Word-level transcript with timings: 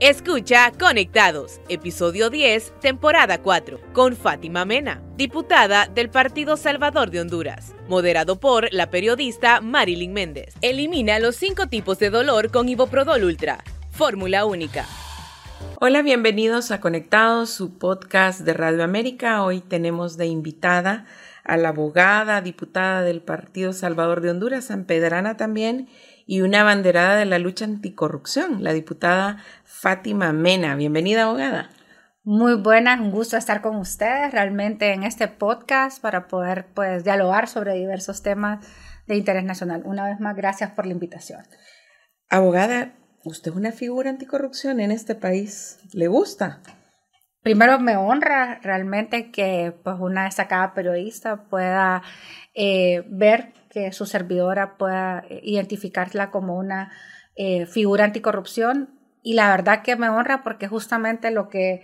Escucha 0.00 0.70
Conectados, 0.78 1.60
episodio 1.68 2.30
10, 2.30 2.74
temporada 2.80 3.42
4, 3.42 3.80
con 3.92 4.14
Fátima 4.14 4.64
Mena, 4.64 5.02
diputada 5.16 5.88
del 5.88 6.08
Partido 6.08 6.56
Salvador 6.56 7.10
de 7.10 7.20
Honduras, 7.20 7.74
moderado 7.88 8.38
por 8.38 8.72
la 8.72 8.90
periodista 8.90 9.60
Marilyn 9.60 10.12
Méndez. 10.12 10.54
Elimina 10.62 11.18
los 11.18 11.34
cinco 11.34 11.66
tipos 11.66 11.98
de 11.98 12.10
dolor 12.10 12.52
con 12.52 12.68
Iboprodol 12.68 13.24
Ultra, 13.24 13.64
fórmula 13.90 14.44
única. 14.44 14.86
Hola, 15.80 16.02
bienvenidos 16.02 16.70
a 16.70 16.80
Conectados, 16.80 17.50
su 17.50 17.76
podcast 17.76 18.42
de 18.42 18.52
Radio 18.52 18.84
América. 18.84 19.42
Hoy 19.42 19.60
tenemos 19.62 20.16
de 20.16 20.26
invitada 20.26 21.06
a 21.42 21.56
la 21.56 21.70
abogada, 21.70 22.40
diputada 22.40 23.02
del 23.02 23.20
Partido 23.20 23.72
Salvador 23.72 24.20
de 24.20 24.30
Honduras, 24.30 24.66
San 24.66 24.84
Pedrana 24.84 25.36
también, 25.36 25.88
y 26.26 26.42
una 26.42 26.60
abanderada 26.60 27.16
de 27.16 27.24
la 27.24 27.38
lucha 27.38 27.64
anticorrupción, 27.64 28.62
la 28.62 28.74
diputada 28.74 29.42
Fátima 29.80 30.32
Mena. 30.32 30.74
Bienvenida, 30.74 31.22
abogada. 31.22 31.70
Muy 32.24 32.56
buenas, 32.56 32.98
un 32.98 33.12
gusto 33.12 33.36
estar 33.36 33.60
con 33.60 33.76
ustedes 33.76 34.32
realmente 34.32 34.92
en 34.92 35.04
este 35.04 35.28
podcast 35.28 36.02
para 36.02 36.26
poder 36.26 36.66
pues 36.74 37.04
dialogar 37.04 37.46
sobre 37.46 37.74
diversos 37.74 38.20
temas 38.24 38.66
de 39.06 39.14
interés 39.14 39.44
nacional. 39.44 39.82
Una 39.84 40.08
vez 40.08 40.18
más, 40.18 40.34
gracias 40.34 40.72
por 40.72 40.84
la 40.84 40.94
invitación. 40.94 41.42
Abogada, 42.28 42.96
usted 43.22 43.52
es 43.52 43.56
una 43.56 43.70
figura 43.70 44.10
anticorrupción 44.10 44.80
en 44.80 44.90
este 44.90 45.14
país. 45.14 45.78
¿Le 45.92 46.08
gusta? 46.08 46.60
Primero 47.42 47.78
me 47.78 47.96
honra 47.96 48.58
realmente 48.60 49.30
que 49.30 49.72
pues 49.84 49.94
una 50.00 50.24
destacada 50.24 50.74
periodista 50.74 51.44
pueda 51.44 52.02
eh, 52.52 53.04
ver 53.06 53.52
que 53.70 53.92
su 53.92 54.06
servidora 54.06 54.76
pueda 54.76 55.24
eh, 55.30 55.38
identificarla 55.44 56.32
como 56.32 56.56
una 56.56 56.90
eh, 57.36 57.66
figura 57.66 58.04
anticorrupción 58.04 58.97
y 59.28 59.34
la 59.34 59.50
verdad 59.50 59.82
que 59.82 59.94
me 59.94 60.08
honra 60.08 60.42
porque 60.42 60.68
justamente 60.68 61.30
lo 61.30 61.50
que, 61.50 61.82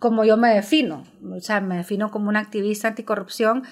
como 0.00 0.22
yo 0.26 0.36
me 0.36 0.50
defino, 0.52 1.04
o 1.34 1.40
sea, 1.40 1.62
me 1.62 1.78
defino 1.78 2.10
como 2.10 2.28
una 2.28 2.40
activista 2.40 2.88
anticorrupción, 2.88 3.62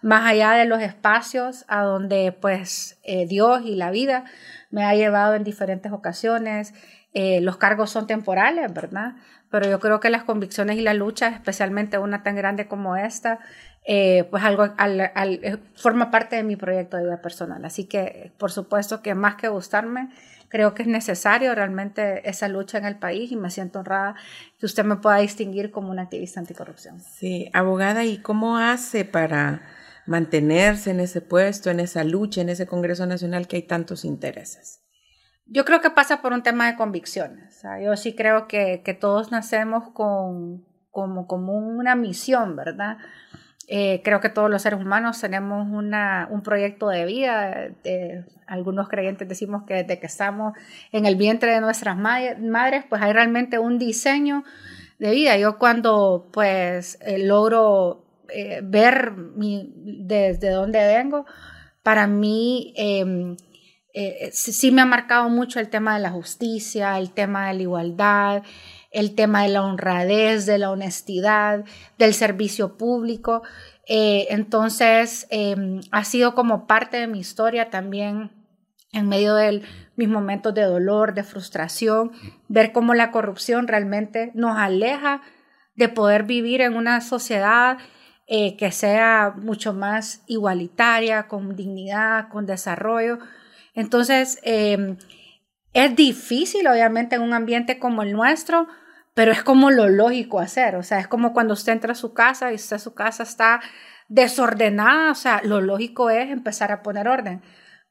más 0.00 0.24
allá 0.24 0.52
de 0.52 0.64
los 0.64 0.80
espacios 0.80 1.66
a 1.68 1.82
donde 1.82 2.32
pues 2.32 2.98
eh, 3.02 3.26
Dios 3.26 3.60
y 3.66 3.74
la 3.74 3.90
vida 3.90 4.24
me 4.70 4.84
ha 4.84 4.94
llevado 4.94 5.34
en 5.34 5.44
diferentes 5.44 5.92
ocasiones. 5.92 6.72
los 7.12 7.58
cargos 7.58 7.90
son 7.90 8.06
temporales, 8.06 8.72
¿verdad? 8.72 9.16
Pero 9.50 9.68
yo 9.68 9.78
creo 9.78 10.00
que 10.00 10.08
las 10.08 10.24
convicciones 10.24 10.78
y 10.78 10.80
la 10.80 10.94
lucha, 10.94 11.28
especialmente 11.28 11.98
una 11.98 12.22
tan 12.22 12.36
grande 12.36 12.68
como 12.68 12.96
esta, 12.96 13.40
eh, 13.84 14.24
pues 14.30 14.42
algo 14.44 14.64
eh, 14.64 15.58
forma 15.74 16.10
parte 16.10 16.36
de 16.36 16.42
mi 16.42 16.56
proyecto 16.56 16.96
de 16.96 17.04
vida 17.04 17.20
personal. 17.20 17.62
Así 17.66 17.84
que, 17.84 18.32
por 18.38 18.50
supuesto 18.50 19.02
que 19.02 19.14
más 19.14 19.34
que 19.34 19.48
gustarme, 19.48 20.08
creo 20.52 20.74
que 20.74 20.82
es 20.82 20.88
necesario 20.88 21.54
realmente 21.54 22.28
esa 22.28 22.46
lucha 22.46 22.76
en 22.76 22.84
el 22.84 22.98
país 22.98 23.32
y 23.32 23.36
me 23.36 23.50
siento 23.50 23.78
honrada 23.78 24.16
que 24.58 24.66
usted 24.66 24.84
me 24.84 24.96
pueda 24.96 25.16
distinguir 25.16 25.70
como 25.70 25.90
una 25.90 26.02
activista 26.02 26.40
anticorrupción. 26.40 27.00
Sí, 27.00 27.48
abogada, 27.54 28.04
¿y 28.04 28.18
cómo 28.18 28.58
hace 28.58 29.06
para 29.06 29.62
mantenerse 30.04 30.90
en 30.90 31.00
ese 31.00 31.22
puesto, 31.22 31.70
en 31.70 31.80
esa 31.80 32.04
lucha, 32.04 32.42
en 32.42 32.50
ese 32.50 32.66
Congreso 32.66 33.06
Nacional 33.06 33.48
que 33.48 33.56
hay 33.56 33.62
tantos 33.62 34.04
intereses? 34.04 34.82
Yo 35.46 35.64
creo 35.64 35.80
que 35.80 35.88
pasa 35.88 36.20
por 36.20 36.34
un 36.34 36.42
tema 36.42 36.70
de 36.70 36.76
convicciones. 36.76 37.62
yo 37.82 37.96
sí 37.96 38.14
creo 38.14 38.46
que, 38.46 38.82
que 38.84 38.92
todos 38.92 39.30
nacemos 39.30 39.88
con 39.94 40.66
como, 40.90 41.26
como 41.26 41.56
una 41.56 41.96
misión, 41.96 42.54
¿verdad? 42.54 42.98
Eh, 43.74 44.02
creo 44.04 44.20
que 44.20 44.28
todos 44.28 44.50
los 44.50 44.60
seres 44.60 44.78
humanos 44.78 45.18
tenemos 45.18 45.66
una, 45.66 46.28
un 46.30 46.42
proyecto 46.42 46.90
de 46.90 47.06
vida. 47.06 47.68
algunos 48.46 48.86
creyentes 48.86 49.26
decimos 49.26 49.62
que 49.66 49.72
desde 49.72 49.98
que 49.98 50.04
estamos 50.04 50.52
en 50.92 51.06
el 51.06 51.16
vientre 51.16 51.54
de 51.54 51.62
nuestras 51.62 51.96
madres, 51.96 52.84
pues 52.86 53.00
hay 53.00 53.14
realmente 53.14 53.58
un 53.58 53.78
diseño 53.78 54.44
de 54.98 55.12
vida. 55.12 55.38
Yo 55.38 55.56
cuando 55.56 56.28
pues 56.34 56.98
eh, 57.00 57.24
logro 57.24 58.04
eh, 58.28 58.60
ver 58.62 59.14
desde 59.16 60.50
dónde 60.50 60.86
vengo, 60.86 61.24
para 61.82 62.06
mí 62.06 62.74
em, 62.76 63.38
sí 64.32 64.70
me 64.70 64.82
ha 64.82 64.86
marcado 64.86 65.30
mucho 65.30 65.60
el 65.60 65.70
tema 65.70 65.94
de 65.94 66.02
la 66.02 66.10
justicia, 66.10 66.98
el 66.98 67.12
tema 67.12 67.48
de 67.48 67.54
la 67.54 67.62
igualdad 67.62 68.42
el 68.92 69.14
tema 69.14 69.42
de 69.42 69.48
la 69.48 69.62
honradez, 69.62 70.46
de 70.46 70.58
la 70.58 70.70
honestidad, 70.70 71.64
del 71.98 72.14
servicio 72.14 72.76
público. 72.76 73.42
Eh, 73.86 74.26
entonces, 74.30 75.26
em, 75.30 75.80
ha 75.90 76.04
sido 76.04 76.34
como 76.34 76.66
parte 76.66 76.98
de 76.98 77.06
mi 77.06 77.18
historia 77.18 77.70
también 77.70 78.30
en 78.92 79.08
medio 79.08 79.34
de 79.34 79.62
mis 79.96 80.08
momentos 80.08 80.54
de 80.54 80.62
dolor, 80.62 81.14
de 81.14 81.24
frustración, 81.24 82.12
ver 82.48 82.72
cómo 82.72 82.94
la 82.94 83.10
corrupción 83.10 83.66
realmente 83.66 84.30
nos 84.34 84.58
aleja 84.58 85.22
de 85.74 85.88
poder 85.88 86.24
vivir 86.24 86.60
en 86.60 86.76
una 86.76 87.00
sociedad 87.00 87.78
eh, 88.26 88.56
que 88.56 88.70
sea 88.70 89.34
mucho 89.36 89.72
más 89.72 90.22
igualitaria, 90.26 91.26
con 91.26 91.56
dignidad, 91.56 92.28
con 92.28 92.46
desarrollo. 92.46 93.18
Entonces, 93.74 94.38
em, 94.42 94.96
es 95.72 95.96
difícil, 95.96 96.66
obviamente, 96.66 97.16
en 97.16 97.22
un 97.22 97.32
ambiente 97.32 97.78
como 97.78 98.02
el 98.02 98.12
nuestro, 98.12 98.68
pero 99.14 99.32
es 99.32 99.42
como 99.42 99.70
lo 99.70 99.88
lógico 99.88 100.40
hacer, 100.40 100.76
o 100.76 100.82
sea, 100.82 100.98
es 100.98 101.08
como 101.08 101.32
cuando 101.32 101.54
usted 101.54 101.72
entra 101.72 101.92
a 101.92 101.96
su 101.96 102.14
casa 102.14 102.52
y 102.52 102.54
usted, 102.54 102.78
su 102.78 102.94
casa 102.94 103.22
está 103.22 103.60
desordenada, 104.08 105.10
o 105.10 105.14
sea, 105.14 105.40
lo 105.44 105.60
lógico 105.60 106.10
es 106.10 106.30
empezar 106.30 106.72
a 106.72 106.82
poner 106.82 107.08
orden. 107.08 107.42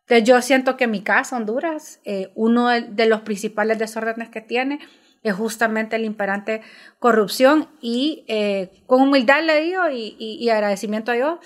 Entonces 0.02 0.28
yo 0.28 0.42
siento 0.42 0.78
que 0.78 0.88
mi 0.88 1.04
casa, 1.04 1.38
Honduras, 1.38 2.00
eh, 2.06 2.32
uno 2.36 2.70
de, 2.70 3.06
los 3.06 3.22
principales 3.22 3.80
desórdenes 3.80 4.30
que 4.30 4.42
tiene 4.42 4.80
es 5.24 5.34
justamente 5.36 5.96
el 5.96 6.06
imperante 6.06 6.62
corrupción 7.00 7.70
y 7.80 8.26
eh, 8.28 8.84
con 8.88 9.02
humildad 9.02 9.44
le 9.44 9.62
digo 9.62 9.90
y, 9.90 10.16
y 10.20 10.50
agradecimiento 10.50 11.12
a 11.12 11.16
Dios, 11.16 11.40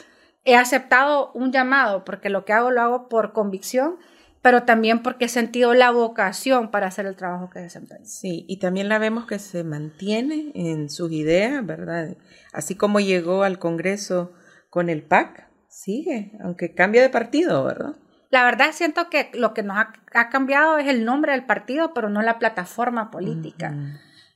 he 0.46 0.56
aceptado 0.56 1.31
un 1.34 1.52
llamado 1.52 2.06
porque 2.06 2.30
lo 2.30 2.46
que 2.46 2.53
hago 2.53 2.72
lo 2.72 2.81
hago 2.81 3.09
por 3.09 3.34
convicción 3.34 3.97
pero 4.45 4.61
también 4.61 5.01
porque 5.01 5.25
he 5.25 5.28
sentido 5.28 5.73
la 5.73 5.89
vocación 5.89 6.69
para 6.69 6.85
hacer 6.85 7.07
el 7.07 7.16
trabajo 7.16 7.50
que 7.50 7.61
desempeño. 7.61 8.06
Sí, 8.06 8.45
y 8.47 8.59
también 8.59 8.89
la 8.89 9.00
vemos 9.00 9.25
que 9.25 9.39
se 9.39 9.63
mantiene 9.63 10.51
en 10.53 10.91
sus 10.91 11.11
ideas, 11.11 11.66
¿verdad? 11.66 12.16
Así 12.53 12.75
como 12.75 13.00
llegó 13.00 13.41
al 13.41 13.57
Congreso 13.57 14.33
con 14.69 14.89
el 14.89 15.01
PAC, 15.01 15.50
sigue, 15.67 16.33
aunque 16.44 16.75
cambia 16.75 17.01
de 17.01 17.09
partido, 17.09 17.63
¿verdad? 17.63 17.95
La 18.29 18.44
verdad 18.44 18.67
siento 18.72 19.09
que 19.09 19.31
lo 19.33 19.56
que 19.56 19.63
nos 19.63 19.78
ha, 19.79 20.29
cambiado 20.29 20.77
es 20.77 20.89
el 20.89 21.06
nombre 21.06 21.31
del 21.31 21.47
partido, 21.47 21.95
pero 21.95 22.09
no 22.09 22.22
la 22.22 22.38
plataforma 22.38 23.09
política. 23.09 23.73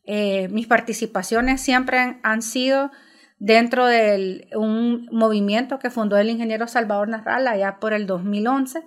Eh, 0.05 0.47
mis 0.47 0.65
participaciones 0.65 1.61
siempre 1.61 2.17
han, 2.23 2.41
sido 2.41 2.89
dentro 3.37 3.85
de 3.85 4.47
un 4.55 5.07
movimiento 5.11 5.77
que 5.77 5.91
fundó 5.91 6.17
el 6.17 6.31
ingeniero 6.31 6.67
Salvador 6.67 7.09
Narral 7.09 7.47
allá 7.47 7.77
por 7.79 7.93
el 7.93 8.07
2011 8.07 8.83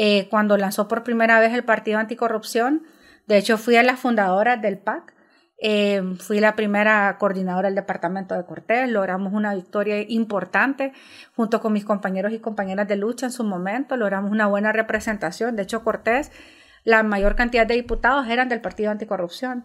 eh, 0.00 0.28
cuando 0.30 0.56
lanzó 0.56 0.86
por 0.86 1.02
primera 1.02 1.40
vez 1.40 1.52
el 1.52 1.64
Partido 1.64 1.98
Anticorrupción. 1.98 2.84
De 3.26 3.36
hecho, 3.36 3.58
fui 3.58 3.74
a 3.74 3.82
las 3.82 3.98
fundadoras 3.98 4.62
del 4.62 4.78
PAC. 4.78 5.12
Eh, 5.60 6.00
fui 6.20 6.38
la 6.38 6.54
primera 6.54 7.16
coordinadora 7.18 7.66
del 7.66 7.74
departamento 7.74 8.36
de 8.36 8.46
Cortés, 8.46 8.88
logramos 8.88 9.32
una 9.32 9.56
victoria 9.56 10.00
importante 10.08 10.92
junto 11.34 11.60
con 11.60 11.72
mis 11.72 11.84
compañeros 11.84 12.32
y 12.32 12.38
compañeras 12.38 12.86
de 12.86 12.94
lucha 12.94 13.26
en 13.26 13.32
su 13.32 13.42
momento, 13.42 13.96
logramos 13.96 14.30
una 14.30 14.46
buena 14.46 14.70
representación. 14.70 15.56
De 15.56 15.64
hecho, 15.64 15.82
Cortés, 15.82 16.30
la 16.84 17.02
mayor 17.02 17.34
cantidad 17.34 17.66
de 17.66 17.74
diputados 17.74 18.28
eran 18.28 18.48
del 18.48 18.60
Partido 18.60 18.92
Anticorrupción. 18.92 19.64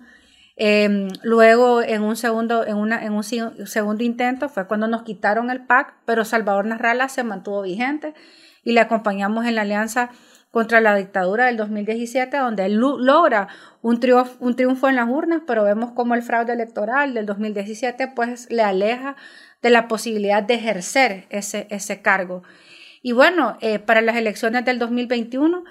Eh, 0.56 1.10
luego, 1.22 1.84
en 1.84 2.02
un, 2.02 2.16
segundo, 2.16 2.66
en, 2.66 2.92
en 2.92 3.14
un 3.14 3.24
segundo 3.24 4.04
intento, 4.04 4.50
fue 4.50 4.66
cuando 4.66 4.88
nos 4.88 5.04
quitaron 5.04 5.52
el 5.52 5.64
PAC, 5.68 5.94
pero 6.06 6.26
Salvador 6.26 6.66
Narrala 6.66 7.08
se 7.08 7.24
mantuvo 7.24 7.62
vigente 7.62 8.16
y 8.64 8.74
le 8.74 8.80
acompañamos 8.80 9.46
en 9.46 9.56
la 9.56 9.62
alianza 9.62 10.10
contra 10.52 10.82
la 10.82 10.96
dictadura 10.96 11.48
del 11.48 11.58
2017, 11.58 12.38
donde 12.38 12.66
él 12.66 12.76
logra 12.76 13.48
un 13.82 14.00
triunfo, 14.00 14.36
un 14.40 14.56
triunfo 14.56 14.88
en 14.88 14.98
las 14.98 15.10
urnas, 15.10 15.42
pero 15.48 15.64
vemos 15.64 15.94
como 15.94 16.14
el 16.14 16.22
fraude 16.22 16.54
electoral 16.54 17.16
del 17.16 17.26
2017 17.26 18.10
pues 18.10 18.52
le 18.52 18.62
aleja 18.62 19.16
de 19.64 19.72
la 19.72 19.88
posibilidad 19.88 20.44
de 20.44 20.54
ejercer 20.54 21.26
ese, 21.30 21.66
ese 21.72 22.02
cargo. 22.04 22.44
Y 23.02 23.14
bueno, 23.14 23.58
eh, 23.62 23.80
para 23.80 24.02
las 24.02 24.16
elecciones 24.16 24.64
del 24.64 24.78
2021 24.78 25.64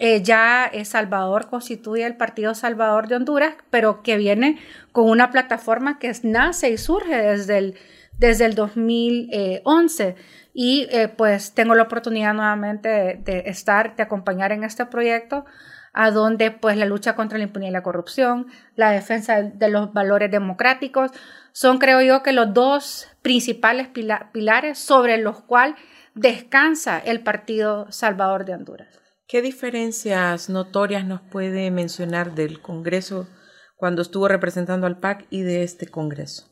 eh, 0.00 0.22
ya 0.22 0.72
Salvador 0.84 1.48
constituye 1.48 2.04
el 2.04 2.16
Partido 2.16 2.54
Salvador 2.54 3.06
de 3.06 3.14
Honduras, 3.14 3.54
pero 3.70 4.02
que 4.02 4.16
viene 4.16 4.58
con 4.90 5.08
una 5.08 5.30
plataforma 5.30 6.00
que 6.00 6.12
nace 6.24 6.70
y 6.70 6.78
surge 6.78 7.16
desde 7.16 7.58
el, 7.58 7.74
desde 8.18 8.46
el 8.46 8.56
2011 8.56 10.16
y 10.54 10.86
eh, 10.90 11.08
pues 11.08 11.52
tengo 11.52 11.74
la 11.74 11.82
oportunidad 11.82 12.32
nuevamente 12.32 13.20
de, 13.24 13.42
estar, 13.46 13.96
de 13.96 14.04
acompañar 14.04 14.52
en 14.52 14.62
este 14.62 14.86
proyecto 14.86 15.44
a 15.92 16.12
donde 16.12 16.52
pues 16.52 16.76
la 16.76 16.86
lucha 16.86 17.16
contra 17.16 17.38
la 17.38 17.44
impunidad 17.44 17.70
y 17.70 17.72
la 17.72 17.82
corrupción, 17.82 18.46
la 18.76 18.90
defensa 18.92 19.42
de 19.42 19.68
los 19.68 19.92
valores 19.92 20.30
democráticos, 20.30 21.10
son 21.52 21.78
creo 21.78 22.00
yo 22.02 22.22
que 22.22 22.32
los 22.32 22.54
dos 22.54 23.08
principales 23.22 23.88
pilares 23.88 24.78
sobre 24.78 25.18
los 25.18 25.42
cuales 25.42 25.76
descansa 26.14 26.98
el 26.98 27.20
Partido 27.20 27.90
Salvador 27.90 28.44
de 28.44 28.54
Honduras. 28.54 28.88
¿Qué 29.26 29.42
diferencias 29.42 30.48
notorias 30.48 31.04
nos 31.04 31.20
puede 31.20 31.70
mencionar 31.70 32.34
del 32.34 32.60
Congreso 32.60 33.28
cuando 33.76 34.02
estuvo 34.02 34.28
representando 34.28 34.86
al 34.86 34.98
PAC 34.98 35.26
y 35.30 35.42
de 35.42 35.62
este 35.62 35.88
Congreso? 35.88 36.48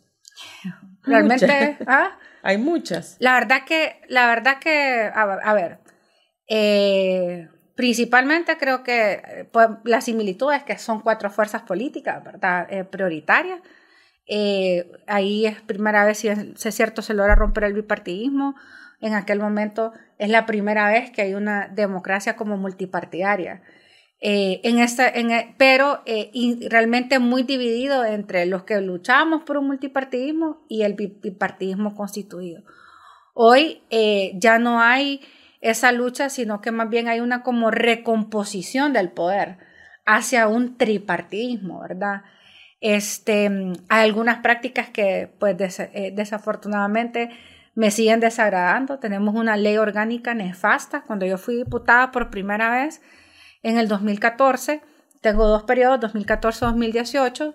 Realmente, 1.02 1.78
¿ah? 1.87 2.16
Hay 2.42 2.58
muchas. 2.58 3.16
La 3.20 3.34
verdad 3.34 3.64
que, 3.64 4.00
la 4.08 4.26
verdad 4.26 4.58
que, 4.58 5.10
a, 5.14 5.54
ver, 5.54 5.78
eh, 6.48 7.48
principalmente 7.76 8.58
creo 8.58 8.82
que 8.82 9.48
pues, 9.52 9.68
la 9.84 10.00
similitud 10.00 10.52
es 10.52 10.64
que 10.64 10.76
son 10.76 11.00
cuatro 11.00 11.30
fuerzas 11.30 11.62
políticas, 11.62 12.22
¿verdad? 12.22 12.66
Eh, 12.70 12.84
prioritarias. 12.84 13.60
Eh, 14.26 14.90
ahí 15.06 15.46
es 15.46 15.60
primera 15.60 16.04
vez, 16.04 16.18
si 16.18 16.28
es, 16.28 16.74
cierto, 16.74 17.02
se 17.02 17.14
logra 17.14 17.34
romper 17.34 17.64
el 17.64 17.74
bipartidismo. 17.74 18.54
En 19.00 19.14
aquel 19.14 19.40
momento 19.40 19.92
es 20.18 20.28
la 20.28 20.46
primera 20.46 20.88
vez 20.88 21.10
que 21.10 21.22
hay 21.22 21.34
una 21.34 21.68
democracia 21.68 22.36
como 22.36 22.56
multipartidaria. 22.56 23.62
En 24.24 24.78
esta, 24.78 25.08
en, 25.08 25.54
pero 25.58 26.02
realmente 26.70 27.19
muy 27.19 27.42
dividido 27.42 28.04
entre 28.04 28.46
los 28.46 28.62
que 28.62 28.80
luchamos 28.80 29.42
por 29.42 29.56
un 29.56 29.66
multipartidismo 29.66 30.64
y 30.69 30.82
el 30.82 30.94
bipartidismo 30.94 31.96
constituido. 31.96 32.62
Hoy 33.34 33.82
ya 34.34 34.58
no 34.58 34.80
hay 34.80 35.20
esa 35.60 35.92
lucha, 35.92 36.28
sino 36.28 36.60
que 36.60 36.70
más 36.70 36.88
bien 36.88 37.08
hay 37.08 37.20
una 37.20 37.42
como 37.42 37.70
recomposición 37.70 38.92
del 38.92 39.10
poder 39.10 39.58
hacia 40.04 40.48
un 40.48 40.76
tripartismo, 40.76 41.80
¿verdad? 41.80 42.22
Este, 42.80 43.46
hay 43.88 44.04
algunas 44.04 44.38
prácticas 44.38 44.90
que 44.90 45.32
pues 45.38 45.78
eh, 45.78 46.12
desafortunadamente 46.14 47.30
me 47.76 47.92
siguen 47.92 48.18
desagradando. 48.18 48.98
Tenemos 48.98 49.36
una 49.36 49.56
ley 49.56 49.76
orgánica 49.76 50.34
nefasta. 50.34 51.02
Cuando 51.02 51.25
yo 51.25 51.38
fui 51.38 51.54
diputada 51.54 52.10
por 52.10 52.28
primera 52.30 52.70
vez 52.70 53.00
en 53.62 53.79
el 53.79 53.88
2014, 53.88 54.82
tengo 55.20 55.47
dos 55.47 55.62
periodos, 55.64 56.00
2014-2018, 56.12 57.55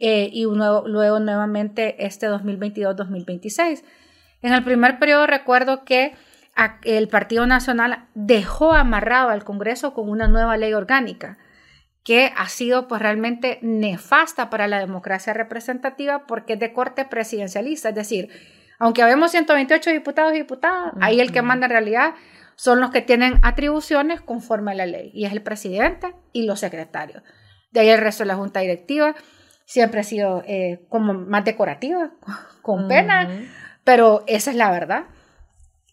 eh, 0.00 0.28
y 0.32 0.44
luego 0.44 1.20
nuevamente 1.20 2.04
este 2.04 2.28
2022-2026. 2.28 3.82
En 4.42 4.52
el 4.52 4.62
primer 4.62 4.98
periodo 4.98 5.26
recuerdo 5.26 5.84
que 5.84 6.14
el 6.84 7.08
Partido 7.08 7.46
Nacional 7.46 8.06
dejó 8.14 8.74
amarrado 8.74 9.30
al 9.30 9.44
Congreso 9.44 9.94
con 9.94 10.08
una 10.08 10.28
nueva 10.28 10.56
ley 10.56 10.74
orgánica 10.74 11.38
que 12.04 12.32
ha 12.36 12.48
sido 12.48 12.88
pues 12.88 13.02
realmente 13.02 13.58
nefasta 13.62 14.50
para 14.50 14.66
la 14.66 14.78
democracia 14.78 15.34
representativa 15.34 16.26
porque 16.26 16.54
es 16.54 16.58
de 16.58 16.72
corte 16.72 17.04
presidencialista, 17.04 17.90
es 17.90 17.94
decir, 17.94 18.30
aunque 18.78 19.02
habemos 19.02 19.30
128 19.32 19.90
diputados 19.90 20.32
y 20.32 20.38
diputadas, 20.38 20.94
ahí 21.00 21.20
el 21.20 21.32
que 21.32 21.42
manda 21.42 21.66
en 21.66 21.72
realidad 21.72 22.14
son 22.58 22.82
los 22.82 22.90
que 22.90 23.00
tienen 23.00 23.38
atribuciones 23.40 24.20
conforme 24.20 24.72
a 24.72 24.74
la 24.74 24.84
ley, 24.84 25.10
y 25.14 25.24
es 25.24 25.32
el 25.32 25.40
presidente 25.40 26.14
y 26.34 26.42
los 26.42 26.60
secretarios. 26.60 27.22
De 27.70 27.80
ahí 27.80 27.88
el 27.88 28.00
resto 28.00 28.24
de 28.24 28.28
la 28.28 28.36
junta 28.36 28.60
directiva 28.60 29.14
siempre 29.64 30.00
ha 30.00 30.04
sido 30.04 30.42
eh, 30.46 30.84
como 30.90 31.14
más 31.14 31.46
decorativa, 31.46 32.10
con 32.62 32.88
pena, 32.88 33.30
pero 33.84 34.24
esa 34.26 34.50
es 34.50 34.56
la 34.56 34.70
verdad 34.70 35.04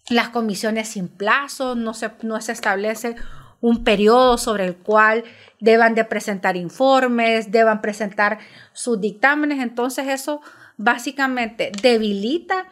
las 0.09 0.29
comisiones 0.29 0.89
sin 0.89 1.07
plazo, 1.07 1.75
no 1.75 1.93
se, 1.93 2.11
no 2.21 2.39
se 2.41 2.51
establece 2.51 3.15
un 3.61 3.83
periodo 3.83 4.37
sobre 4.37 4.65
el 4.65 4.75
cual 4.75 5.23
deban 5.59 5.95
de 5.95 6.05
presentar 6.05 6.55
informes, 6.55 7.51
deban 7.51 7.81
presentar 7.81 8.37
sus 8.73 9.01
dictámenes. 9.01 9.59
Entonces 9.59 10.07
eso 10.07 10.41
básicamente 10.77 11.71
debilita 11.81 12.67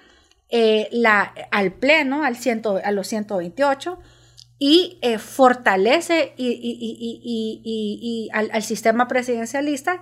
eh, 0.55 0.87
la, 0.91 1.33
al 1.49 1.73
Pleno, 1.73 2.23
al 2.23 2.35
ciento, 2.35 2.79
a 2.83 2.91
los 2.91 3.07
128, 3.07 3.99
y 4.59 4.99
eh, 5.01 5.17
fortalece 5.17 6.35
y, 6.37 6.59
y, 6.61 8.29
al, 8.33 8.51
al, 8.53 8.61
sistema 8.61 9.07
presidencialista, 9.07 9.99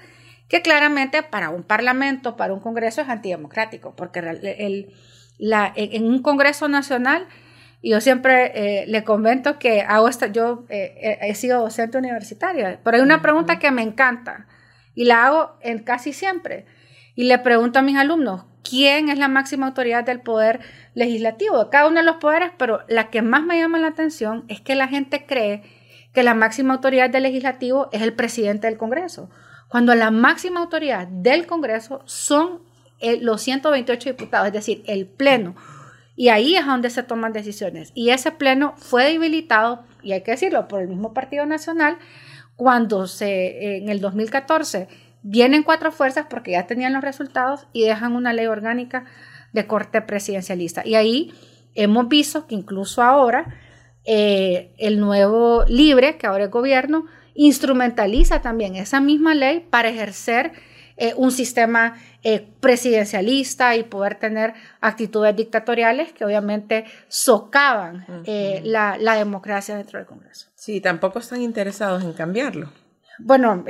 que 0.49 0.61
claramente 0.61 1.23
para 1.23 1.51
un 1.51 1.63
parlamento, 1.63 2.35
para 2.35 2.53
un 2.53 2.59
Congreso 2.59 2.99
es 2.99 3.07
antidemocrático, 3.07 3.95
porque 3.95 4.19
el, 4.19 4.93
en 5.39 6.05
un 6.05 6.21
Congreso 6.21 6.67
Nacional, 6.67 7.27
yo 7.81 8.01
siempre 8.01 8.51
eh, 8.53 8.87
le 8.87 9.05
comento 9.05 9.57
que 9.57 9.83
hago 9.83 10.09
esta, 10.09 10.27
yo 10.27 10.65
eh, 10.67 11.17
he 11.21 11.33
sido 11.33 11.61
docente 11.61 11.97
universitaria, 11.97 12.81
pero 12.83 12.97
hay 12.97 13.03
una 13.03 13.21
pregunta 13.21 13.57
que 13.57 13.71
me 13.71 13.83
encanta 13.83 14.47
y 14.95 15.05
la 15.05 15.27
hago 15.27 15.57
en 15.61 15.79
casi 15.79 16.11
siempre. 16.11 16.65
Y 17.15 17.23
le 17.23 17.39
pregunto 17.39 17.79
a 17.79 17.81
mis 17.81 17.95
alumnos, 17.95 18.50
¿quién 18.67 19.09
es 19.09 19.17
la 19.17 19.27
máxima 19.27 19.67
autoridad 19.67 20.03
del 20.03 20.21
poder 20.21 20.59
legislativo? 20.93 21.63
De 21.63 21.69
cada 21.69 21.87
uno 21.87 21.99
de 21.99 22.05
los 22.05 22.17
poderes, 22.17 22.51
pero 22.57 22.81
la 22.87 23.09
que 23.09 23.21
más 23.21 23.43
me 23.43 23.59
llama 23.59 23.79
la 23.79 23.87
atención 23.87 24.45
es 24.47 24.61
que 24.61 24.75
la 24.75 24.87
gente 24.87 25.25
cree 25.25 25.63
que 26.13 26.23
la 26.23 26.33
máxima 26.33 26.73
autoridad 26.73 27.09
del 27.09 27.23
legislativo 27.23 27.89
es 27.91 28.01
el 28.01 28.13
presidente 28.13 28.67
del 28.67 28.77
Congreso, 28.77 29.29
cuando 29.69 29.95
la 29.95 30.11
máxima 30.11 30.59
autoridad 30.59 31.07
del 31.07 31.47
Congreso 31.47 32.01
son 32.05 32.61
los 33.21 33.41
128 33.41 34.09
diputados, 34.09 34.47
es 34.47 34.53
decir, 34.53 34.83
el 34.85 35.07
Pleno. 35.07 35.55
Y 36.15 36.27
ahí 36.29 36.55
es 36.55 36.65
donde 36.65 36.89
se 36.89 37.03
toman 37.03 37.33
decisiones. 37.33 37.91
Y 37.95 38.09
ese 38.09 38.31
Pleno 38.31 38.73
fue 38.77 39.05
debilitado, 39.05 39.83
y 40.03 40.11
hay 40.11 40.21
que 40.21 40.31
decirlo, 40.31 40.67
por 40.67 40.81
el 40.81 40.89
mismo 40.89 41.13
Partido 41.13 41.45
Nacional, 41.45 41.97
cuando 42.57 43.07
se, 43.07 43.77
en 43.77 43.89
el 43.89 44.01
2014 44.01 44.87
vienen 45.23 45.63
cuatro 45.63 45.91
fuerzas 45.91 46.25
porque 46.29 46.51
ya 46.51 46.67
tenían 46.67 46.93
los 46.93 47.03
resultados 47.03 47.67
y 47.73 47.83
dejan 47.83 48.13
una 48.13 48.33
ley 48.33 48.47
orgánica 48.47 49.05
de 49.53 49.67
corte 49.67 50.01
presidencialista. 50.01 50.81
Y 50.85 50.95
ahí 50.95 51.33
hemos 51.75 52.07
visto 52.07 52.47
que 52.47 52.55
incluso 52.55 53.01
ahora 53.01 53.53
eh, 54.05 54.73
el 54.77 54.99
nuevo 54.99 55.63
libre, 55.67 56.17
que 56.17 56.27
ahora 56.27 56.45
es 56.45 56.51
gobierno, 56.51 57.05
instrumentaliza 57.33 58.41
también 58.41 58.75
esa 58.75 58.99
misma 58.99 59.35
ley 59.35 59.65
para 59.69 59.89
ejercer 59.89 60.53
eh, 60.97 61.13
un 61.15 61.31
sistema 61.31 61.95
eh, 62.23 62.47
presidencialista 62.59 63.75
y 63.75 63.81
poder 63.81 64.19
tener 64.19 64.53
actitudes 64.81 65.35
dictatoriales 65.35 66.13
que 66.13 66.23
obviamente 66.23 66.85
socavan 67.07 68.05
eh, 68.25 68.61
la, 68.63 69.15
democracia 69.15 69.75
dentro 69.75 69.97
del 69.97 70.07
Congreso. 70.07 70.49
Sí, 70.53 70.79
tampoco 70.79 71.17
están 71.17 71.41
interesados 71.41 72.03
en 72.03 72.13
cambiarlo. 72.13 72.71
Bueno, 73.19 73.63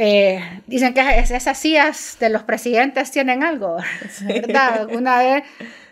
dicen 0.68 0.94
que 0.94 1.20
esas 1.20 1.58
sillas 1.58 2.18
de 2.20 2.30
los 2.30 2.44
presidentes 2.44 3.12
tienen 3.12 3.44
algo, 3.44 3.78
¿verdad? 4.22 4.88
Una 4.94 5.18
vez 5.20 5.44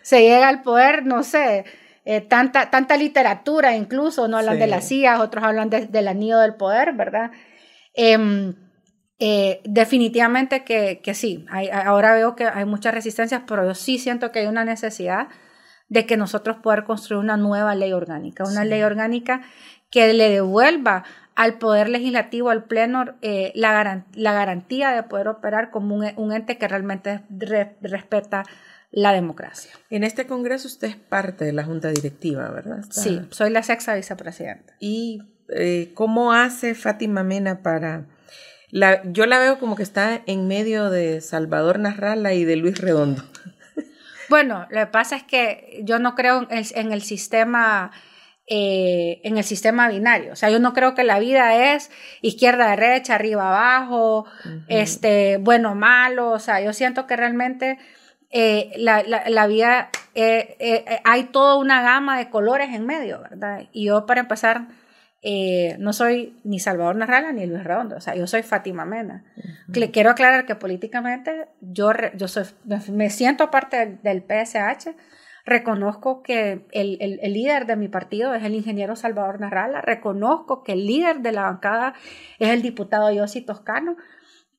se 0.01 0.21
llega 0.21 0.47
al 0.47 0.61
poder, 0.61 1.05
no 1.05 1.23
sé, 1.23 1.65
tanta, 2.27 2.69
tanta 2.69 2.95
literatura 2.95 3.75
incluso, 3.75 4.27
no 4.27 4.37
hablan 4.37 4.59
de 4.59 4.67
las 4.67 4.87
sillas, 4.87 5.19
otros 5.19 5.43
hablan 5.43 5.69
del 5.69 6.07
anillo 6.07 6.39
del 6.39 6.55
poder, 6.55 6.93
¿verdad? 6.93 7.31
Em, 7.93 8.55
eh, 9.19 9.59
definitivamente 9.65 10.63
que, 10.63 11.01
que 11.03 11.13
sí, 11.13 11.45
ahora 11.85 12.13
veo 12.13 12.37
que 12.37 12.45
hay 12.45 12.63
muchas 12.63 12.93
resistencias, 12.93 13.41
pero 13.45 13.65
yo 13.65 13.75
sí 13.75 13.99
siento 13.99 14.31
que 14.31 14.39
hay 14.39 14.47
una 14.47 14.63
necesidad 14.63 15.27
de 15.89 16.05
que 16.05 16.15
nosotros 16.15 16.57
poder 16.63 16.85
construir 16.85 17.21
una 17.21 17.35
nueva 17.35 17.75
ley 17.75 17.91
orgánica, 17.91 18.45
una 18.45 18.63
ley 18.63 18.81
orgánica 18.83 19.41
que 19.91 20.13
le 20.13 20.29
devuelva 20.29 21.03
al 21.39 21.57
Poder 21.57 21.87
Legislativo, 21.87 22.49
al 22.49 22.65
Pleno, 22.65 23.15
eh, 23.21 23.53
la, 23.55 24.03
la, 24.13 24.33
garantía 24.33 24.91
de 24.91 25.03
poder 25.03 25.29
operar 25.29 25.71
como 25.71 25.95
un, 25.95 26.05
un 26.17 26.33
ente 26.33 26.57
que 26.57 26.67
realmente 26.67 27.21
respeta 27.81 28.43
la 28.91 29.13
democracia. 29.13 29.71
En 29.89 30.03
este 30.03 30.27
Congreso 30.27 30.67
usted 30.67 30.89
es 30.89 30.95
parte 30.97 31.45
de 31.45 31.53
la 31.53 31.63
Junta 31.63 31.91
Directiva, 31.91 32.49
¿verdad? 32.49 32.83
Sí, 32.89 33.21
soy 33.29 33.51
la 33.51 33.63
sexta 33.63 33.95
vicepresidenta. 33.95 34.73
¿Y 34.81 35.21
eh, 35.47 35.91
cómo 35.93 36.33
hace 36.33 36.75
Fátima 36.75 37.23
Mena 37.23 37.61
para 37.63 38.03
yo 39.05 39.25
la 39.25 39.39
veo 39.39 39.59
como 39.59 39.77
que 39.77 39.83
está 39.83 40.21
en 40.25 40.45
medio 40.49 40.89
de 40.89 41.21
Salvador 41.21 41.79
Narrala 41.79 42.33
y 42.33 42.43
de 42.43 42.57
Luis 42.57 42.79
Redondo. 42.79 43.23
Bueno, 44.29 44.67
lo 44.69 44.81
que 44.81 44.85
pasa 44.85 45.15
es 45.15 45.23
que 45.23 45.81
yo 45.83 45.97
no 45.97 46.13
creo 46.13 46.47
en 46.51 46.91
el, 46.91 47.01
sistema 47.01 47.91
eh, 48.49 49.21
en 49.23 49.37
el 49.37 49.43
sistema 49.43 49.87
binario. 49.87 50.33
O 50.33 50.35
sea, 50.35 50.49
yo 50.49 50.59
no 50.59 50.73
creo 50.73 50.95
que 50.95 51.03
la 51.03 51.19
vida 51.19 51.73
es 51.73 51.91
izquierda, 52.21 52.69
derecha, 52.69 53.15
arriba, 53.15 53.49
abajo, 53.49 54.25
este, 54.67 55.37
bueno, 55.37 55.75
malo. 55.75 56.31
O 56.31 56.39
sea, 56.39 56.61
yo 56.61 56.73
siento 56.73 57.07
que 57.07 57.15
realmente 57.15 57.77
eh, 58.31 58.71
la, 58.77 59.03
la, 59.03 59.47
vida, 59.47 59.89
eh, 60.15 60.99
hay 61.03 61.25
toda 61.25 61.55
una 61.55 61.81
gama 61.81 62.17
de 62.17 62.29
colores 62.29 62.69
en 62.73 62.85
medio, 62.85 63.21
¿verdad? 63.21 63.67
Y 63.71 63.85
yo, 63.85 64.05
para 64.05 64.21
empezar, 64.21 64.67
eh, 65.21 65.75
no 65.79 65.91
soy 65.91 66.39
ni 66.45 66.59
Salvador 66.59 66.95
Narrala 66.95 67.33
ni 67.33 67.45
Luis 67.45 67.63
Redondo, 67.63 67.97
o 67.97 68.01
sea, 68.01 68.15
yo 68.15 68.25
soy 68.25 68.41
Fátima 68.41 68.85
Mena. 68.85 69.25
Le 69.67 69.91
quiero 69.91 70.11
aclarar 70.11 70.45
que 70.45 70.55
políticamente 70.55 71.47
yo, 71.59 71.91
yo 72.15 72.29
soy, 72.29 72.45
me 72.89 73.09
siento 73.09 73.51
parte 73.51 73.97
del, 74.01 74.23
PSH, 74.23 74.95
reconozco 75.49 76.23
que 76.23 76.65
el, 76.71 76.97
el, 77.01 77.33
líder 77.33 77.65
de 77.65 77.75
mi 77.75 77.87
partido 77.87 78.33
es 78.33 78.43
el 78.43 78.55
ingeniero 78.55 78.95
Salvador 78.95 79.39
Narrala, 79.39 79.81
reconozco 79.81 80.63
que 80.63 80.73
el 80.73 80.85
líder 80.85 81.21
de 81.21 81.31
la 81.31 81.43
bancada 81.43 81.93
es 82.39 82.49
el 82.49 82.61
diputado 82.61 83.11
Yossi 83.11 83.41
Toscano, 83.41 83.97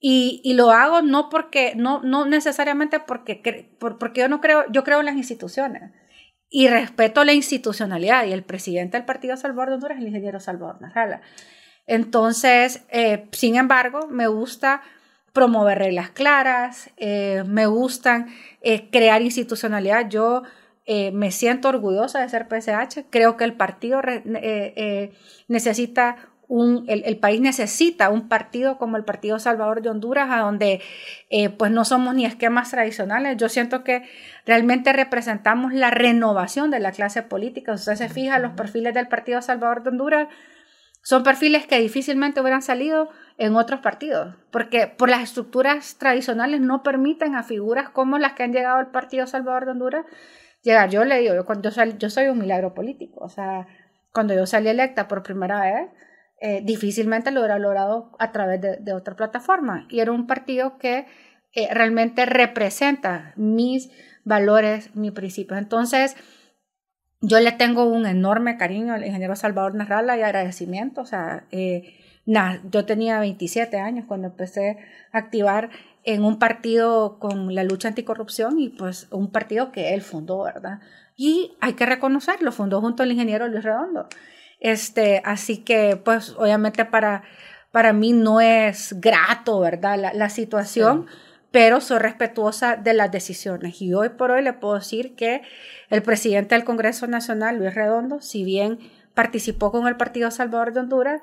y, 0.03 0.41
y, 0.45 0.55
lo 0.55 0.71
hago 0.71 1.03
no 1.03 1.29
porque, 1.29 1.75
no, 1.77 2.01
no 2.03 2.25
necesariamente 2.25 3.01
porque, 3.01 3.77
porque 3.79 4.21
yo 4.21 4.29
no 4.29 4.41
creo, 4.41 4.65
yo 4.71 4.83
creo 4.83 5.01
en 5.01 5.07
las 5.07 5.17
instituciones 5.17 5.93
y 6.51 6.69
respeto 6.69 7.25
la 7.25 7.33
institucionalidad. 7.33 8.27
Y 8.27 8.33
el 8.33 8.43
presidente 8.43 8.97
del 8.97 9.07
Partido 9.07 9.37
Salvador 9.37 9.69
de 9.69 9.75
Honduras 9.75 9.97
es 9.97 10.03
el 10.03 10.09
ingeniero 10.09 10.41
Salvador 10.41 10.81
Narrala. 10.83 11.23
Entonces, 11.87 12.85
eh, 12.91 13.29
sin 13.33 13.57
embargo, 13.57 14.09
me 14.09 14.27
gusta 14.27 14.83
promover 15.33 15.79
reglas 15.79 16.11
claras, 16.11 16.91
eh, 16.97 17.45
me 17.47 17.67
gustan 17.67 18.29
eh, 18.63 18.91
crear 18.91 19.23
institucionalidad. 19.23 20.09
Yo 20.09 20.43
eh, 20.93 21.13
me 21.13 21.31
siento 21.31 21.69
orgullosa 21.69 22.21
de 22.21 22.29
ser 22.29 22.49
PSH, 22.49 23.05
creo 23.11 23.37
que 23.37 23.45
el 23.45 23.53
partido 23.53 24.01
necesita 25.47 26.17
un, 26.49 26.85
el, 26.89 27.17
país 27.19 27.41
necesita 27.41 28.09
un 28.09 28.29
partido 28.29 28.77
como 28.77 28.97
el 28.97 29.05
Partido 29.05 29.39
Salvador 29.39 29.83
de 29.83 29.91
Honduras, 29.91 30.31
a 30.33 30.41
donde 30.41 30.81
pues 31.59 31.71
no 31.71 31.85
somos 31.85 32.13
ni 32.17 32.27
esquemas 32.27 32.73
tradicionales. 32.73 33.37
Yo 33.37 33.49
siento 33.49 33.85
que 33.85 34.03
realmente 34.47 34.93
representamos 34.93 35.73
la 35.73 35.93
renovación 35.93 36.73
de 36.73 36.81
la 36.81 36.91
clase 36.91 37.23
política. 37.23 37.75
Usted 37.75 37.95
se 37.95 38.09
fija, 38.09 38.41
los 38.41 38.55
perfiles 38.55 38.93
del 38.93 39.07
Partido 39.07 39.41
Salvador 39.43 39.85
de 39.85 39.91
Honduras 39.91 40.29
son 41.03 41.23
perfiles 41.23 41.67
que 41.67 41.79
difícilmente 41.79 42.41
hubieran 42.41 42.63
salido 42.63 43.09
en 43.39 43.57
otros 43.57 43.81
partidos, 43.81 44.35
porque 44.51 44.87
por 44.87 45.09
las 45.09 45.23
estructuras 45.23 45.97
tradicionales 45.97 46.61
no 46.61 46.83
permiten 46.83 47.37
a 47.37 47.43
figuras 47.43 47.89
como 47.89 48.19
las 48.19 48.35
que 48.35 48.43
han 48.43 48.53
llegado 48.53 48.79
al 48.79 48.91
Partido 48.91 49.27
Salvador 49.27 49.65
de 49.65 49.71
Honduras 49.71 50.07
llegar. 50.63 50.91
Yo 50.91 51.05
le 51.05 51.19
digo, 51.21 51.35
yo, 51.35 51.45
cuando 51.45 51.71
yo, 51.99 52.11
soy 52.11 52.29
un 52.29 52.39
milagro 52.39 52.75
político, 52.75 53.21
o 53.21 53.29
sea, 53.29 53.67
cuando 54.13 54.35
yo 54.35 54.47
salí 54.47 54.69
electa 54.69 55.09
por 55.09 55.23
primera 55.23 55.61
vez, 55.61 55.89
eh, 56.41 56.63
difícilmente 56.65 57.31
lo 57.31 57.41
hubiera 57.41 57.59
logrado 57.59 58.13
a 58.19 58.33
través 58.33 58.61
de, 58.61 58.93
otra 58.93 59.17
plataforma. 59.17 59.87
Y 59.91 60.01
era 60.01 60.13
un 60.13 60.27
partido 60.27 60.79
que 60.79 61.07
eh, 61.53 61.69
realmente 61.73 62.27
representa 62.27 63.33
mis 63.37 63.91
valores, 64.25 64.95
mis 64.95 65.13
principios. 65.13 65.59
Entonces, 65.59 66.17
yo 67.21 67.39
le 67.41 67.53
tengo 67.53 67.85
un 67.85 68.07
enorme 68.07 68.57
cariño 68.57 68.95
al 68.95 69.05
ingeniero 69.05 69.37
Salvador 69.37 69.75
Narrala 69.75 70.17
y 70.17 70.23
agradecimiento. 70.23 71.03
O 71.03 71.07
sea, 71.07 71.45
eh, 71.51 71.95
yo 72.25 72.87
tenía 72.87 73.19
27 73.21 73.79
años 73.79 74.05
cuando 74.07 74.29
empecé 74.29 74.79
a 75.13 75.19
activar 75.19 75.71
en 76.05 76.25
un 76.25 76.39
partido 76.39 77.19
con 77.19 77.55
la 77.55 77.65
lucha 77.65 77.89
anticorrupción 77.89 78.59
y 78.59 78.71
pues 78.71 79.07
un 79.11 79.31
partido 79.31 79.73
que 79.73 79.95
él 79.95 80.03
fundó, 80.03 80.43
¿verdad? 80.43 80.81
Y 81.17 81.53
hay 81.61 81.75
que 81.75 81.87
reconocerlo, 81.87 82.53
fundó 82.53 82.81
junto 82.81 83.03
al 83.03 83.13
ingeniero 83.13 83.49
Luis 83.49 83.65
Redondo. 83.65 84.09
Este, 84.61 85.23
así 85.25 85.59
que 85.59 86.01
pues 86.03 86.35
obviamente 86.39 86.85
para, 86.85 87.23
para 87.73 87.93
mí 87.93 88.13
no 88.13 88.41
es 88.41 88.95
grato, 89.01 89.61
¿verdad? 89.61 90.13
La, 90.15 90.31
situación 90.31 91.07
pero 91.51 91.81
soy 91.81 91.99
respetuosa 91.99 92.77
de 92.77 92.95
las 92.95 93.11
decisiones. 93.11 93.83
Y 93.83 93.93
hoy 93.93 94.11
por 94.11 94.31
hoy 94.31 94.43
le 94.43 94.53
puedo 94.53 94.75
decir 94.75 95.17
que 95.17 95.43
el 95.89 96.03
presidente 96.03 96.55
del 96.55 96.65
Congreso 96.65 97.07
Nacional, 97.09 97.59
Luis 97.59 97.75
Redondo, 97.75 98.21
si 98.21 98.45
bien 98.45 98.79
participó 99.15 99.73
con 99.73 99.89
el 99.89 99.97
Partido 99.97 100.31
Salvador 100.31 100.73
de 100.73 100.81
Honduras, 100.81 101.23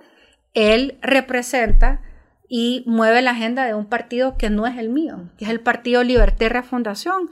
él 0.53 0.97
representa 1.01 2.01
y 2.49 2.83
mueve 2.85 3.21
la 3.21 3.31
agenda 3.31 3.65
de 3.65 3.73
un 3.73 3.85
partido 3.85 4.37
que 4.37 4.49
no 4.49 4.67
es 4.67 4.77
el 4.77 4.89
mío, 4.89 5.29
que 5.37 5.45
es 5.45 5.51
el 5.51 5.59
Partido 5.59 6.03
Libertad 6.03 6.45
y 6.45 6.49
Refundación. 6.49 7.29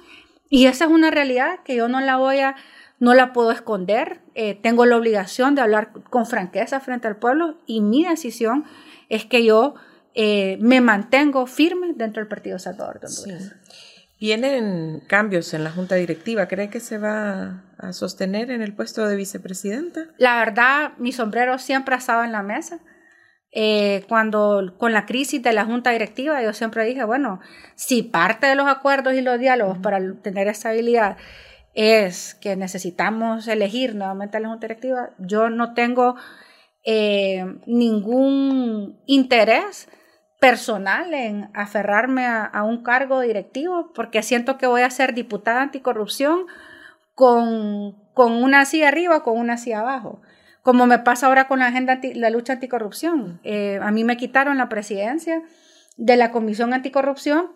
Y 0.49 0.67
esa 0.67 0.85
es 0.85 0.91
una 0.91 1.11
realidad 1.11 1.59
que 1.63 1.75
yo 1.75 1.87
no 1.87 2.01
la 2.01 2.17
voy 2.17 2.39
a, 2.39 2.55
no 2.99 3.13
la 3.13 3.33
puedo 3.33 3.51
esconder. 3.51 4.19
Eh, 4.35 4.59
tengo 4.61 4.85
la 4.85 4.97
obligación 4.97 5.55
de 5.55 5.61
hablar 5.61 5.91
con 6.09 6.25
franqueza 6.25 6.79
frente 6.79 7.07
al 7.07 7.17
pueblo 7.17 7.57
y 7.65 7.81
mi 7.81 8.05
decisión 8.05 8.65
es 9.09 9.25
que 9.25 9.45
yo 9.45 9.75
eh, 10.13 10.57
me 10.61 10.81
mantengo 10.81 11.45
firme 11.47 11.93
dentro 11.95 12.21
del 12.21 12.27
Partido 12.27 12.59
Salvador 12.59 12.99
de 12.99 13.07
Honduras. 13.07 13.55
Vienen 14.19 15.01
cambios 15.07 15.53
en 15.53 15.63
la 15.63 15.71
Junta 15.71 15.95
Directiva. 15.95 16.47
¿Cree 16.47 16.69
que 16.69 16.79
se 16.79 16.97
va 16.97 17.63
a 17.77 17.91
sostener 17.91 18.49
en 18.49 18.61
el 18.61 18.73
puesto 18.73 19.05
de 19.07 19.15
vicepresidenta? 19.15 20.05
La 20.17 20.39
verdad, 20.39 20.93
mi 20.97 21.11
sombrero 21.11 21.59
siempre 21.59 21.95
ha 21.95 21.97
estado 21.97 22.23
en 22.23 22.31
la 22.31 22.41
mesa. 22.41 22.79
Eh, 23.57 24.03
cuando 24.09 24.73
con 24.77 24.91
la 24.91 25.05
crisis 25.05 25.41
de 25.41 25.53
la 25.53 25.63
Junta 25.63 25.91
Directiva, 25.91 26.43
yo 26.43 26.51
siempre 26.51 26.83
dije, 26.83 27.05
bueno, 27.05 27.39
si 27.75 28.03
parte 28.03 28.47
de 28.47 28.55
los 28.55 28.67
acuerdos 28.67 29.13
y 29.13 29.21
los 29.21 29.39
diálogos 29.39 29.77
para 29.77 29.99
tener 30.21 30.49
estabilidad 30.49 31.15
es 31.73 32.35
que 32.35 32.57
necesitamos 32.57 33.47
elegir 33.47 33.95
nuevamente 33.95 34.35
a 34.35 34.39
la 34.41 34.49
Junta 34.49 34.67
Directiva, 34.67 35.11
yo 35.19 35.49
no 35.49 35.73
tengo 35.73 36.15
eh, 36.83 37.45
ningún 37.65 38.99
interés 39.05 39.87
personal 40.41 41.13
en 41.13 41.49
aferrarme 41.53 42.25
a, 42.25 42.61
un 42.63 42.83
cargo 42.83 43.21
directivo 43.21 43.93
porque 43.95 44.21
siento 44.21 44.57
que 44.57 44.67
voy 44.67 44.81
a 44.81 44.89
ser 44.89 45.13
diputada 45.13 45.61
anticorrupción 45.61 46.45
con, 47.13 47.93
con 48.13 48.33
una 48.33 48.61
hacia 48.61 48.89
arriba 48.89 49.15
o 49.15 49.23
con 49.23 49.37
una 49.37 49.53
hacia 49.53 49.79
abajo. 49.79 50.21
Como 50.65 50.87
me 50.87 50.97
pasa 50.97 51.27
ahora 51.27 51.47
con 51.47 51.59
la 51.59 51.67
agenda 51.67 51.99
la 52.15 52.31
lucha 52.31 52.53
anticorrupción. 52.53 53.39
Eh, 53.43 53.77
a 53.83 53.91
mí 53.91 54.03
me 54.03 54.17
quitaron 54.17 54.57
la 54.57 54.67
presidencia 54.67 55.43
de 55.95 56.17
la 56.17 56.31
Comisión 56.31 56.73
Anticorrupción. 56.73 57.51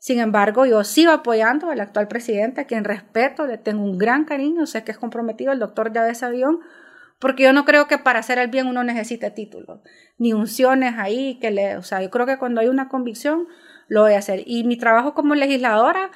Sin 0.00 0.18
embargo, 0.18 0.66
yo 0.66 0.82
sigo 0.82 1.12
apoyando 1.12 1.70
al 1.70 1.78
actual 1.78 2.08
presidente, 2.08 2.62
a 2.62 2.66
quien 2.66 2.82
respeto, 2.82 3.46
le 3.46 3.58
tengo 3.58 3.84
un 3.84 3.96
gran 3.96 4.24
cariño, 4.24 4.66
sé 4.66 4.82
que 4.82 4.90
es 4.90 4.98
comprometido, 4.98 5.52
el 5.52 5.60
doctor 5.60 5.92
Yávez 5.92 6.24
Avión, 6.24 6.58
porque 7.20 7.44
yo 7.44 7.52
no 7.52 7.64
creo 7.64 7.86
que 7.86 7.96
para 7.96 8.18
hacer 8.18 8.38
el 8.38 8.48
bien 8.48 8.66
uno 8.66 8.82
necesite 8.82 9.30
títulos, 9.30 9.78
ni 10.18 10.32
unciones 10.32 10.94
ahí, 10.98 11.38
que 11.40 11.52
le, 11.52 11.76
o 11.76 11.84
sea, 11.84 12.02
yo 12.02 12.10
creo 12.10 12.26
que 12.26 12.38
cuando 12.38 12.60
hay 12.60 12.66
una 12.66 12.88
convicción, 12.88 13.46
lo 13.86 14.02
voy 14.02 14.14
a 14.14 14.18
hacer. 14.18 14.42
Y 14.46 14.64
mi 14.64 14.76
trabajo 14.76 15.14
como 15.14 15.36
legisladora 15.36 16.10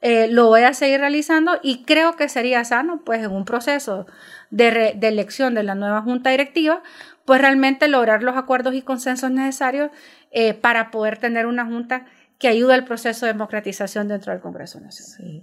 eh, 0.00 0.28
lo 0.28 0.46
voy 0.46 0.62
a 0.62 0.74
seguir 0.74 1.00
realizando 1.00 1.58
y 1.62 1.84
creo 1.84 2.16
que 2.16 2.28
sería 2.28 2.64
sano, 2.64 3.02
pues 3.04 3.22
en 3.24 3.32
un 3.32 3.44
proceso 3.44 4.06
de, 4.50 4.94
de 4.96 5.08
elección 5.08 5.54
de 5.54 5.62
la 5.62 5.74
nueva 5.74 6.02
junta 6.02 6.30
directiva, 6.30 6.82
pues 7.24 7.40
realmente 7.40 7.88
lograr 7.88 8.22
los 8.22 8.36
acuerdos 8.36 8.74
y 8.74 8.82
consensos 8.82 9.30
necesarios 9.30 9.90
eh, 10.30 10.54
para 10.54 10.90
poder 10.90 11.18
tener 11.18 11.46
una 11.46 11.66
junta 11.66 12.06
que 12.38 12.48
ayude 12.48 12.74
al 12.74 12.84
proceso 12.84 13.26
de 13.26 13.32
democratización 13.32 14.08
dentro 14.08 14.32
del 14.32 14.40
Congreso 14.40 14.80
Nacional. 14.80 15.42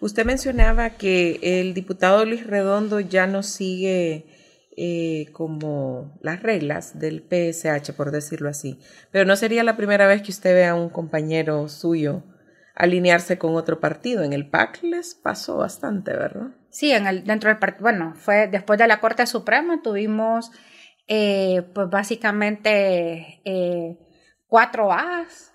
Usted 0.00 0.26
mencionaba 0.26 0.90
que 0.90 1.40
el 1.42 1.72
diputado 1.72 2.24
Luis 2.24 2.46
Redondo 2.46 3.00
ya 3.00 3.26
no 3.26 3.42
sigue 3.42 4.26
eh, 4.76 5.26
como 5.32 6.18
las 6.20 6.42
reglas 6.42 6.98
del 6.98 7.22
PSH, 7.22 7.92
por 7.96 8.10
decirlo 8.10 8.48
así. 8.48 8.78
Pero 9.10 9.24
no 9.24 9.36
sería 9.36 9.64
la 9.64 9.76
primera 9.76 10.06
vez 10.06 10.22
que 10.22 10.30
usted 10.30 10.52
vea 10.52 10.72
a 10.72 10.74
un 10.74 10.90
compañero 10.90 11.68
suyo 11.68 12.22
alinearse 12.74 13.38
con 13.38 13.54
otro 13.54 13.80
partido. 13.80 14.22
En 14.22 14.32
el 14.32 14.48
PAC 14.48 14.82
les 14.82 15.14
pasó 15.14 15.58
bastante, 15.58 16.12
¿verdad? 16.12 16.48
Sí, 16.70 16.92
en 16.92 17.06
el, 17.06 17.24
dentro 17.24 17.48
del 17.48 17.58
partido, 17.58 17.82
bueno, 17.82 18.14
fue 18.16 18.48
después 18.48 18.78
de 18.78 18.88
la 18.88 19.00
Corte 19.00 19.26
Suprema, 19.26 19.80
tuvimos 19.82 20.50
eh, 21.06 21.62
pues 21.74 21.88
básicamente 21.90 23.40
eh, 23.44 23.98
cuatro 24.46 24.88
bajas. 24.88 25.52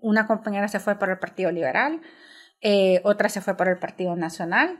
una 0.00 0.26
compañera 0.26 0.68
se 0.68 0.80
fue 0.80 0.98
por 0.98 1.10
el 1.10 1.18
Partido 1.18 1.50
Liberal, 1.50 2.00
otra 3.02 3.28
se 3.28 3.40
fue 3.40 3.56
por 3.56 3.68
el 3.68 3.78
Partido 3.78 4.14
Nacional. 4.16 4.78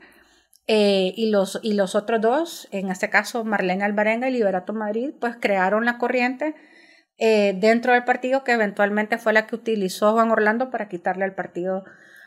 Eh, 0.65 1.13
y, 1.17 1.29
los, 1.29 1.59
y 1.61 1.73
los 1.73 1.93
otros 1.93 2.21
dos, 2.21 2.67
en 2.71 2.89
este 2.89 3.09
caso 3.09 3.43
Marlene 3.43 3.83
Alvarenga 3.83 4.29
y 4.29 4.31
Liberato 4.31 4.71
Madrid, 4.71 5.11
pues 5.19 5.35
crearon 5.39 5.83
la 5.83 5.97
corriente 5.97 6.55
eh, 7.17 7.55
dentro 7.59 7.93
del 7.93 8.03
partido 8.03 8.43
que 8.43 8.53
eventualmente 8.53 9.17
fue 9.17 9.33
la 9.33 9.47
que 9.47 9.55
utilizó 9.55 10.13
Juan 10.13 10.31
Orlando 10.31 10.69
para 10.69 10.89
quitarle 10.89 11.25
el 11.25 11.33
partido 11.33 11.83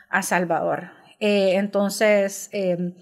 a 0.09 0.21
Salvador. 0.21 0.91
Eh, 1.19 1.55
entonces, 1.55 2.49
em, 2.51 2.93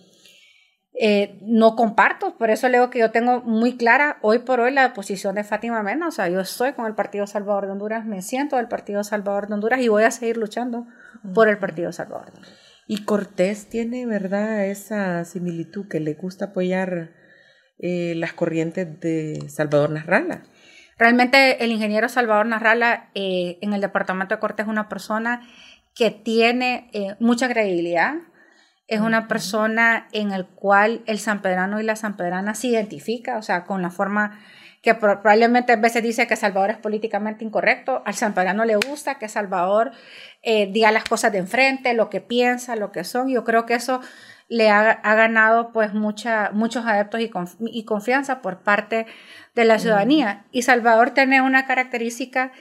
no 1.42 1.76
comparto, 1.76 2.38
por 2.38 2.50
eso 2.50 2.70
le 2.70 2.78
digo 2.78 2.90
que 2.90 3.00
yo 3.00 3.12
tengo 3.12 3.42
muy 3.42 3.76
clara 3.76 4.18
hoy 4.22 4.40
por 4.40 4.62
hoy 4.62 4.72
la 4.72 4.94
posición 4.94 5.36
de 5.36 5.44
Fátima 5.44 5.84
Mena, 5.84 6.08
o 6.08 6.12
sea, 6.12 6.30
yo 6.30 6.40
estoy 6.40 6.72
con 6.72 6.86
el 6.86 6.96
Partido 6.96 7.28
Salvador 7.28 7.66
de 7.66 7.74
Honduras, 7.74 8.06
me 8.06 8.22
siento 8.22 8.56
del 8.56 8.70
Partido 8.70 9.04
Salvador 9.04 9.48
de 9.48 9.56
Honduras 9.56 9.82
y 9.82 9.90
voy 9.90 10.04
a 10.04 10.12
seguir 10.12 10.38
luchando 10.38 10.88
por 11.34 11.50
el 11.50 11.58
Partido 11.58 11.92
Salvador 11.92 12.32
de 12.32 12.38
Honduras. 12.38 12.66
Y 12.88 13.04
Cortés 13.04 13.68
tiene, 13.68 14.06
¿verdad?, 14.06 14.66
esa 14.66 15.26
similitud 15.26 15.88
que 15.88 16.00
le 16.00 16.14
gusta 16.14 16.46
apoyar 16.46 17.12
eh, 17.80 18.14
las 18.16 18.34
corrientes 18.34 19.00
de 19.00 19.50
Salvador 19.50 19.90
Narrala. 19.90 20.44
Realmente 20.98 21.64
el 21.64 21.72
ingeniero 21.72 22.08
Salvador 22.08 22.46
Narrala 22.46 23.10
eh, 23.16 23.58
en 23.62 23.74
el 23.74 23.82
departamento 23.82 24.36
de 24.36 24.40
Cortés 24.40 24.66
es 24.66 24.70
una 24.70 24.88
persona 24.88 25.42
que 25.94 26.12
tiene 26.12 26.90
eh, 26.94 27.16
mucha 27.20 27.50
credibilidad, 27.50 28.16
es 28.88 29.02
una 29.02 29.28
persona 29.28 30.08
en 30.12 30.32
el 30.32 30.46
cual 30.46 31.02
el 31.06 31.20
sanpedrano 31.20 31.82
y 31.82 31.84
la 31.84 31.96
sanpedrana 31.96 32.54
se 32.54 32.68
identifica, 32.68 33.38
o 33.38 33.42
sea, 33.42 33.66
con 33.66 33.82
la 33.82 33.90
forma 33.90 34.40
que 34.84 34.94
probablemente 34.94 35.74
a 35.74 35.78
veces 35.78 36.04
dice 36.04 36.28
que 36.28 36.36
Salvador 36.36 36.70
es 36.70 36.78
políticamente 36.78 37.44
incorrecto, 37.44 38.04
al 38.06 38.14
sanpedrano 38.14 38.66
le 38.66 38.76
gusta 38.76 39.16
que 39.16 39.28
Salvador 39.28 39.92
eh, 40.44 40.70
diga 40.72 40.92
las 40.92 41.06
cosas 41.06 41.32
de 41.32 41.40
enfrente, 41.40 41.96
lo 41.96 42.12
que 42.12 42.22
piensa, 42.22 42.76
lo 42.76 42.92
que 42.92 43.04
son. 43.04 43.30
Yo 43.30 43.44
creo 43.44 43.66
que 43.66 43.74
eso 43.74 44.02
le 44.48 44.70
ha, 44.70 45.02
ganado 45.16 45.72
pues 45.72 45.94
mucha, 45.94 46.52
muchos 46.52 46.86
adeptos 46.86 47.22
y, 47.22 47.84
confianza 47.86 48.42
por 48.42 48.62
parte 48.64 49.08
de 49.56 49.66
la 49.66 49.80
ciudadanía. 49.80 50.46
Y 50.52 50.62
Salvador 50.62 51.12
tiene 51.12 51.42
una 51.42 51.66
característica 51.66 52.52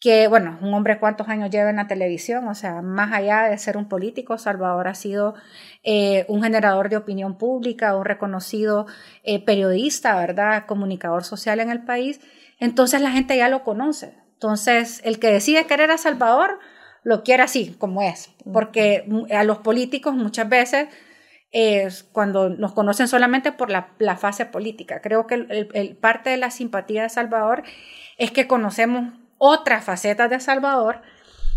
que, 0.00 0.28
bueno, 0.28 0.58
un 0.62 0.72
hombre 0.74 1.00
cuántos 1.00 1.28
años 1.28 1.50
lleva 1.50 1.70
en 1.70 1.76
la 1.76 1.88
televisión, 1.88 2.46
o 2.46 2.54
sea, 2.54 2.82
más 2.82 3.12
allá 3.12 3.42
de 3.42 3.58
ser 3.58 3.76
un 3.76 3.88
político, 3.88 4.38
Salvador 4.38 4.86
ha 4.86 4.94
sido 4.94 5.34
eh, 5.82 6.24
un 6.28 6.42
generador 6.44 6.88
de 6.88 6.96
opinión 6.96 7.36
pública, 7.36 7.96
un 7.96 8.04
reconocido 8.04 8.86
eh, 9.24 9.44
periodista, 9.44 10.16
¿verdad? 10.16 10.66
Comunicador 10.66 11.24
social 11.24 11.58
en 11.58 11.70
el 11.70 11.84
país. 11.84 12.20
Entonces 12.60 13.00
la 13.00 13.10
gente 13.10 13.36
ya 13.36 13.48
lo 13.48 13.62
conoce 13.62 14.14
Entonces, 14.34 15.00
el 15.04 15.18
que 15.18 15.32
decide 15.32 15.66
querer 15.66 15.90
a 15.90 15.98
Salvador 15.98 16.60
lo 17.02 17.24
quiere 17.24 17.42
así, 17.42 17.74
como 17.78 18.02
es, 18.02 18.30
porque 18.52 19.04
a 19.34 19.42
los 19.42 19.58
políticos 19.58 20.14
muchas 20.14 20.48
veces 20.48 20.88
es 21.50 22.02
cuando 22.02 22.50
nos 22.50 22.72
conocen 22.72 23.08
solamente 23.08 23.52
por 23.52 23.70
la, 23.70 24.16
fase 24.18 24.46
política. 24.46 25.00
Creo 25.00 25.26
que 25.26 25.34
el, 25.34 25.96
parte 25.96 26.30
de 26.30 26.36
la 26.36 26.50
simpatía 26.50 27.02
de 27.02 27.08
Salvador 27.08 27.62
es 28.18 28.30
que 28.30 28.46
conocemos 28.46 29.14
otras 29.38 29.84
facetas 29.84 30.28
de 30.30 30.40
Salvador 30.40 31.00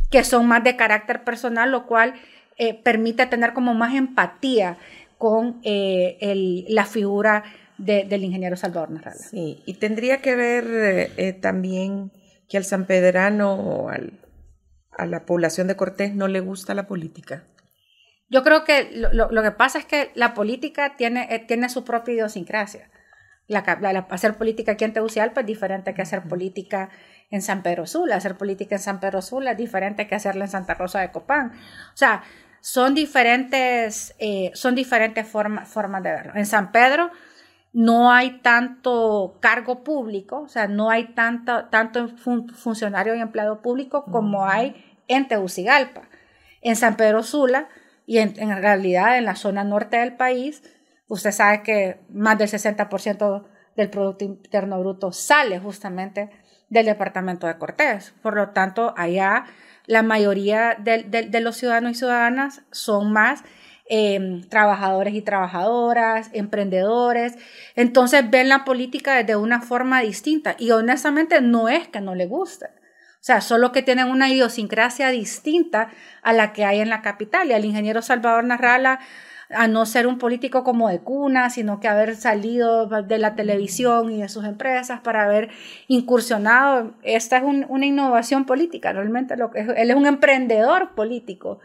que 0.10 0.24
son 0.24 0.48
más 0.48 0.64
de 0.64 0.76
carácter 0.76 1.24
personal, 1.24 1.72
lo 1.72 1.88
cual 1.88 2.14
eh, 2.58 2.74
permite 2.74 3.26
tener 3.28 3.54
como 3.54 3.74
más 3.74 3.96
empatía 3.96 4.78
con 5.18 5.60
eh, 5.64 6.66
la 6.68 6.86
figura 6.86 7.44
del 7.78 8.24
ingeniero 8.24 8.56
Salvador 8.56 8.92
Narrala. 8.92 9.18
Sí, 9.18 9.64
y 9.66 9.76
tendría 9.76 10.22
que 10.22 10.36
ver 10.36 11.12
eh, 11.18 11.34
también 11.34 12.12
que 12.48 12.58
al 12.58 12.66
sanpedrano 12.66 13.54
o 13.56 13.90
a 13.90 15.06
la 15.06 15.26
población 15.26 15.68
de 15.68 15.76
Cortés 15.76 16.14
no 16.14 16.28
le 16.28 16.42
gusta 16.42 16.76
la 16.76 16.86
política. 16.86 17.44
Yo 18.32 18.44
creo 18.44 18.64
que 18.64 18.90
lo, 18.94 19.44
que 19.44 19.52
pasa 19.52 19.78
es 19.78 19.86
que 19.86 20.12
la 20.16 20.34
política 20.34 20.96
tiene, 20.96 21.28
eh, 21.30 21.40
tiene 21.40 21.68
su 21.68 21.84
propia 21.84 22.14
idiosincrasia. 22.14 22.90
La, 23.48 23.60
hacer 24.10 24.38
política 24.38 24.72
aquí 24.72 24.86
en 24.86 24.94
Tegucigalpa 24.94 25.42
es 25.42 25.48
diferente 25.48 25.94
que 25.94 26.02
hacer 26.02 26.24
política 26.24 26.90
en 27.30 27.42
San 27.42 27.62
Pedro 27.62 27.86
Sula. 27.86 28.16
Hacer 28.16 28.38
política 28.38 28.76
en 28.76 28.82
San 28.82 29.02
Pedro 29.02 29.22
Sula 29.22 29.52
es 29.52 29.58
diferente 29.58 30.08
que 30.08 30.16
hacerla 30.16 30.46
en 30.46 30.52
Santa 30.52 30.76
Rosa 30.76 31.02
de 31.02 31.12
Copán. 31.12 31.52
O 31.94 31.98
sea, 31.98 32.24
son 32.62 32.96
diferentes, 32.96 34.16
eh, 34.18 34.52
son 34.54 34.76
diferentes 34.76 35.28
formas 35.28 36.02
de 36.02 36.12
verlo. 36.12 36.32
En 36.36 36.46
San 36.46 36.72
Pedro 36.72 37.12
no 37.74 38.14
hay 38.14 38.40
tanto 38.40 39.40
cargo 39.42 39.84
público, 39.84 40.44
o 40.44 40.48
sea, 40.48 40.68
no 40.68 40.90
hay 40.90 41.14
tanto, 41.16 41.66
tanto 41.66 42.08
funcionario 42.08 43.14
y 43.14 43.20
empleado 43.20 43.62
público 43.62 44.06
como 44.06 44.46
hay 44.48 44.96
en 45.10 45.28
Tegucigalpa. 45.28 46.04
En 46.62 46.78
San 46.78 46.96
Pedro 46.96 47.24
Sula 47.24 47.68
y 48.12 48.18
en, 48.18 48.36
realidad 48.36 49.18
en 49.18 49.24
la 49.24 49.38
zona 49.38 49.64
norte 49.64 49.96
del 49.96 50.18
país, 50.18 50.64
usted 51.08 51.32
sabe 51.32 51.64
que 51.64 52.02
más 52.10 52.38
del 52.38 52.50
60% 52.50 53.46
del 53.78 53.90
Producto 53.90 54.26
Interno 54.26 54.82
Bruto 54.82 55.14
sale 55.14 55.60
justamente 55.60 56.30
del 56.68 56.88
departamento 56.88 57.48
de 57.48 57.58
Cortés. 57.58 58.14
Por 58.22 58.36
lo 58.36 58.50
tanto, 58.50 58.94
allá 58.98 59.46
la 59.86 60.04
mayoría 60.04 60.76
de, 60.78 61.40
los 61.40 61.56
ciudadanos 61.56 61.94
y 61.94 61.96
ciudadanas 61.96 62.64
son 62.72 63.14
más 63.14 63.46
em, 63.88 64.42
trabajadores 64.42 65.14
y 65.14 65.22
trabajadoras, 65.22 66.32
emprendedores. 66.34 67.38
Entonces 67.78 68.30
ven 68.30 68.50
la 68.50 68.66
política 68.66 69.16
desde 69.16 69.38
una 69.38 69.62
forma 69.62 70.02
distinta 70.02 70.58
y 70.60 70.72
honestamente 70.72 71.40
no 71.40 71.70
es 71.70 71.88
que 71.88 72.02
no 72.02 72.14
le 72.16 72.26
guste. 72.26 72.81
O 73.22 73.24
sea, 73.24 73.40
solo 73.42 73.72
que 73.72 73.84
tienen 73.84 74.08
una 74.08 74.30
idiosincrasia 74.30 75.10
distinta 75.10 75.92
a 76.24 76.34
la 76.34 76.54
que 76.54 76.66
hay 76.66 76.80
en 76.80 76.90
la 76.90 77.04
capital. 77.04 77.50
Y 77.50 77.54
al 77.54 77.66
ingeniero 77.66 78.02
Salvador 78.02 78.44
Narrala, 78.44 79.00
a 79.52 79.68
no 79.68 79.86
ser 79.86 80.08
un 80.08 80.18
político 80.18 80.64
como 80.64 80.90
de 80.90 81.02
cuna, 81.02 81.52
sino 81.52 81.80
que 81.80 81.88
haber 81.88 82.16
salido 82.16 82.88
de 82.88 83.18
la 83.20 83.36
televisión 83.36 84.12
y 84.12 84.22
de 84.22 84.30
sus 84.30 84.46
empresas 84.46 85.02
para 85.02 85.26
haber 85.26 85.50
incursionado, 85.88 86.96
esta 87.04 87.38
es 87.38 87.44
una 87.44 87.86
innovación 87.86 88.46
política, 88.46 88.92
realmente 88.92 89.36
él 89.36 89.92
es 89.92 89.96
un 89.96 90.08
emprendedor 90.08 90.96
político. 90.96 91.60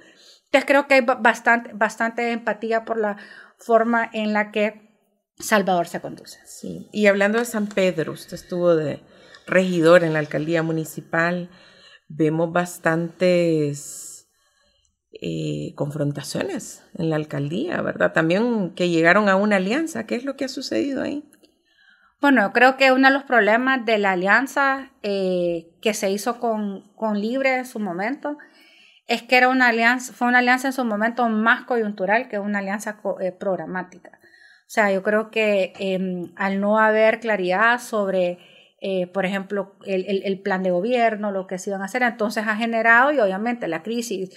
Entonces 0.46 0.66
creo 0.66 0.86
que 0.86 0.94
hay 0.94 1.00
bastante, 1.00 1.70
bastante 1.72 2.32
empatía 2.32 2.84
por 2.84 2.98
la 2.98 3.16
forma 3.56 4.10
en 4.12 4.34
la 4.34 4.50
que 4.50 4.86
Salvador 5.38 5.86
se 5.86 6.00
conduce. 6.00 6.38
Sí, 6.44 6.88
y 6.92 7.06
hablando 7.06 7.38
de 7.38 7.44
San 7.44 7.66
Pedro, 7.66 8.12
usted 8.12 8.34
estuvo 8.34 8.74
de, 8.74 9.00
regidor 9.46 10.04
en 10.04 10.12
la 10.12 10.18
alcaldía 10.18 10.62
municipal, 10.62 11.48
vemos 12.08 12.52
bastantes 12.52 14.28
eh, 15.12 15.72
confrontaciones 15.76 16.84
en 16.94 17.10
la 17.10 17.16
alcaldía, 17.16 17.80
¿verdad? 17.80 18.12
También 18.12 18.74
que 18.74 18.90
llegaron 18.90 19.28
a 19.28 19.36
una 19.36 19.56
alianza. 19.56 20.06
¿Qué 20.06 20.14
es 20.14 20.24
lo 20.24 20.36
que 20.36 20.44
ha 20.44 20.48
sucedido 20.48 21.02
ahí? 21.02 21.24
Bueno, 22.20 22.52
creo 22.52 22.76
que 22.76 22.92
uno 22.92 23.08
de 23.08 23.14
los 23.14 23.24
problemas 23.24 23.84
de 23.84 23.98
la 23.98 24.12
alianza 24.12 24.90
eh, 25.02 25.70
que 25.80 25.94
se 25.94 26.10
hizo 26.10 26.40
con, 26.40 26.92
con, 26.96 27.20
Libre 27.20 27.56
en 27.56 27.66
su 27.66 27.78
momento 27.78 28.38
es 29.06 29.22
que 29.22 29.36
era 29.36 29.48
una 29.48 29.68
alianza, 29.68 30.12
fue 30.12 30.26
una 30.26 30.38
alianza 30.38 30.68
en 30.68 30.72
su 30.72 30.84
momento 30.84 31.28
más 31.28 31.64
coyuntural 31.64 32.28
que 32.28 32.38
una 32.38 32.58
alianza 32.58 32.98
eh, 33.20 33.32
programática. 33.32 34.18
O 34.66 34.68
sea, 34.68 34.90
yo 34.90 35.02
creo 35.02 35.30
que 35.30 35.72
em, 35.78 36.32
al 36.36 36.60
no 36.60 36.78
haber 36.78 37.20
claridad 37.20 37.80
sobre 37.80 38.38
eh, 38.88 39.08
por 39.08 39.26
ejemplo, 39.26 39.74
el, 39.84 40.40
plan 40.42 40.62
de 40.62 40.70
gobierno, 40.70 41.32
lo 41.32 41.48
que 41.48 41.58
se 41.58 41.70
iban 41.70 41.82
a 41.82 41.86
hacer. 41.86 42.04
Entonces 42.04 42.44
ha 42.46 42.54
generado 42.54 43.10
y 43.10 43.18
obviamente 43.18 43.66
la 43.66 43.82
crisis 43.82 44.30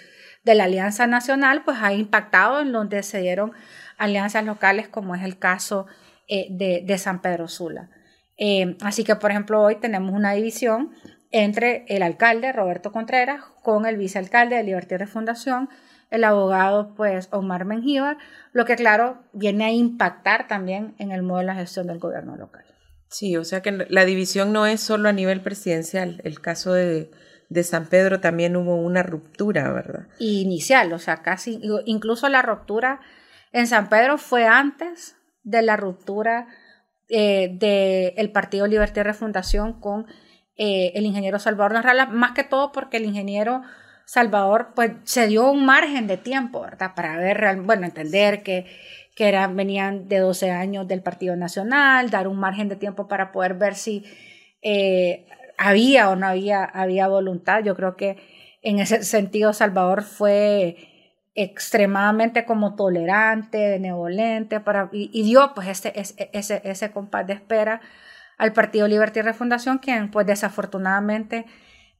de 0.43 0.55
la 0.55 0.63
Alianza 0.63 1.05
Nacional 1.05 1.61
pues 1.63 1.77
ha 1.81 1.93
impactado 1.93 2.59
en 2.59 2.71
donde 2.71 3.03
se 3.03 3.21
dieron 3.21 3.51
alianzas 3.99 4.43
locales 4.43 4.87
como 4.87 5.13
es 5.13 5.21
el 5.21 5.37
caso 5.37 5.85
eh, 6.27 6.47
de, 6.49 6.97
San 6.97 7.21
Pedro 7.21 7.47
Sula. 7.47 7.91
Eh, 8.37 8.75
así 8.81 9.03
que, 9.03 9.15
por 9.15 9.29
ejemplo, 9.29 9.61
hoy 9.61 9.75
tenemos 9.75 10.15
una 10.15 10.31
división 10.31 10.95
entre 11.29 11.85
el 11.87 12.01
alcalde 12.01 12.51
Roberto 12.51 12.91
Contreras 12.91 13.43
con 13.61 13.85
el 13.85 13.97
vicealcalde 13.97 14.55
de 14.55 14.63
Libertad 14.63 14.95
y 14.95 14.97
Refundación, 14.97 15.69
el 16.09 16.23
abogado 16.23 16.95
pues 16.95 17.27
Omar 17.31 17.65
Mengíbar, 17.65 18.17
lo 18.53 18.65
que 18.65 18.75
claro 18.75 19.21
viene 19.31 19.65
a 19.65 19.71
impactar 19.71 20.47
también 20.47 20.95
en 20.97 21.11
el 21.11 21.21
modo 21.21 21.37
de 21.37 21.45
la 21.45 21.53
gestión 21.53 21.85
del 21.85 21.99
gobierno 21.99 22.35
local. 22.35 22.65
Sí, 23.09 23.35
o 23.37 23.43
sea 23.43 23.61
que 23.61 23.71
la 23.89 24.05
división 24.05 24.53
no 24.53 24.67
es 24.67 24.81
solo 24.81 25.09
a 25.09 25.13
nivel 25.13 25.41
presidencial. 25.41 26.21
El 26.23 26.39
caso 26.39 26.73
de, 26.73 27.09
San 27.63 27.87
Pedro 27.87 28.19
también 28.19 28.55
hubo 28.55 28.75
una 28.75 29.01
ruptura, 29.01 29.71
¿verdad? 29.73 30.07
Inicial, 30.19 30.93
o 30.93 30.99
sea, 30.99 31.23
casi, 31.23 31.59
incluso 31.85 32.29
la 32.29 32.43
ruptura 32.43 33.01
en 33.51 33.65
San 33.65 33.89
Pedro 33.89 34.19
fue 34.19 34.45
antes 34.45 35.15
de 35.43 35.63
la 35.63 35.75
ruptura 35.75 36.47
eh, 37.09 37.57
del 38.15 38.31
Partido 38.31 38.67
Libertad 38.67 39.01
y 39.01 39.05
Refundación 39.05 39.79
con 39.79 40.05
eh, 40.55 40.91
el 40.93 41.05
ingeniero 41.05 41.39
Salvador 41.39 41.73
Narrala, 41.73 42.05
más 42.05 42.33
que 42.33 42.43
todo 42.43 42.71
porque 42.71 42.97
el 42.97 43.05
ingeniero 43.05 43.63
Salvador 44.05 44.73
pues 44.75 44.91
se 45.03 45.27
dio 45.27 45.49
un 45.49 45.65
margen 45.65 46.05
de 46.05 46.17
tiempo, 46.17 46.61
¿verdad? 46.61 46.93
Para 46.95 47.17
ver, 47.17 47.61
bueno, 47.61 47.85
entender 47.85 48.43
que 48.43 48.65
que 49.19 49.27
eran, 49.27 49.53
venían 49.57 50.07
de 50.07 50.19
12 50.19 50.49
años 50.49 50.87
del 50.87 51.01
Partido 51.01 51.35
Nacional, 51.35 52.09
dar 52.09 52.29
un 52.29 52.39
margen 52.39 52.69
de 52.69 52.77
tiempo 52.77 53.09
para 53.09 53.33
poder 53.33 53.55
ver 53.55 53.75
si 53.75 54.05
eh, 54.61 55.27
había 55.57 56.09
o 56.09 56.15
no 56.15 56.25
había, 56.25 56.63
había 56.63 57.09
voluntad. 57.09 57.61
Yo 57.61 57.75
creo 57.75 57.97
que 57.97 58.15
en 58.61 58.79
ese 58.79 59.03
sentido 59.03 59.51
Salvador 59.51 60.03
fue 60.03 60.77
extremadamente 61.35 62.45
como 62.45 62.77
tolerante, 62.77 63.71
benevolente, 63.71 64.61
para, 64.61 64.87
y, 64.93 65.21
dio 65.23 65.51
pues 65.53 65.67
ese, 65.67 65.91
ese, 66.31 66.61
ese 66.63 66.91
compás 66.91 67.27
de 67.27 67.33
espera 67.33 67.81
al 68.37 68.53
Partido 68.53 68.87
Libertad 68.87 69.19
y 69.19 69.23
Refundación, 69.23 69.79
quien 69.79 70.11
pues 70.11 70.27
desafortunadamente 70.27 71.45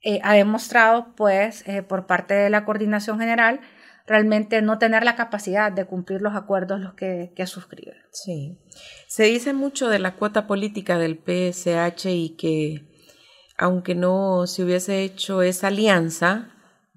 eh, 0.03 0.21
ha 0.23 0.35
demostrado 0.35 1.13
pues 1.17 1.67
eh, 1.67 1.83
por 1.83 2.05
parte 2.05 2.33
de 2.33 2.49
la 2.49 2.63
coordinación 2.63 3.19
general 3.19 3.59
realmente 4.09 4.61
no 4.63 4.79
tener 4.79 5.03
la 5.03 5.15
capacidad 5.15 5.71
de 5.71 5.85
cumplir 5.85 6.21
los 6.21 6.35
acuerdos 6.35 6.81
los 6.81 6.95
que, 6.95 7.31
que 7.35 7.45
suscriben. 7.45 7.95
Sí. 8.11 8.57
Se 9.07 9.25
dice 9.25 9.53
mucho 9.53 9.87
de 9.87 9.99
la 9.99 10.15
cuota 10.15 10.47
política 10.47 10.97
del 10.97 11.19
PSH 11.19 12.05
y 12.07 12.35
que 12.35 12.89
aunque 13.55 13.93
no 13.93 14.47
se 14.47 14.63
hubiese 14.63 15.03
hecho 15.03 15.43
esa 15.43 15.67
alianza, 15.67 16.55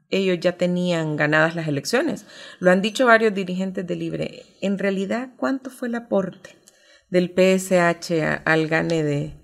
ellos 0.08 0.38
ya 0.40 0.56
tenían 0.56 1.16
ganadas 1.16 1.54
las 1.54 1.68
elecciones. 1.68 2.24
Lo 2.60 2.70
han 2.70 2.80
dicho 2.80 3.04
varios 3.04 3.34
dirigentes 3.34 3.86
de 3.86 3.96
Libre. 3.96 4.42
En 4.62 4.78
realidad, 4.78 5.30
¿cuánto 5.36 5.68
fue 5.68 5.88
el 5.88 5.96
aporte 5.96 6.56
del 7.10 7.28
PSH 7.28 8.40
al 8.46 8.68
gane 8.68 9.02
de, 9.02 9.34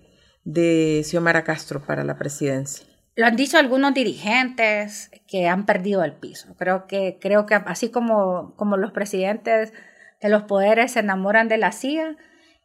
de 0.45 1.03
Xiomara 1.05 1.45
Castro 1.45 1.85
para 1.85 2.03
la 2.03 2.17
presidencia? 2.17 2.88
Lo 3.19 3.27
han 3.27 3.35
dicho 3.35 3.59
algunos 3.59 3.95
dirigentes 3.95 5.11
que 5.27 5.49
han 5.49 5.67
perdido 5.67 6.05
el 6.05 6.13
piso. 6.13 6.55
Creo 6.57 6.87
que, 6.87 7.19
creo 7.21 7.47
que 7.47 7.57
así 7.57 7.91
como, 7.91 8.55
como 8.55 8.77
los 8.77 8.93
presidentes 8.93 9.73
de 10.21 10.29
los 10.29 10.45
poderes 10.45 10.93
se 10.93 11.01
enamoran 11.01 11.49
de 11.49 11.59
la 11.59 11.73
CIA, 11.73 12.17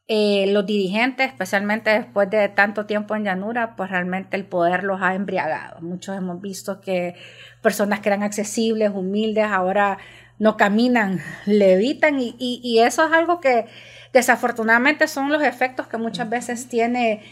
eh, 0.07 0.45
los 0.49 0.63
dirigentes, 0.67 1.25
especialmente 1.25 1.89
después 1.89 2.29
de 2.29 2.49
tanto 2.49 2.85
tiempo 2.85 3.15
en 3.15 3.23
llanura, 3.23 3.75
pues 3.75 3.89
realmente 3.89 4.37
el 4.37 4.45
poder 4.45 4.83
los 4.83 5.01
ha 5.01 5.15
embriagado. 5.15 5.81
Muchos 5.81 6.15
hemos 6.15 6.39
visto 6.39 6.81
que 6.81 7.15
personas 7.63 8.01
que 8.01 8.09
eran 8.09 8.21
accesibles, 8.21 8.91
humildes, 8.93 9.45
ahora 9.45 9.97
no 10.37 10.55
caminan, 10.55 11.19
levitan 11.47 12.19
y, 12.19 12.35
y, 12.37 12.61
y 12.63 12.81
eso 12.81 13.07
es 13.07 13.11
algo 13.11 13.39
que 13.39 13.65
desafortunadamente 14.13 15.07
son 15.07 15.31
los 15.31 15.41
efectos 15.41 15.87
que 15.87 15.97
muchas 15.97 16.29
veces 16.29 16.69
tiene 16.69 17.23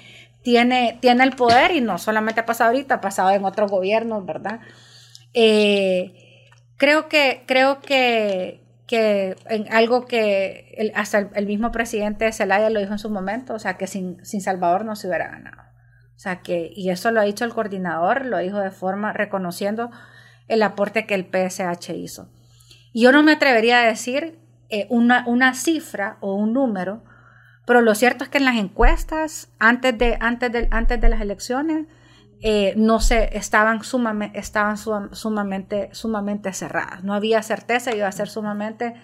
tiene, 0.44 0.98
tiene 1.02 1.24
el 1.24 1.36
poder 1.36 1.72
y 1.72 1.82
no 1.82 1.98
solamente 1.98 2.42
ha 2.42 2.46
pasado 2.46 2.72
ahorita, 2.72 2.96
ha 2.96 3.02
pasado 3.02 3.32
en 3.32 3.46
otros 3.46 3.70
gobiernos, 3.70 4.26
¿verdad? 4.26 4.60
Eh, 5.34 6.50
creo 6.78 7.08
que, 7.08 7.44
creo 7.46 7.80
que, 7.80 8.64
que 8.88 9.36
en 9.50 9.72
algo 9.72 10.06
que 10.06 10.92
hasta 10.96 11.30
el, 11.34 11.46
mismo 11.46 11.72
presidente 11.72 12.32
Zelaya 12.32 12.70
lo 12.70 12.80
dijo 12.80 12.94
en 12.94 13.00
su 13.00 13.10
momento, 13.10 13.54
o 13.54 13.60
sea, 13.60 13.78
que 13.78 13.88
sin, 13.88 14.24
sin 14.26 14.42
Salvador 14.42 14.86
no 14.86 14.96
se 14.96 15.08
hubiera 15.08 15.30
ganado. 15.30 15.62
O 16.16 16.20
sea 16.20 16.42
que, 16.42 16.72
y 16.76 16.92
eso 16.92 17.10
lo 17.10 17.20
ha 17.20 17.24
dicho 17.24 17.46
el 17.46 17.54
coordinador, 17.54 18.26
lo 18.26 18.38
dijo 18.38 18.60
de 18.60 18.72
forma 18.72 19.12
reconociendo 19.14 19.90
el 20.48 20.62
aporte 20.64 21.08
que 21.08 21.16
el 21.16 21.26
PSH 21.26 21.96
hizo. 21.96 22.30
Yo 22.94 23.12
no 23.12 23.24
me 23.24 23.32
atrevería 23.32 23.80
a 23.80 23.86
decir 23.86 24.38
eh, 24.70 24.86
una, 24.90 25.24
una, 25.28 25.54
cifra 25.54 26.18
o 26.20 26.36
un 26.36 26.54
número, 26.54 27.04
pero 27.72 27.80
lo 27.80 27.96
cierto 27.96 28.26
es 28.26 28.30
que 28.30 28.38
en 28.38 28.44
las 28.44 28.58
encuestas, 28.58 29.50
antes 29.58 29.98
de, 29.98 30.18
antes 30.20 30.52
de, 30.52 30.68
antes 30.72 31.00
de 31.00 31.08
las 31.08 31.22
elecciones, 31.22 31.88
eh, 32.42 32.74
no 32.76 33.00
se 33.00 33.38
estaban, 33.38 33.80
estaban 34.34 34.76
sumamente, 34.78 35.88
sumamente 35.94 36.52
cerradas. 36.52 37.06
No 37.06 37.14
había 37.14 37.42
certeza, 37.42 37.96
iba 37.96 38.08
a 38.08 38.12
ser 38.12 38.28
sumamente 38.28 38.96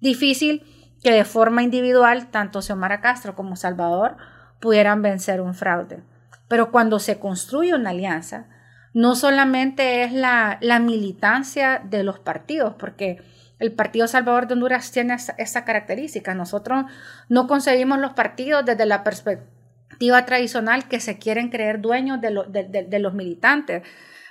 difícil 0.00 0.66
que 1.02 1.12
de 1.12 1.24
forma 1.24 1.62
individual 1.62 2.30
tanto 2.30 2.60
Xiomara 2.60 3.00
Castro 3.00 3.34
como 3.34 3.56
Salvador 3.56 4.18
pudieran 4.60 5.00
vencer 5.00 5.40
un 5.40 5.54
fraude. 5.54 6.02
Pero 6.46 6.70
cuando 6.70 6.98
se 6.98 7.18
construye 7.18 7.74
una 7.74 7.88
alianza, 7.88 8.48
no 8.92 9.14
solamente 9.14 10.02
es 10.02 10.12
la, 10.12 10.58
la 10.60 10.78
militancia 10.78 11.80
de 11.82 12.02
los 12.02 12.18
partidos, 12.18 12.74
porque 12.78 13.22
el 13.58 13.72
Partido 13.72 14.06
Salvador 14.08 14.46
de 14.46 14.54
Honduras 14.54 14.90
tiene 14.90 15.16
esa, 15.38 15.64
característica. 15.64 16.34
Nosotros 16.34 16.84
no 17.28 17.46
concebimos 17.46 17.98
los 17.98 18.12
partidos 18.12 18.64
desde 18.64 18.86
la 18.86 19.04
perspectiva 19.04 20.24
tradicional 20.26 20.88
que 20.88 21.00
se 21.00 21.18
quieren 21.18 21.50
creer 21.50 21.80
dueños 21.80 22.20
de, 22.20 22.98
los 22.98 23.14
militantes. 23.14 23.82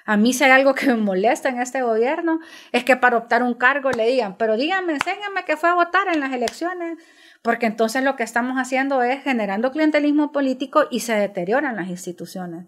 A 0.05 0.17
mí 0.17 0.33
si 0.33 0.43
hay 0.43 0.51
algo 0.51 0.75
que 0.75 0.88
me 0.88 0.97
molesta 0.97 1.47
en 1.47 1.62
este 1.62 1.81
gobierno 1.81 2.39
es 2.73 2.83
que 2.83 2.97
para 2.97 3.17
optar 3.17 3.41
un 3.41 3.53
cargo 3.53 3.91
le 3.91 4.05
digan, 4.05 4.38
pero 4.38 4.57
díganme, 4.57 4.93
enséñame 4.93 5.45
que 5.45 5.55
fue 5.55 5.69
a 5.69 5.75
votar 5.75 6.09
en 6.09 6.19
las 6.19 6.33
elecciones, 6.33 6.97
porque 7.41 7.67
entonces 7.67 8.03
lo 8.03 8.17
que 8.17 8.23
estamos 8.23 8.57
haciendo 8.57 9.01
es 9.01 9.23
generando 9.23 9.71
clientelismo 9.71 10.33
político 10.33 10.88
y 10.91 10.99
se 10.99 11.13
deterioran 11.13 11.77
las 11.77 11.88
instituciones. 11.88 12.65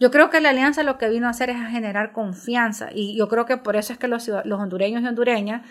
Yo 0.00 0.10
creo 0.10 0.30
que 0.30 0.40
la 0.40 0.50
alianza 0.50 0.82
lo 0.82 0.98
que 0.98 1.08
vino 1.08 1.28
a 1.28 1.30
hacer 1.30 1.50
es 1.50 1.56
a 1.56 1.70
generar 1.70 2.10
confianza 2.10 2.88
y 2.92 3.16
yo 3.16 3.28
creo 3.28 3.46
que 3.46 3.58
por 3.58 3.76
eso 3.76 3.92
es 3.92 4.00
que 4.00 4.08
los, 4.08 4.26
los 4.26 4.60
hondureños 4.60 5.02
y 5.02 5.06
hondureñas 5.06 5.62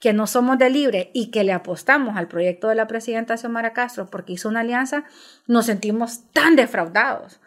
que 0.00 0.14
no 0.14 0.26
somos 0.26 0.58
de 0.58 0.70
libre 0.70 1.10
y 1.12 1.30
que 1.30 1.44
le 1.44 1.52
apostamos 1.52 2.16
al 2.16 2.26
proyecto 2.26 2.68
de 2.68 2.74
la 2.74 2.86
presidenta 2.86 3.36
Xiomara 3.36 3.74
Castro 3.74 4.06
porque 4.10 4.32
hizo 4.32 4.48
una 4.48 4.60
alianza, 4.60 5.04
nos 5.46 5.66
sentimos 5.66 6.24
tan 6.32 6.56
defraudados, 6.56 7.38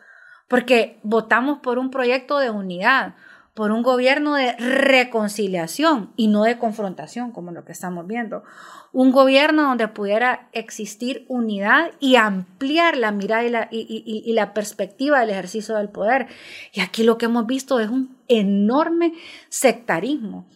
porque 0.47 0.99
votamos 1.01 1.59
por 1.59 1.79
un 1.79 1.89
proyecto 1.89 2.37
de 2.37 2.51
unidad, 2.51 3.15
por 3.55 3.71
un 3.71 3.81
gobierno 3.81 4.35
de 4.35 4.53
reconciliación 4.53 6.11
y 6.15 6.27
no 6.27 6.43
de 6.43 6.57
confrontación, 6.57 7.31
como 7.31 7.51
lo 7.51 7.65
que 7.65 7.71
estamos 7.71 8.07
viendo. 8.07 8.43
Un 8.91 9.11
gobierno 9.11 9.63
donde 9.63 9.87
pudiera 9.87 10.49
existir 10.53 11.25
unidad 11.27 11.91
y 11.99 12.15
ampliar 12.15 12.97
la 12.97 13.11
mirada 13.11 13.43
y 13.43 13.49
la, 13.49 13.67
y 13.71 14.33
la 14.33 14.53
perspectiva 14.53 15.19
del 15.19 15.31
ejercicio 15.31 15.75
del 15.75 15.89
poder. 15.89 16.27
Y 16.71 16.81
aquí 16.81 17.03
lo 17.03 17.19
que 17.19 17.25
hemos 17.25 17.45
visto 17.45 17.79
es 17.79 17.89
un 17.89 18.15
enorme 18.27 19.13
sectarismo 19.49 20.47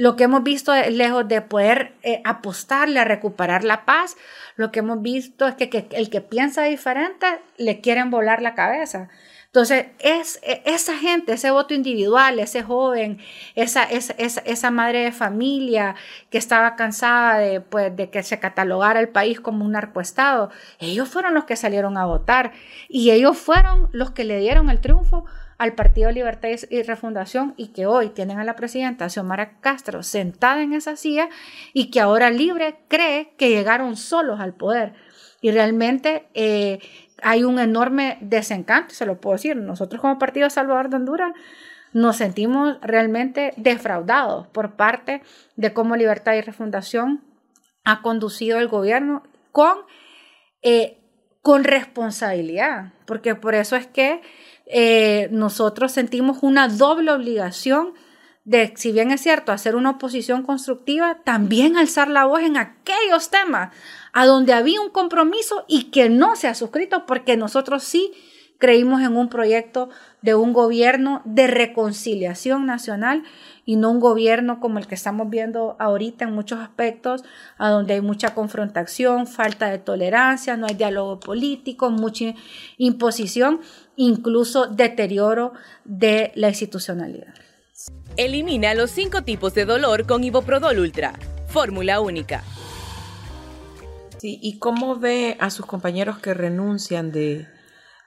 lo 0.00 0.16
que 0.16 0.24
hemos 0.24 0.42
visto 0.42 0.72
es 0.72 0.94
lejos 0.94 1.28
de 1.28 1.42
poder 1.42 1.92
eh, 2.02 2.22
apostarle 2.24 3.00
a 3.00 3.04
recuperar 3.04 3.64
la 3.64 3.84
paz, 3.84 4.16
lo 4.56 4.72
que 4.72 4.78
hemos 4.78 5.02
visto 5.02 5.46
es 5.46 5.56
que, 5.56 5.88
el 5.90 6.08
que 6.08 6.22
piensa 6.22 6.62
diferente 6.62 7.26
le 7.58 7.82
quieren 7.82 8.10
volar 8.10 8.40
la 8.40 8.54
cabeza. 8.54 9.10
Entonces, 9.44 9.88
es, 9.98 10.40
e, 10.42 10.62
esa 10.64 10.96
gente, 10.96 11.34
ese 11.34 11.50
voto 11.50 11.74
individual, 11.74 12.38
ese 12.38 12.62
joven, 12.62 13.18
esa, 13.56 13.82
esa, 13.82 14.14
esa, 14.14 14.70
madre 14.70 15.00
de 15.00 15.12
familia 15.12 15.96
que 16.30 16.38
estaba 16.38 16.76
cansada 16.76 17.38
de, 17.38 17.60
pues, 17.60 17.94
de 17.94 18.08
que 18.08 18.22
se 18.22 18.38
catalogara 18.38 19.00
el 19.00 19.10
país 19.10 19.38
como 19.38 19.66
un 19.66 19.72
narcoestado, 19.72 20.50
ellos 20.78 21.10
fueron 21.10 21.34
los 21.34 21.44
que 21.44 21.56
salieron 21.56 21.98
a 21.98 22.06
votar 22.06 22.52
y 22.88 23.10
ellos 23.10 23.36
fueron 23.36 23.90
los 23.92 24.12
que 24.12 24.24
le 24.24 24.38
dieron 24.38 24.70
el 24.70 24.80
triunfo 24.80 25.26
al 25.60 25.74
Partido 25.74 26.10
Libertad 26.10 26.48
y 26.70 26.82
Refundación 26.82 27.52
y 27.58 27.68
que 27.68 27.84
hoy 27.84 28.08
tienen 28.08 28.38
a 28.38 28.44
la 28.44 28.56
presidenta 28.56 29.10
Xiomara 29.10 29.60
Castro 29.60 30.02
sentada 30.02 30.62
en 30.62 30.72
esa 30.72 30.96
silla 30.96 31.28
y 31.74 31.90
que 31.90 32.00
ahora 32.00 32.30
libre 32.30 32.78
cree 32.88 33.34
que 33.36 33.50
llegaron 33.50 33.96
solos 33.96 34.40
al 34.40 34.54
poder. 34.54 34.94
Y 35.42 35.50
realmente 35.50 36.26
eh, 36.32 36.78
hay 37.22 37.44
un 37.44 37.58
enorme 37.58 38.16
desencanto, 38.22 38.94
se 38.94 39.04
lo 39.04 39.20
puedo 39.20 39.36
decir. 39.36 39.54
Nosotros 39.54 40.00
como 40.00 40.18
Partido 40.18 40.48
Salvador 40.48 40.88
de 40.88 40.96
Honduras 40.96 41.32
nos 41.92 42.16
sentimos 42.16 42.78
realmente 42.80 43.52
defraudados 43.58 44.46
por 44.46 44.76
parte 44.76 45.20
de 45.56 45.74
cómo 45.74 45.94
Libertad 45.94 46.32
y 46.36 46.40
Refundación 46.40 47.22
ha 47.84 48.00
conducido 48.00 48.58
el 48.60 48.68
gobierno 48.68 49.24
con, 49.52 49.76
eh, 50.62 50.96
con 51.42 51.64
responsabilidad, 51.64 52.94
porque 53.04 53.34
por 53.34 53.54
eso 53.54 53.76
es 53.76 53.86
que 53.86 54.22
eh, 54.72 55.28
nosotros 55.32 55.92
sentimos 55.92 56.38
una 56.42 56.68
doble 56.68 57.10
obligación 57.10 57.94
de, 58.44 58.72
si 58.76 58.92
bien 58.92 59.10
es 59.10 59.20
cierto, 59.20 59.52
hacer 59.52 59.76
una 59.76 59.90
oposición 59.90 60.42
constructiva, 60.42 61.18
también 61.24 61.76
alzar 61.76 62.08
la 62.08 62.24
voz 62.24 62.40
en 62.40 62.56
aquellos 62.56 63.30
temas 63.30 63.74
a 64.12 64.26
donde 64.26 64.52
había 64.52 64.80
un 64.80 64.90
compromiso 64.90 65.64
y 65.68 65.84
que 65.90 66.08
no 66.08 66.36
se 66.36 66.48
ha 66.48 66.54
suscrito, 66.54 67.06
porque 67.06 67.36
nosotros 67.36 67.84
sí 67.84 68.12
creímos 68.58 69.02
en 69.02 69.16
un 69.16 69.28
proyecto 69.28 69.90
de 70.22 70.34
un 70.34 70.52
gobierno 70.52 71.22
de 71.24 71.46
reconciliación 71.46 72.66
nacional 72.66 73.22
y 73.64 73.76
no 73.76 73.90
un 73.90 74.00
gobierno 74.00 74.60
como 74.60 74.78
el 74.78 74.86
que 74.86 74.94
estamos 74.94 75.30
viendo 75.30 75.76
ahorita 75.78 76.24
en 76.24 76.32
muchos 76.32 76.60
aspectos, 76.60 77.24
a 77.56 77.70
donde 77.70 77.94
hay 77.94 78.00
mucha 78.00 78.34
confrontación, 78.34 79.26
falta 79.26 79.70
de 79.70 79.78
tolerancia, 79.78 80.56
no 80.56 80.66
hay 80.66 80.74
diálogo 80.74 81.20
político, 81.20 81.90
mucha 81.90 82.34
imposición, 82.78 83.60
incluso 83.96 84.66
deterioro 84.66 85.52
de 85.84 86.32
la 86.34 86.48
institucionalidad. 86.48 87.34
Elimina 88.16 88.74
los 88.74 88.90
cinco 88.90 89.22
tipos 89.22 89.54
de 89.54 89.64
dolor 89.64 90.06
con 90.06 90.24
Iboprodol 90.24 90.78
Ultra, 90.78 91.14
fórmula 91.48 92.00
única. 92.00 92.42
Sí, 94.18 94.38
¿y 94.42 94.58
cómo 94.58 94.96
ve 94.96 95.36
a 95.40 95.48
sus 95.48 95.64
compañeros 95.64 96.18
que 96.18 96.34
renuncian 96.34 97.10
de, 97.10 97.46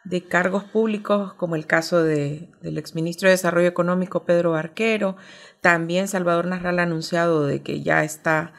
de 0.04 0.26
cargos 0.28 0.63
públicos, 0.66 1.34
como 1.34 1.56
el 1.56 1.66
caso 1.66 2.04
de, 2.04 2.50
del 2.62 2.78
exministro 2.78 3.28
de 3.28 3.34
Desarrollo 3.34 3.68
Económico 3.68 4.26
Pedro 4.26 4.52
Barquero. 4.52 5.16
También 5.62 6.08
Salvador 6.08 6.46
Narral 6.46 6.80
ha 6.80 6.84
anunciado 6.84 7.46
de 7.46 7.62
que 7.62 7.82
ya 7.82 8.04
está 8.04 8.54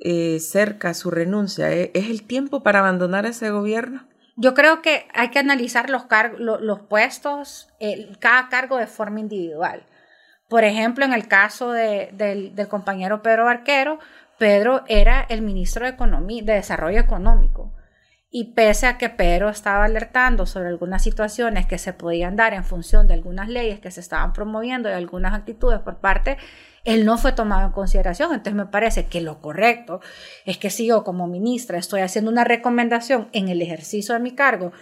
eh, 0.00 0.40
cerca 0.40 0.94
su 0.94 1.10
renuncia. 1.10 1.70
¿E-, 1.72 1.90
¿Es 1.94 2.10
el 2.10 2.26
tiempo 2.26 2.62
para 2.62 2.80
abandonar 2.80 3.26
ese 3.26 3.50
gobierno? 3.50 4.08
Yo 4.36 4.54
creo 4.54 4.82
que 4.82 5.06
hay 5.14 5.30
que 5.30 5.38
analizar 5.38 5.90
los, 5.90 6.04
los 6.38 6.80
puestos, 6.80 7.68
cada 8.20 8.48
cargo 8.48 8.78
de 8.78 8.86
forma 8.86 9.20
individual. 9.20 9.84
Por 10.48 10.64
ejemplo, 10.64 11.04
en 11.04 11.12
el 11.12 11.28
caso 11.28 11.72
de, 11.72 12.08
del, 12.14 12.54
del 12.54 12.68
compañero 12.68 13.22
Pedro 13.22 13.44
Barquero, 13.44 13.98
Pedro 14.38 14.82
era 14.88 15.20
el 15.28 15.42
ministro 15.42 15.84
de, 15.84 15.92
Economía, 15.92 16.42
de 16.42 16.54
Desarrollo 16.54 16.98
Económico 16.98 17.74
y 18.32 18.52
pese 18.52 18.86
a 18.86 18.96
que 18.96 19.08
Pedro 19.08 19.48
estaba 19.48 19.84
alertando 19.84 20.46
sobre 20.46 20.68
algunas 20.68 21.02
situaciones 21.02 21.66
que 21.66 21.78
se 21.78 21.92
podían 21.92 22.36
dar 22.36 22.54
en 22.54 22.64
función 22.64 23.08
de 23.08 23.14
algunas 23.14 23.48
leyes 23.48 23.80
que 23.80 23.90
se 23.90 24.00
estaban 24.00 24.32
promoviendo 24.32 24.88
y 24.88 24.92
algunas 24.92 25.34
actitudes 25.34 25.80
por 25.80 25.96
parte, 25.96 26.38
él 26.84 27.04
no 27.04 27.18
fue 27.18 27.32
tomado 27.32 27.66
en 27.66 27.72
consideración. 27.72 28.30
Entonces 28.32 28.54
me 28.54 28.66
parece 28.66 29.06
que 29.06 29.20
lo 29.20 29.40
correcto 29.40 30.00
es 30.46 30.58
que 30.58 30.70
si 30.70 30.86
yo 30.86 31.02
como 31.02 31.26
ministra 31.26 31.76
estoy 31.76 32.02
haciendo 32.02 32.30
una 32.30 32.44
recomendación 32.44 33.28
en 33.32 33.48
el 33.48 33.60
ejercicio 33.62 34.14
de 34.14 34.20
mi 34.20 34.30
cargo 34.30 34.72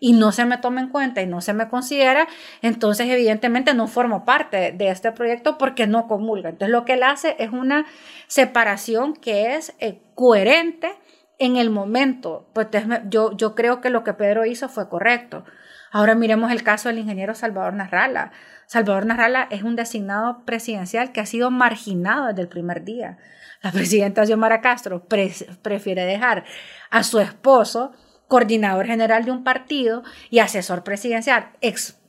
y 0.00 0.12
no 0.12 0.32
se 0.32 0.44
me 0.44 0.58
toma 0.58 0.80
en 0.80 0.88
cuenta 0.88 1.22
y 1.22 1.26
no 1.26 1.40
se 1.40 1.54
me 1.54 1.68
considera, 1.68 2.26
entonces 2.60 3.08
evidentemente 3.08 3.72
no 3.72 3.86
formo 3.86 4.24
parte 4.24 4.72
de 4.72 4.88
este 4.88 5.12
proyecto 5.12 5.58
porque 5.58 5.86
no 5.86 6.08
comulga. 6.08 6.50
Entonces 6.50 6.72
lo 6.72 6.84
que 6.84 6.94
él 6.94 7.04
hace 7.04 7.36
es 7.38 7.52
una 7.52 7.86
separación 8.26 9.14
que 9.14 9.54
es 9.54 9.74
eh, 9.78 10.00
coherente 10.16 10.90
en 11.38 11.56
el 11.56 11.70
momento, 11.70 12.48
pues 12.52 12.68
yo, 13.08 13.36
yo 13.36 13.54
creo 13.54 13.80
que 13.80 13.90
lo 13.90 14.04
que 14.04 14.14
Pedro 14.14 14.46
hizo 14.46 14.68
fue 14.68 14.88
correcto. 14.88 15.44
Ahora 15.92 16.14
miremos 16.14 16.50
el 16.50 16.62
caso 16.62 16.88
del 16.88 16.98
ingeniero 16.98 17.34
Salvador 17.34 17.74
Narrala. 17.74 18.32
Salvador 18.66 19.06
Narrala 19.06 19.46
es 19.50 19.62
un 19.62 19.76
designado 19.76 20.44
presidencial 20.44 21.12
que 21.12 21.20
ha 21.20 21.26
sido 21.26 21.50
marginado 21.50 22.26
desde 22.28 22.42
el 22.42 22.48
primer 22.48 22.84
día. 22.84 23.18
La 23.62 23.72
presidenta 23.72 24.26
Xiomara 24.26 24.60
Castro 24.60 25.06
prefiere 25.06 26.04
dejar 26.04 26.44
a 26.90 27.02
su 27.02 27.20
esposo 27.20 27.92
coordinador 28.28 28.86
general 28.86 29.24
de 29.24 29.30
un 29.30 29.44
partido 29.44 30.02
y 30.30 30.40
asesor 30.40 30.82
presidencial, 30.82 31.50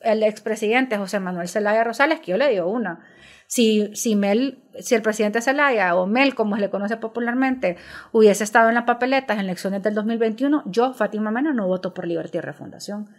el 0.01 0.23
expresidente 0.23 0.97
José 0.97 1.19
Manuel 1.19 1.47
Zelaya 1.47 1.83
Rosales, 1.83 2.19
que 2.19 2.31
yo 2.31 2.37
le 2.37 2.49
digo 2.49 2.67
una, 2.67 3.05
si, 3.47 4.15
Mel, 4.15 4.59
si 4.79 4.93
el 4.93 5.01
presidente 5.01 5.41
Zelaya 5.41 5.95
o 5.95 6.05
Mel, 6.05 6.35
como 6.35 6.55
se 6.55 6.61
le 6.61 6.69
conoce 6.69 6.97
popularmente, 6.97 7.77
hubiese 8.11 8.43
estado 8.43 8.69
en 8.69 8.75
la 8.75 8.85
papeleta 8.85 9.33
en 9.33 9.39
elecciones 9.39 9.81
del 9.81 9.95
2021, 9.95 10.63
yo, 10.65 10.93
Fátima 10.93 11.31
Mena, 11.31 11.53
no 11.53 11.65
voto 11.65 11.93
por 11.93 12.05
Libertad 12.05 12.39
y 12.39 12.41
Refundación. 12.41 13.09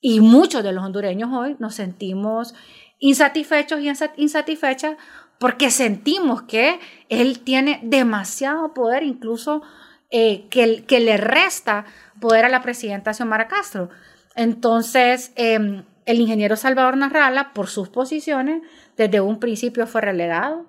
Y 0.00 0.20
muchos 0.20 0.64
de 0.64 0.72
los 0.72 0.84
hondureños 0.84 1.30
hoy 1.32 1.56
nos 1.60 1.76
sentimos 1.76 2.54
insatisfechos 2.98 3.80
y 3.80 3.88
insatisfechas 4.16 4.96
porque 5.38 5.70
sentimos 5.70 6.42
que 6.42 6.80
él 7.08 7.40
tiene 7.40 7.80
demasiado 7.84 8.74
poder, 8.74 9.04
incluso 9.04 9.62
eh, 10.10 10.48
que, 10.50 10.84
que 10.84 11.00
le 11.00 11.16
resta 11.16 11.84
poder 12.20 12.44
a 12.44 12.48
la 12.48 12.62
presidenta 12.62 13.14
Xiomara 13.14 13.48
Castro. 13.48 13.90
Entonces, 14.34 15.32
em, 15.36 15.84
el 16.06 16.20
ingeniero 16.20 16.56
Salvador 16.56 16.96
Narrala, 16.96 17.52
por 17.52 17.68
sus 17.68 17.88
posiciones, 17.88 18.62
desde 18.96 19.20
un 19.20 19.38
principio 19.38 19.86
fue 19.86 20.00
relegado. 20.00 20.66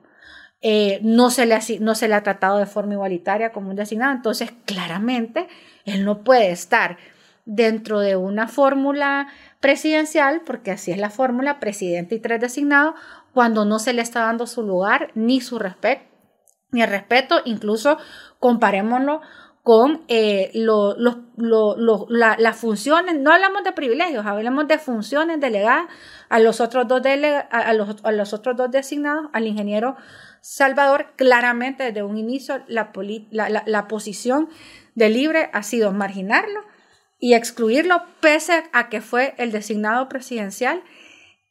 Eh, 0.62 1.00
no, 1.04 1.30
se 1.30 1.46
le 1.46 1.56
ha, 1.56 1.62
no 1.80 1.96
se 1.96 2.08
le 2.08 2.16
ha 2.16 2.24
tratado 2.24 2.58
de 2.58 2.66
forma 2.66 2.94
igualitaria 2.94 3.52
como 3.52 3.70
un 3.70 3.76
designado. 3.76 4.14
Entonces, 4.14 4.54
claramente, 4.66 5.48
él 5.86 6.06
no 6.06 6.24
puede 6.24 6.52
estar 6.52 6.98
dentro 7.46 8.00
de 8.00 8.16
una 8.16 8.48
fórmula 8.48 9.28
presidencial, 9.60 10.42
porque 10.46 10.72
así 10.72 10.92
es 10.92 10.98
la 10.98 11.10
fórmula, 11.10 11.60
presidente 11.60 12.16
y 12.16 12.20
tres 12.20 12.40
designados, 12.40 12.96
cuando 13.34 13.66
no 13.66 13.80
se 13.80 13.94
le 13.94 14.02
está 14.02 14.22
dando 14.22 14.48
su 14.48 14.64
lugar 14.64 15.12
ni 15.16 15.42
su 15.42 15.60
respeto, 15.60 16.04
ni 16.72 16.82
el 16.82 16.90
respeto, 16.90 17.42
incluso 17.46 17.98
comparémoslo 18.40 19.22
con 19.64 20.04
eh, 20.10 20.52
las 21.38 22.58
funciones, 22.58 23.18
no 23.18 23.32
hablamos 23.32 23.64
de 23.64 23.72
privilegios, 23.72 24.26
hablamos 24.26 24.68
de 24.68 24.78
funciones 24.78 25.40
delegadas 25.40 25.86
a 26.28 26.40
los 26.40 26.60
otros 26.60 26.86
dos, 26.88 27.02
a, 27.50 27.74
los, 27.74 27.96
a 28.04 28.12
los 28.12 28.34
otros 28.34 28.58
dos 28.58 28.70
designados, 28.70 29.30
al 29.32 29.48
ingeniero 29.48 29.96
Salvador, 30.42 31.14
claramente 31.16 31.86
desde 31.86 32.04
un 32.04 32.18
inicio 32.18 32.62
la, 32.68 32.92
la 33.32 33.88
posición 33.88 34.50
de 34.96 35.10
Libre 35.10 35.50
ha 35.54 35.64
sido 35.64 35.94
marginarlo 35.94 36.60
y 37.18 37.36
excluirlo, 37.36 38.04
pese 38.20 38.66
a 38.74 38.90
que 38.90 39.00
fue 39.00 39.34
el 39.38 39.54
designado 39.54 40.10
presidencial 40.10 40.84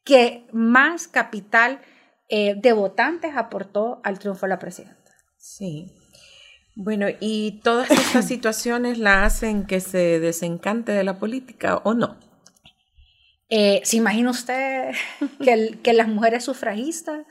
que 0.03 0.45
más 0.51 1.07
capital 1.07 1.81
eh, 2.29 2.53
de 2.55 2.73
votantes 2.73 3.35
aportó 3.35 4.01
al 4.03 4.19
triunfo 4.19 4.45
de 4.45 4.49
la 4.51 4.59
presidenta. 4.59 5.11
Sí. 5.37 5.91
Bueno, 6.75 7.07
¿y 7.19 7.61
todas 7.63 7.89
estas 7.91 8.25
situaciones 8.27 8.97
la 8.97 9.25
hacen 9.25 9.65
que 9.65 9.79
se 9.79 10.19
desencante 10.19 10.91
de 10.91 11.03
la 11.03 11.19
política 11.19 11.77
o 11.83 11.93
no? 11.93 12.17
Eh, 13.49 13.81
¿Se 13.83 13.97
imagina 13.97 14.31
usted 14.31 14.91
que, 15.43 15.79
que 15.83 15.93
las 15.93 16.07
mujeres 16.07 16.43
sufragistas 16.43 17.25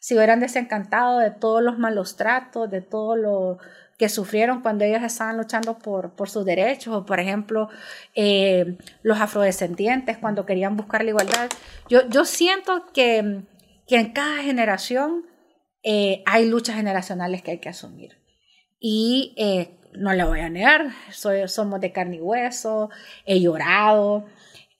se 0.00 0.16
hubieran 0.16 0.40
desencantado 0.40 1.20
de 1.20 1.30
todos 1.30 1.62
los 1.62 1.78
malos 1.78 2.16
tratos, 2.16 2.68
de 2.68 2.80
todo 2.80 3.14
lo 3.14 3.58
que 3.98 4.08
sufrieron 4.08 4.62
cuando 4.62 4.84
ellas 4.84 5.04
estaban 5.04 5.36
luchando 5.36 5.78
por, 5.78 6.16
por 6.16 6.28
sus 6.28 6.44
derechos, 6.44 6.92
o 6.92 7.06
por 7.06 7.20
ejemplo, 7.20 7.68
eh, 8.16 8.78
los 9.04 9.20
afrodescendientes 9.20 10.18
cuando 10.18 10.44
querían 10.44 10.76
buscar 10.76 11.04
la 11.04 11.10
igualdad. 11.10 11.48
Yo, 11.88 12.08
yo 12.08 12.24
siento 12.24 12.86
que, 12.92 13.42
que 13.86 13.96
en 13.96 14.12
cada 14.12 14.42
generación 14.42 15.26
eh, 15.84 16.24
hay 16.26 16.48
luchas 16.48 16.74
generacionales 16.74 17.42
que 17.42 17.52
hay 17.52 17.58
que 17.58 17.68
asumir. 17.68 18.21
Y 18.84 19.32
eh, 19.36 19.78
no 19.94 20.12
le 20.12 20.24
voy 20.24 20.40
a 20.40 20.50
negar, 20.50 20.90
soy, 21.12 21.46
somos 21.48 21.80
de 21.80 21.92
carne 21.92 22.16
y 22.16 22.20
hueso, 22.20 22.90
he 23.24 23.40
llorado, 23.40 24.26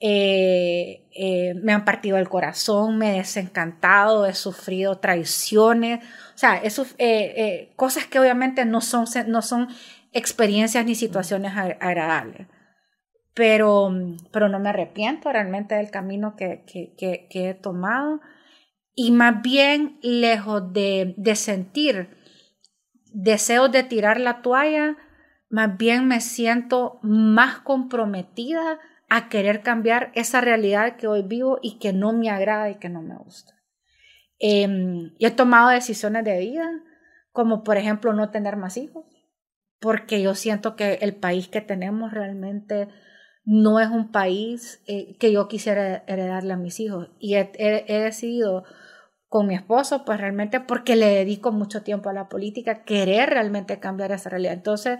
me 0.01 1.73
han 1.73 1.85
partido 1.85 2.19
el 2.19 2.29
corazón, 2.29 2.99
me 2.99 3.15
he 3.15 3.19
desencantado, 3.19 4.27
he 4.27 4.35
sufrido 4.35 4.99
traiciones, 4.99 6.05
o 6.35 6.39
sea, 6.39 6.57
eso, 6.57 6.85
eh, 6.99 7.35
eh, 7.37 7.73
cosas 7.77 8.07
que 8.07 8.19
obviamente 8.19 8.65
no 8.65 8.81
son, 8.81 9.07
no 9.29 9.43
son 9.43 9.69
experiencias 10.13 10.85
ni 10.85 10.95
situaciones 10.95 11.53
agradables. 11.57 12.47
Pero, 13.35 13.91
pero 14.31 14.49
no 14.49 14.59
me 14.59 14.71
arrepiento 14.71 15.33
realmente 15.33 15.75
del 15.75 15.91
camino 15.91 16.37
que, 16.37 16.65
que, 16.67 16.95
que, 17.31 17.49
he 17.49 17.55
tomado. 17.55 18.21
Y 18.95 19.11
más 19.11 19.41
bien, 19.41 19.99
lejos 20.03 20.73
de, 20.73 21.15
de 21.17 21.35
sentir 21.37 22.09
deseos 23.13 23.71
de 23.73 23.83
tirar 23.83 24.21
la 24.21 24.43
toalla, 24.43 24.97
más 25.49 25.77
bien 25.77 26.09
me 26.09 26.21
siento 26.21 26.99
más 27.03 27.59
comprometida 27.59 28.79
a 29.09 29.29
querer 29.29 29.63
cambiar 29.63 30.11
esa 30.15 30.41
realidad 30.41 30.97
que 30.97 31.07
hoy 31.07 31.23
vivo 31.23 31.59
y 31.63 31.79
que 31.79 31.93
no 31.93 32.13
me 32.13 32.31
agrada 32.31 32.71
y 32.71 32.77
que 32.77 32.89
no 32.89 33.03
me 33.03 33.17
gusta. 33.17 33.55
Eh, 34.39 35.13
he 35.19 35.31
tomado 35.31 35.69
decisiones 35.69 36.25
de 36.25 36.39
vida, 36.39 36.69
como 37.31 37.63
por 37.63 37.77
ejemplo 37.77 38.13
no 38.13 38.31
tener 38.31 38.57
más 38.57 38.77
hijos, 38.77 39.05
porque 39.81 40.23
yo 40.23 40.35
siento 40.35 40.77
que 40.77 40.95
el 40.95 41.15
país 41.15 41.49
que 41.49 41.61
tenemos 41.61 42.13
realmente 42.13 42.89
no 43.45 43.81
es 43.81 43.89
un 43.89 44.13
país 44.13 44.83
eh, 44.87 45.17
que 45.19 45.33
yo 45.33 45.49
quisiera 45.49 46.05
heredarle 46.07 46.53
a 46.53 46.57
mis 46.57 46.81
hijos. 46.81 47.11
Y 47.19 47.35
he, 47.35 47.85
decidido 47.87 48.65
con 49.33 49.47
mi 49.47 49.55
esposo, 49.55 50.05
pues 50.05 50.21
realmente 50.21 50.61
porque 50.61 50.95
le 50.95 51.07
dedico 51.07 51.53
mucho 51.53 51.83
tiempo 51.83 52.11
a 52.11 52.13
la 52.13 52.29
política, 52.29 52.85
querer 52.85 53.31
realmente 53.31 53.81
cambiar 53.81 54.13
esa 54.13 54.29
realidad. 54.29 54.53
Entonces, 54.53 54.99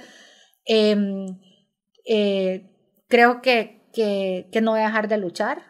em, 0.65 1.39
eh, 2.07 2.71
creo 3.09 3.43
que, 3.43 3.91
que, 3.93 4.61
no 4.63 4.71
voy 4.71 4.81
a 4.81 4.87
dejar 4.87 5.09
de 5.09 5.19
luchar 5.19 5.63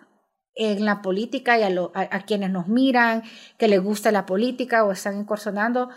en 0.54 0.84
la 0.84 1.02
política 1.02 1.58
y 1.58 1.64
a, 1.64 2.20
quienes 2.24 2.50
nos 2.50 2.68
miran, 2.68 3.24
que 3.58 3.66
les 3.66 3.82
gusta 3.82 4.12
la 4.12 4.26
política 4.26 4.84
o 4.84 4.92
están 4.92 5.18
incursionando. 5.18 5.88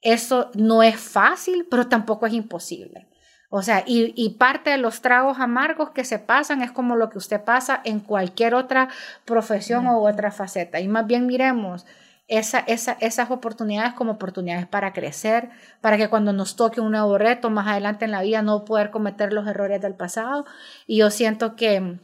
Eso 0.00 0.52
no 0.54 0.84
es 0.84 0.94
fácil, 0.96 1.66
pero 1.68 1.88
tampoco 1.88 2.26
es 2.26 2.34
imposible. 2.34 3.08
O 3.50 3.62
sea, 3.62 3.84
y, 3.86 4.36
parte 4.38 4.70
de 4.70 4.78
los 4.78 5.00
tragos 5.00 5.38
amargos 5.38 5.90
que 5.90 6.04
se 6.04 6.18
pasan 6.18 6.62
es 6.62 6.72
como 6.72 6.96
lo 6.96 7.10
que 7.10 7.18
usted 7.18 7.42
pasa 7.42 7.80
en 7.84 8.00
cualquier 8.00 8.54
otra 8.54 8.88
profesión 9.24 9.86
o 9.86 10.00
otra 10.02 10.30
faceta. 10.32 10.80
Y 10.80 10.88
más 10.88 11.06
bien 11.06 11.26
miremos 11.26 11.86
esa, 12.28 12.58
esas 12.58 13.30
oportunidades 13.30 13.94
como 13.94 14.12
oportunidades 14.12 14.66
para 14.66 14.92
crecer, 14.92 15.50
para 15.80 15.96
que 15.96 16.08
cuando 16.08 16.32
nos 16.32 16.56
toque 16.56 16.80
un 16.80 16.90
nuevo 16.90 17.18
reto 17.18 17.50
más 17.50 17.68
adelante 17.68 18.04
en 18.04 18.10
la 18.10 18.22
vida 18.22 18.42
no 18.42 18.64
poder 18.64 18.90
cometer 18.90 19.32
los 19.32 19.46
errores 19.46 19.80
del 19.80 19.94
pasado. 19.94 20.44
Y 20.86 20.98
yo 20.98 21.10
siento 21.10 21.54
que 21.56 21.98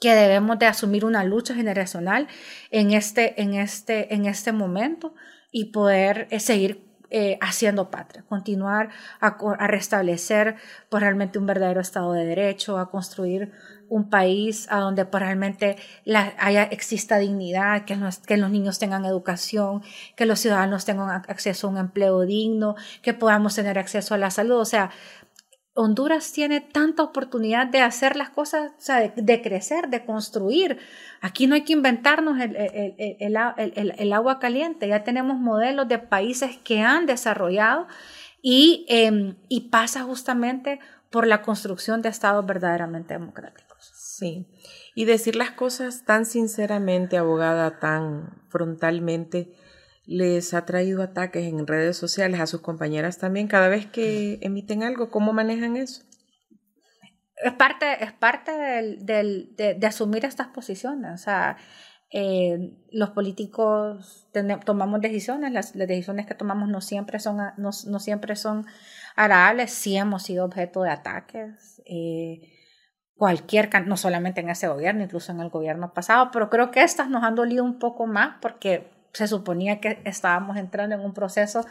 que 0.00 0.14
debemos 0.14 0.58
de 0.58 0.66
asumir 0.66 1.04
una 1.04 1.24
lucha 1.24 1.54
generacional 1.54 2.28
en 2.70 2.92
este, 2.92 3.40
en 3.40 3.54
este, 3.54 4.14
en 4.14 4.26
este 4.26 4.52
momento 4.52 5.14
y 5.50 5.66
poder 5.66 6.28
eh, 6.30 6.40
seguir 6.40 6.84
eh, 7.10 7.38
haciendo 7.40 7.90
patria, 7.90 8.24
continuar 8.28 8.90
a, 9.20 9.36
restablecer 9.66 10.56
pues, 10.88 11.02
realmente 11.02 11.38
un 11.38 11.46
verdadero 11.46 11.80
Estado 11.80 12.12
de 12.12 12.24
Derecho, 12.24 12.78
a 12.78 12.90
construir 12.90 13.52
un 13.88 14.10
país 14.10 14.66
a 14.70 14.78
donde 14.78 15.04
pues, 15.04 15.22
realmente 15.22 15.76
haya, 16.38 16.64
exista 16.64 17.18
dignidad, 17.18 17.84
que 17.84 17.96
los, 17.96 18.18
que 18.18 18.36
los 18.36 18.50
niños 18.50 18.78
tengan 18.78 19.04
educación, 19.04 19.82
que 20.16 20.26
los 20.26 20.40
ciudadanos 20.40 20.84
tengan 20.84 21.10
acceso 21.10 21.68
a 21.68 21.70
un 21.70 21.78
empleo 21.78 22.22
digno, 22.22 22.74
que 23.02 23.14
podamos 23.14 23.54
tener 23.54 23.78
acceso 23.78 24.14
a 24.14 24.18
la 24.18 24.30
salud. 24.30 24.58
O 24.58 24.64
sea, 24.64 24.90
Honduras 25.76 26.32
tiene 26.32 26.62
tanta 26.62 27.02
oportunidad 27.02 27.66
de 27.66 27.80
hacer 27.80 28.16
las 28.16 28.30
cosas, 28.30 28.72
o 28.78 28.80
sea, 28.80 29.12
de, 29.14 29.42
crecer, 29.42 29.88
de 29.88 30.06
construir. 30.06 30.78
Aquí 31.20 31.46
no 31.46 31.54
hay 31.54 31.64
que 31.64 31.74
inventarnos 31.74 32.38
el, 32.40 34.12
agua 34.12 34.38
caliente, 34.38 34.88
ya 34.88 35.04
tenemos 35.04 35.38
modelos 35.38 35.86
de 35.86 35.98
países 35.98 36.56
que 36.64 36.80
han 36.80 37.04
desarrollado 37.04 37.86
em, 38.42 39.36
y 39.48 39.68
pasa 39.68 40.02
justamente 40.02 40.80
por 41.10 41.26
la 41.26 41.42
construcción 41.42 42.00
de 42.00 42.08
estados 42.08 42.46
verdaderamente 42.46 43.12
democráticos. 43.12 43.92
Sí, 43.94 44.46
y 44.94 45.04
decir 45.04 45.36
las 45.36 45.50
cosas 45.50 46.04
tan 46.06 46.24
sinceramente, 46.24 47.18
abogada, 47.18 47.78
tan 47.78 48.42
frontalmente, 48.48 49.52
les 50.06 50.54
ha 50.54 50.64
traído 50.64 51.02
ataques 51.02 51.44
en 51.44 51.66
redes 51.66 51.96
sociales 51.96 52.40
a 52.40 52.46
sus 52.46 52.60
compañeras 52.60 53.18
también 53.18 53.48
cada 53.48 53.68
vez 53.68 53.86
que 53.86 54.38
emiten 54.40 54.82
algo. 54.82 55.10
¿Cómo 55.10 55.32
manejan 55.32 55.76
eso? 55.76 56.02
Es 57.36 57.52
parte, 57.52 58.02
es 58.02 58.12
parte 58.12 58.52
del, 58.52 59.54
de, 59.56 59.86
asumir 59.86 60.24
estas 60.24 60.48
posiciones. 60.48 61.12
O 61.12 61.18
sea, 61.18 61.56
eh, 62.10 62.56
los 62.92 63.10
políticos 63.10 64.28
tomamos 64.64 65.00
decisiones, 65.00 65.52
las, 65.52 65.74
decisiones 65.74 66.26
que 66.26 66.34
tomamos 66.34 66.68
no 66.68 66.80
siempre 66.80 67.18
son, 67.18 67.38
no, 67.56 67.72
siempre 67.72 68.36
son 68.36 68.64
agradables, 69.16 69.72
sí 69.72 69.96
hemos 69.96 70.22
sido 70.22 70.44
objeto 70.44 70.82
de 70.82 70.90
ataques. 70.90 71.82
Eh, 71.84 72.52
cualquier, 73.16 73.70
no 73.86 73.96
solamente 73.96 74.40
en 74.40 74.50
ese 74.50 74.68
gobierno, 74.68 75.02
incluso 75.02 75.32
en 75.32 75.40
el 75.40 75.50
gobierno 75.50 75.92
pasado, 75.92 76.30
pero 76.32 76.48
creo 76.48 76.70
que 76.70 76.84
estas 76.84 77.10
nos 77.10 77.24
han 77.24 77.34
dolido 77.34 77.64
un 77.64 77.78
poco 77.78 78.06
más 78.06 78.36
porque 78.40 78.95
se 79.16 79.28
suponía 79.28 79.80
que 79.80 80.00
estábamos 80.04 80.56
entrando 80.56 80.94
en 80.94 81.00
un 81.00 81.14
proceso 81.14 81.66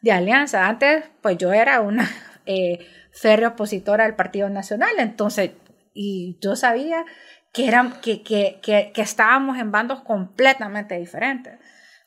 de 0.00 0.12
alianza. 0.12 0.66
Antes, 0.66 1.04
pues 1.20 1.38
yo 1.38 1.52
era 1.52 1.80
una 1.80 2.08
eh, 2.46 2.86
férrea 3.12 3.48
opositora 3.48 4.04
del 4.04 4.14
Partido 4.14 4.48
Nacional, 4.48 4.90
entonces, 4.98 5.52
y 5.94 6.38
yo 6.40 6.56
sabía 6.56 7.04
que, 7.52 7.66
eran, 7.66 8.00
que, 8.00 8.22
que, 8.22 8.60
que, 8.62 8.92
que 8.94 9.02
estábamos 9.02 9.58
en 9.58 9.72
bandos 9.72 10.00
completamente 10.00 10.98
diferentes. 10.98 11.58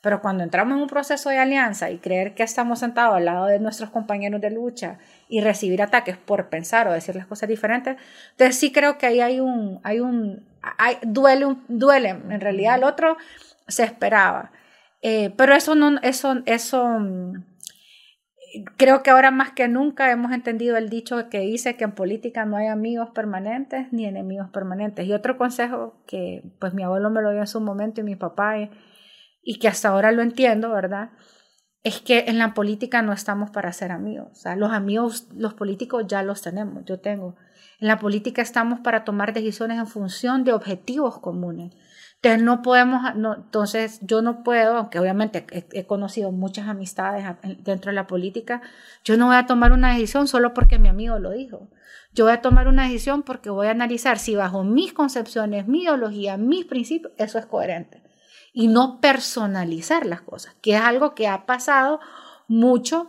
Pero 0.02 0.20
cuando 0.20 0.42
entramos 0.42 0.76
en 0.76 0.82
un 0.82 0.88
proceso 0.88 1.30
de 1.30 1.38
alianza 1.38 1.90
y 1.90 1.98
creer 1.98 2.34
que 2.34 2.42
estamos 2.42 2.80
sentados 2.80 3.14
al 3.14 3.24
lado 3.24 3.46
de 3.46 3.60
nuestros 3.60 3.90
compañeros 3.90 4.40
de 4.40 4.50
lucha 4.50 4.98
y 5.28 5.40
recibir 5.40 5.80
ataques 5.80 6.16
por 6.16 6.48
pensar 6.48 6.88
o 6.88 6.92
decir 6.92 7.14
las 7.14 7.26
cosas 7.26 7.48
diferentes, 7.48 7.96
entonces 8.32 8.58
sí 8.58 8.72
creo 8.72 8.98
que 8.98 9.06
ahí 9.06 9.20
hay 9.20 9.38
un, 9.38 9.80
hay 9.84 10.00
un, 10.00 10.44
hay, 10.76 10.98
duele, 11.02 11.46
un, 11.46 11.64
duele. 11.68 12.08
En 12.08 12.40
realidad 12.40 12.78
el 12.78 12.84
otro 12.84 13.16
se 13.68 13.84
esperaba. 13.84 14.50
Eh, 15.02 15.34
pero 15.36 15.54
eso 15.54 15.74
no, 15.74 15.98
eso, 16.02 16.42
eso, 16.46 16.98
creo 18.76 19.02
que 19.02 19.10
ahora 19.10 19.30
más 19.30 19.52
que 19.52 19.68
nunca 19.68 20.10
hemos 20.10 20.32
entendido 20.32 20.76
el 20.76 20.88
dicho 20.88 21.28
que 21.28 21.40
dice 21.40 21.76
que 21.76 21.84
en 21.84 21.92
política 21.92 22.44
no 22.44 22.56
hay 22.56 22.66
amigos 22.66 23.10
permanentes 23.10 23.92
ni 23.92 24.06
enemigos 24.06 24.50
permanentes. 24.50 25.06
Y 25.06 25.12
otro 25.12 25.36
consejo 25.38 26.02
que 26.06 26.42
pues 26.58 26.74
mi 26.74 26.82
abuelo 26.82 27.10
me 27.10 27.22
lo 27.22 27.30
dio 27.30 27.40
en 27.40 27.46
su 27.46 27.60
momento 27.60 28.00
y 28.00 28.04
mi 28.04 28.16
papá 28.16 28.58
y, 28.58 28.70
y 29.42 29.58
que 29.58 29.68
hasta 29.68 29.88
ahora 29.88 30.12
lo 30.12 30.22
entiendo, 30.22 30.70
¿verdad? 30.70 31.10
Es 31.82 32.00
que 32.00 32.26
en 32.28 32.38
la 32.38 32.54
política 32.54 33.02
no 33.02 33.12
estamos 33.12 33.50
para 33.50 33.72
ser 33.72 33.90
amigos. 33.90 34.28
O 34.32 34.34
sea, 34.36 34.54
los 34.56 34.72
amigos, 34.72 35.28
los 35.34 35.54
políticos 35.54 36.04
ya 36.06 36.22
los 36.22 36.42
tenemos, 36.42 36.84
yo 36.84 37.00
tengo. 37.00 37.36
En 37.80 37.88
la 37.88 37.98
política 37.98 38.42
estamos 38.42 38.80
para 38.80 39.04
tomar 39.04 39.32
decisiones 39.32 39.78
en 39.78 39.86
función 39.86 40.44
de 40.44 40.52
objetivos 40.52 41.18
comunes. 41.18 41.74
Entonces 42.22 42.44
no 42.44 42.62
podemos, 42.62 43.02
entonces 43.16 43.98
yo 44.02 44.22
no 44.22 44.44
puedo, 44.44 44.76
aunque 44.76 45.00
obviamente 45.00 45.44
he, 45.72 45.86
conocido 45.86 46.30
muchas 46.30 46.68
amistades 46.68 47.26
dentro 47.64 47.90
de 47.90 47.96
la 47.96 48.06
política, 48.06 48.62
yo 49.02 49.16
no 49.16 49.26
voy 49.26 49.34
a 49.34 49.46
tomar 49.46 49.72
una 49.72 49.92
decisión 49.92 50.28
solo 50.28 50.54
porque 50.54 50.78
mi 50.78 50.88
amigo 50.88 51.18
lo 51.18 51.32
dijo. 51.32 51.68
Yo 52.14 52.26
voy 52.26 52.34
a 52.34 52.40
tomar 52.40 52.68
una 52.68 52.84
decisión 52.84 53.24
porque 53.24 53.50
voy 53.50 53.66
a 53.66 53.72
analizar 53.72 54.20
si 54.20 54.36
bajo 54.36 54.62
mis 54.62 54.92
concepciones, 54.92 55.66
mi 55.66 55.82
ideología, 55.82 56.36
mis 56.36 56.64
principios, 56.64 57.12
eso 57.16 57.40
es 57.40 57.46
coherente. 57.46 58.00
Y 58.52 58.68
no 58.68 59.00
personalizar 59.00 60.06
las 60.06 60.20
cosas, 60.20 60.54
que 60.62 60.76
es 60.76 60.80
algo 60.80 61.16
que 61.16 61.26
ha 61.26 61.44
pasado 61.44 61.98
mucho 62.46 63.08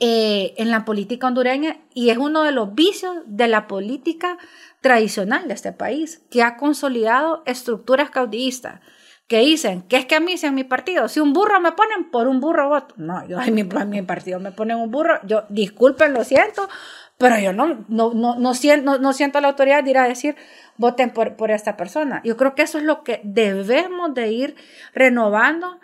eh, 0.00 0.54
en 0.56 0.70
la 0.70 0.84
política 0.84 1.26
hondureña 1.26 1.78
y 1.94 2.10
es 2.10 2.18
uno 2.18 2.42
de 2.42 2.52
los 2.52 2.74
vicios 2.74 3.16
de 3.26 3.48
la 3.48 3.66
política 3.66 4.38
tradicional 4.80 5.48
de 5.48 5.54
este 5.54 5.72
país, 5.72 6.22
que 6.30 6.42
ha 6.42 6.56
consolidado 6.56 7.42
estructuras 7.46 8.10
caudillistas 8.10 8.80
que 9.26 9.38
dicen 9.38 9.82
que 9.82 9.96
es 9.96 10.06
que 10.06 10.16
a 10.16 10.20
mí, 10.20 10.36
si 10.36 10.46
en 10.46 10.54
mi 10.54 10.64
partido, 10.64 11.08
si 11.08 11.20
un 11.20 11.32
burro 11.32 11.60
me 11.60 11.72
ponen, 11.72 12.10
por 12.10 12.28
un 12.28 12.40
burro 12.40 12.68
voto. 12.68 12.94
No, 12.98 13.26
yo 13.26 13.40
en 13.40 13.54
mi, 13.54 13.64
mi 13.64 14.02
partido 14.02 14.38
me 14.38 14.52
ponen 14.52 14.76
un 14.76 14.90
burro, 14.90 15.18
yo 15.24 15.44
disculpen, 15.48 16.12
lo 16.12 16.24
siento, 16.24 16.68
pero 17.16 17.38
yo 17.38 17.52
no, 17.52 17.84
no, 17.88 18.12
no, 18.12 18.36
no, 18.38 18.54
siento, 18.54 18.98
no, 18.98 19.12
siento 19.12 19.40
la 19.40 19.48
autoridad 19.48 19.82
de 19.82 19.90
ir 19.90 19.98
a 19.98 20.08
decir, 20.08 20.36
voten 20.76 21.10
por, 21.10 21.36
por 21.36 21.50
esta 21.50 21.76
persona. 21.76 22.20
Yo 22.24 22.36
creo 22.36 22.54
que 22.54 22.62
eso 22.62 22.78
es 22.78 22.84
lo 22.84 23.02
que 23.02 23.20
debemos 23.24 24.12
de 24.12 24.30
ir 24.30 24.56
renovando 24.92 25.80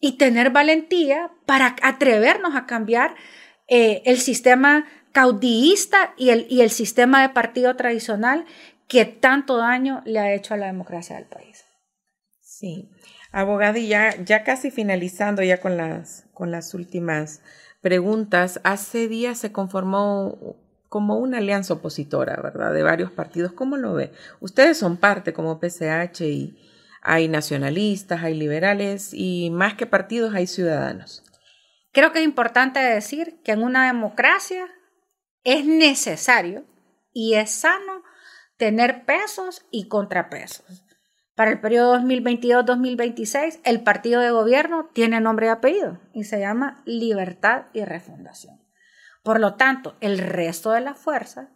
y 0.00 0.16
tener 0.16 0.50
valentía 0.50 1.30
para 1.44 1.76
atrevernos 1.82 2.54
a 2.54 2.66
cambiar 2.66 3.16
eh, 3.68 4.02
el 4.04 4.18
sistema 4.18 4.86
caudillista 5.12 6.14
y 6.16 6.30
el, 6.30 6.46
y 6.48 6.62
el 6.62 6.70
sistema 6.70 7.22
de 7.22 7.28
partido 7.30 7.76
tradicional 7.76 8.44
que 8.88 9.04
tanto 9.04 9.58
daño 9.58 10.02
le 10.04 10.18
ha 10.18 10.34
hecho 10.34 10.54
a 10.54 10.56
la 10.56 10.66
democracia 10.66 11.16
del 11.16 11.26
país. 11.26 11.64
Sí, 12.40 12.90
abogada, 13.30 13.78
y 13.78 13.88
ya, 13.88 14.16
ya 14.24 14.42
casi 14.42 14.70
finalizando 14.70 15.42
ya 15.42 15.60
con 15.60 15.76
las, 15.76 16.26
con 16.32 16.50
las 16.50 16.74
últimas 16.74 17.42
preguntas, 17.80 18.60
hace 18.64 19.06
días 19.06 19.38
se 19.38 19.52
conformó 19.52 20.56
como 20.88 21.18
una 21.18 21.38
alianza 21.38 21.74
opositora, 21.74 22.40
¿verdad? 22.42 22.72
De 22.72 22.82
varios 22.82 23.10
partidos. 23.10 23.52
¿Cómo 23.52 23.76
lo 23.76 23.94
ve? 23.94 24.12
Ustedes 24.40 24.78
son 24.78 24.96
parte 24.96 25.32
como 25.32 25.60
PCH 25.60 26.22
y 26.22 26.56
hay 27.02 27.28
nacionalistas, 27.28 28.22
hay 28.22 28.34
liberales 28.34 29.10
y 29.12 29.50
más 29.50 29.74
que 29.74 29.86
partidos 29.86 30.34
hay 30.34 30.46
ciudadanos. 30.46 31.22
Creo 31.92 32.12
que 32.12 32.20
es 32.20 32.24
importante 32.24 32.80
decir 32.80 33.40
que 33.42 33.52
en 33.52 33.62
una 33.62 33.86
democracia 33.86 34.66
es 35.44 35.64
necesario 35.64 36.66
y 37.12 37.34
es 37.34 37.50
sano 37.50 38.02
tener 38.56 39.04
pesos 39.04 39.66
y 39.70 39.88
contrapesos. 39.88 40.84
Para 41.34 41.52
el 41.52 41.60
periodo 41.60 41.96
2022-2026, 41.98 43.60
el 43.64 43.82
partido 43.82 44.20
de 44.20 44.32
gobierno 44.32 44.90
tiene 44.92 45.20
nombre 45.20 45.46
y 45.46 45.50
apellido 45.50 46.00
y 46.12 46.24
se 46.24 46.40
llama 46.40 46.82
Libertad 46.84 47.66
y 47.72 47.84
Refundación. 47.84 48.60
Por 49.22 49.38
lo 49.38 49.54
tanto, 49.54 49.96
el 50.00 50.18
resto 50.18 50.72
de 50.72 50.80
la 50.80 50.94
fuerza, 50.94 51.50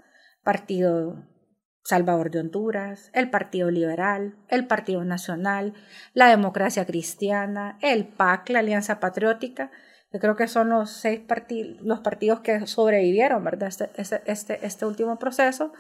Partido 0.45 1.27
Salvador 1.85 2.31
de 2.31 2.41
Honduras, 2.41 3.11
el 3.13 3.29
Partido 3.31 3.71
Liberal, 3.71 4.37
el 4.49 4.69
Partido 4.69 5.05
Nacional, 5.05 5.75
la 6.13 6.29
Democracia 6.29 6.87
Cristiana, 6.87 7.77
el 7.83 8.07
PAC, 8.07 8.51
la 8.51 8.61
Alianza 8.61 9.01
Patriótica, 9.01 9.73
yo 10.13 10.21
creo 10.21 10.37
que 10.37 10.47
son 10.47 10.69
los 10.69 10.91
seis 10.91 11.21
partidos, 11.21 11.81
los 11.83 12.01
partidos 12.01 12.41
que 12.41 12.67
sobrevivieron, 12.67 13.43
¿verdad? 13.43 13.69
Este, 13.69 13.91
este, 13.97 14.23
este, 14.27 14.67
este, 14.67 14.87
último 14.87 15.19
proceso, 15.19 15.73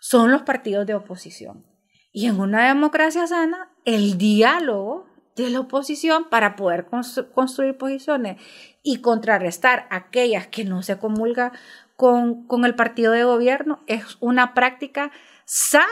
son 0.00 0.30
los 0.30 0.42
partidos 0.42 0.86
de 0.86 0.94
oposición. 0.94 1.64
Y 2.12 2.26
en 2.26 2.38
una 2.38 2.68
democracia 2.68 3.26
sana, 3.26 3.70
el 3.84 4.18
diálogo 4.18 5.06
de 5.34 5.50
la 5.50 5.60
oposición 5.60 6.28
para 6.28 6.56
poder 6.56 6.86
construir 7.34 7.76
posiciones 7.76 8.40
y 8.82 9.00
contrarrestar 9.00 9.88
aquellas 9.90 10.46
que 10.46 10.64
no 10.64 10.82
se 10.82 10.98
comulga 10.98 11.52
con, 11.96 12.46
con, 12.46 12.64
el 12.64 12.74
partido 12.74 13.12
de 13.12 13.24
gobierno 13.24 13.82
es 13.86 14.16
una 14.20 14.54
práctica 14.54 15.10
sana, 15.44 15.88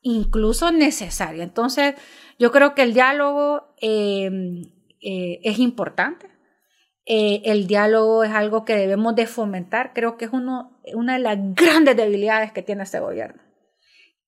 incluso 0.00 0.72
necesaria. 0.72 1.42
Entonces, 1.42 1.96
yo 2.38 2.50
creo 2.52 2.74
que 2.74 2.82
el 2.82 2.94
diálogo 2.94 3.74
eh, 3.80 4.30
eh, 5.00 5.40
es 5.42 5.58
importante. 5.58 6.31
Eh, 7.04 7.42
el 7.46 7.66
diálogo 7.66 8.22
es 8.22 8.30
algo 8.30 8.64
que 8.64 8.76
debemos 8.76 9.14
de 9.16 9.26
fomentar. 9.26 9.92
Creo 9.92 10.16
que 10.16 10.26
es 10.26 10.32
uno, 10.32 10.80
una 10.94 11.14
de 11.14 11.18
las 11.18 11.38
grandes 11.54 11.96
debilidades 11.96 12.52
que 12.52 12.62
tiene 12.62 12.84
este 12.84 13.00
gobierno, 13.00 13.42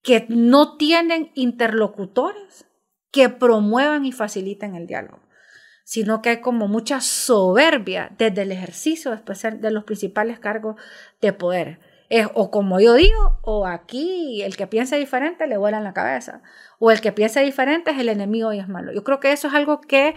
que 0.01 0.25
no 0.29 0.77
tienen 0.77 1.31
interlocutores 1.35 2.65
que 3.11 3.29
promuevan 3.29 4.05
y 4.05 4.11
faciliten 4.11 4.75
el 4.75 4.87
diálogo, 4.87 5.21
sino 5.85 6.21
que 6.21 6.29
hay 6.29 6.41
como 6.41 6.67
mucha 6.67 6.99
soberbia 6.99 8.11
desde 8.17 8.41
el 8.41 8.51
ejercicio 8.51 9.13
especial 9.13 9.61
de 9.61 9.71
los 9.71 9.85
principales 9.85 10.39
cargos 10.39 10.75
de 11.21 11.31
poder. 11.31 11.79
O 12.33 12.51
como 12.51 12.79
yo 12.79 12.93
digo, 12.93 13.39
o 13.41 13.65
aquí 13.65 14.43
el 14.43 14.55
que 14.55 14.67
piensa 14.67 14.95
diferente 14.95 15.47
le 15.47 15.57
vuela 15.57 15.77
en 15.77 15.83
la 15.83 15.93
cabeza, 15.93 16.43
o 16.77 16.91
el 16.91 17.01
que 17.01 17.11
piensa 17.11 17.39
diferente 17.41 17.91
es 17.91 17.97
el 17.97 18.09
enemigo 18.09 18.53
y 18.53 18.59
es 18.59 18.67
malo. 18.67 18.91
Yo 18.93 19.03
creo 19.03 19.19
que 19.19 19.31
eso 19.31 19.47
es 19.47 19.53
algo 19.53 19.81
que 19.81 20.15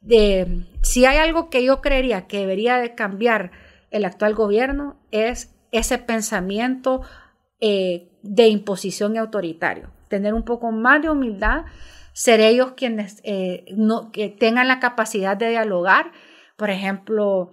de, 0.00 0.66
si 0.82 1.04
hay 1.04 1.18
algo 1.18 1.50
que 1.50 1.64
yo 1.64 1.80
creería 1.80 2.26
que 2.26 2.38
debería 2.38 2.78
de 2.78 2.94
cambiar 2.94 3.50
el 3.90 4.04
actual 4.04 4.34
gobierno 4.34 4.96
es 5.10 5.54
ese 5.72 5.98
pensamiento 5.98 7.02
eh, 7.60 8.10
de 8.22 8.48
imposición 8.48 9.14
y 9.14 9.18
autoritario, 9.18 9.90
tener 10.08 10.34
un 10.34 10.44
poco 10.44 10.70
más 10.70 11.02
de 11.02 11.10
humildad, 11.10 11.64
ser 12.12 12.40
ellos 12.40 12.72
quienes 12.76 13.20
eh, 13.24 13.64
no, 13.76 14.10
que 14.10 14.28
tengan 14.28 14.68
la 14.68 14.80
capacidad 14.80 15.36
de 15.36 15.50
dialogar, 15.50 16.12
por 16.56 16.70
ejemplo, 16.70 17.50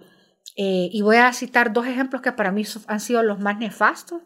eh, 0.56 0.88
y 0.90 1.02
voy 1.02 1.16
a 1.16 1.32
citar 1.32 1.72
dos 1.72 1.86
ejemplos 1.86 2.22
que 2.22 2.32
para 2.32 2.50
mí 2.50 2.64
han 2.86 3.00
sido 3.00 3.22
los 3.22 3.38
más 3.38 3.58
nefastos. 3.58 4.22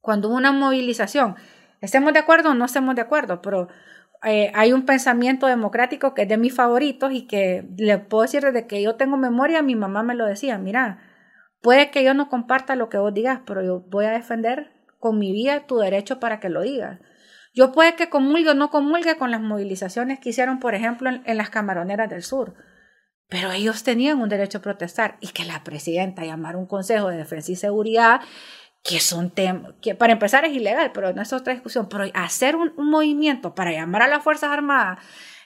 Cuando 0.00 0.28
hubo 0.28 0.36
una 0.36 0.52
movilización, 0.52 1.34
estemos 1.80 2.12
de 2.12 2.20
acuerdo 2.20 2.50
o 2.50 2.54
no 2.54 2.66
estemos 2.66 2.94
de 2.94 3.02
acuerdo, 3.02 3.42
pero 3.42 3.68
eh, 4.24 4.50
hay 4.54 4.72
un 4.72 4.84
pensamiento 4.84 5.46
democrático 5.46 6.14
que 6.14 6.22
es 6.22 6.28
de 6.28 6.36
mis 6.36 6.54
favoritos 6.54 7.12
y 7.12 7.26
que 7.26 7.64
le 7.76 7.98
puedo 7.98 8.22
decir 8.22 8.42
desde 8.42 8.66
que 8.66 8.82
yo 8.82 8.96
tengo 8.96 9.16
memoria, 9.16 9.62
mi 9.62 9.76
mamá 9.76 10.02
me 10.02 10.14
lo 10.14 10.26
decía, 10.26 10.58
mira, 10.58 10.98
puede 11.60 11.90
que 11.90 12.04
yo 12.04 12.14
no 12.14 12.28
comparta 12.28 12.76
lo 12.76 12.88
que 12.88 12.98
vos 12.98 13.12
digas, 13.12 13.40
pero 13.46 13.62
yo 13.62 13.80
voy 13.88 14.06
a 14.06 14.10
defender 14.10 14.72
con 14.98 15.18
mi 15.18 15.32
vida 15.32 15.66
tu 15.66 15.78
derecho 15.78 16.20
para 16.20 16.40
que 16.40 16.48
lo 16.48 16.62
digas. 16.62 17.00
Yo 17.54 17.72
puede 17.72 17.96
que 17.96 18.10
comulgue 18.10 18.50
o 18.50 18.54
no 18.54 18.70
comulgue 18.70 19.16
con 19.16 19.30
las 19.30 19.40
movilizaciones 19.40 20.20
que 20.20 20.28
hicieron, 20.28 20.60
por 20.60 20.74
ejemplo, 20.74 21.08
en, 21.08 21.36
las 21.36 21.48
camaroneras 21.48 22.10
del 22.10 22.22
sur, 22.22 22.54
pero 23.28 23.50
ellos 23.50 23.82
tenían 23.82 24.20
un 24.20 24.28
derecho 24.28 24.58
a 24.58 24.62
protestar 24.62 25.16
y 25.20 25.28
que 25.28 25.44
la 25.44 25.64
presidenta 25.64 26.24
llamara 26.24 26.58
un 26.58 26.66
consejo 26.66 27.08
de 27.08 27.16
defensa 27.16 27.52
y 27.52 27.56
seguridad 27.56 28.20
que 28.86 28.96
es 28.96 29.12
un 29.12 29.30
tema, 29.30 29.74
que 29.80 29.94
para 29.94 30.12
empezar 30.12 30.44
es 30.44 30.54
ilegal, 30.54 30.92
pero 30.92 31.12
no 31.12 31.22
es 31.22 31.32
otra 31.32 31.52
discusión, 31.52 31.88
pero 31.88 32.04
hacer 32.14 32.56
un, 32.56 32.72
movimiento 32.76 33.54
para 33.54 33.72
llamar 33.72 34.02
a 34.02 34.08
las 34.08 34.22
Fuerzas 34.22 34.50
Armadas 34.50 34.98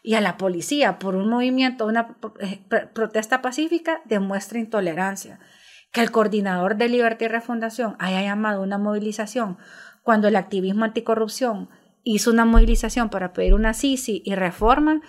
y 0.03 0.15
a 0.15 0.21
la 0.21 0.37
policía 0.37 0.99
por 0.99 1.15
un 1.15 1.29
movimiento, 1.29 1.87
una 1.87 2.17
eh, 2.41 2.61
protesta 2.93 3.41
pacífica, 3.41 4.03
demuestra 4.05 4.59
intolerancia. 4.59 5.39
Que 5.93 6.03
el 6.03 6.11
coordinador 6.11 6.77
de 6.77 6.89
Libertad 6.89 7.27
y 7.27 7.29
Refundación 7.29 7.97
haya 7.99 8.23
llamado 8.23 8.63
una 8.63 8.79
movilización 8.79 9.59
cuando 10.03 10.29
el 10.29 10.37
activismo 10.37 10.85
anticorrupción 10.85 11.69
hizo 12.05 12.31
una 12.31 12.45
movilización 12.45 13.11
para 13.11 13.33
pedir 13.33 13.55
una 13.55 13.75
CICI 13.75 14.23
y 14.25 14.35
reforma 14.35 15.01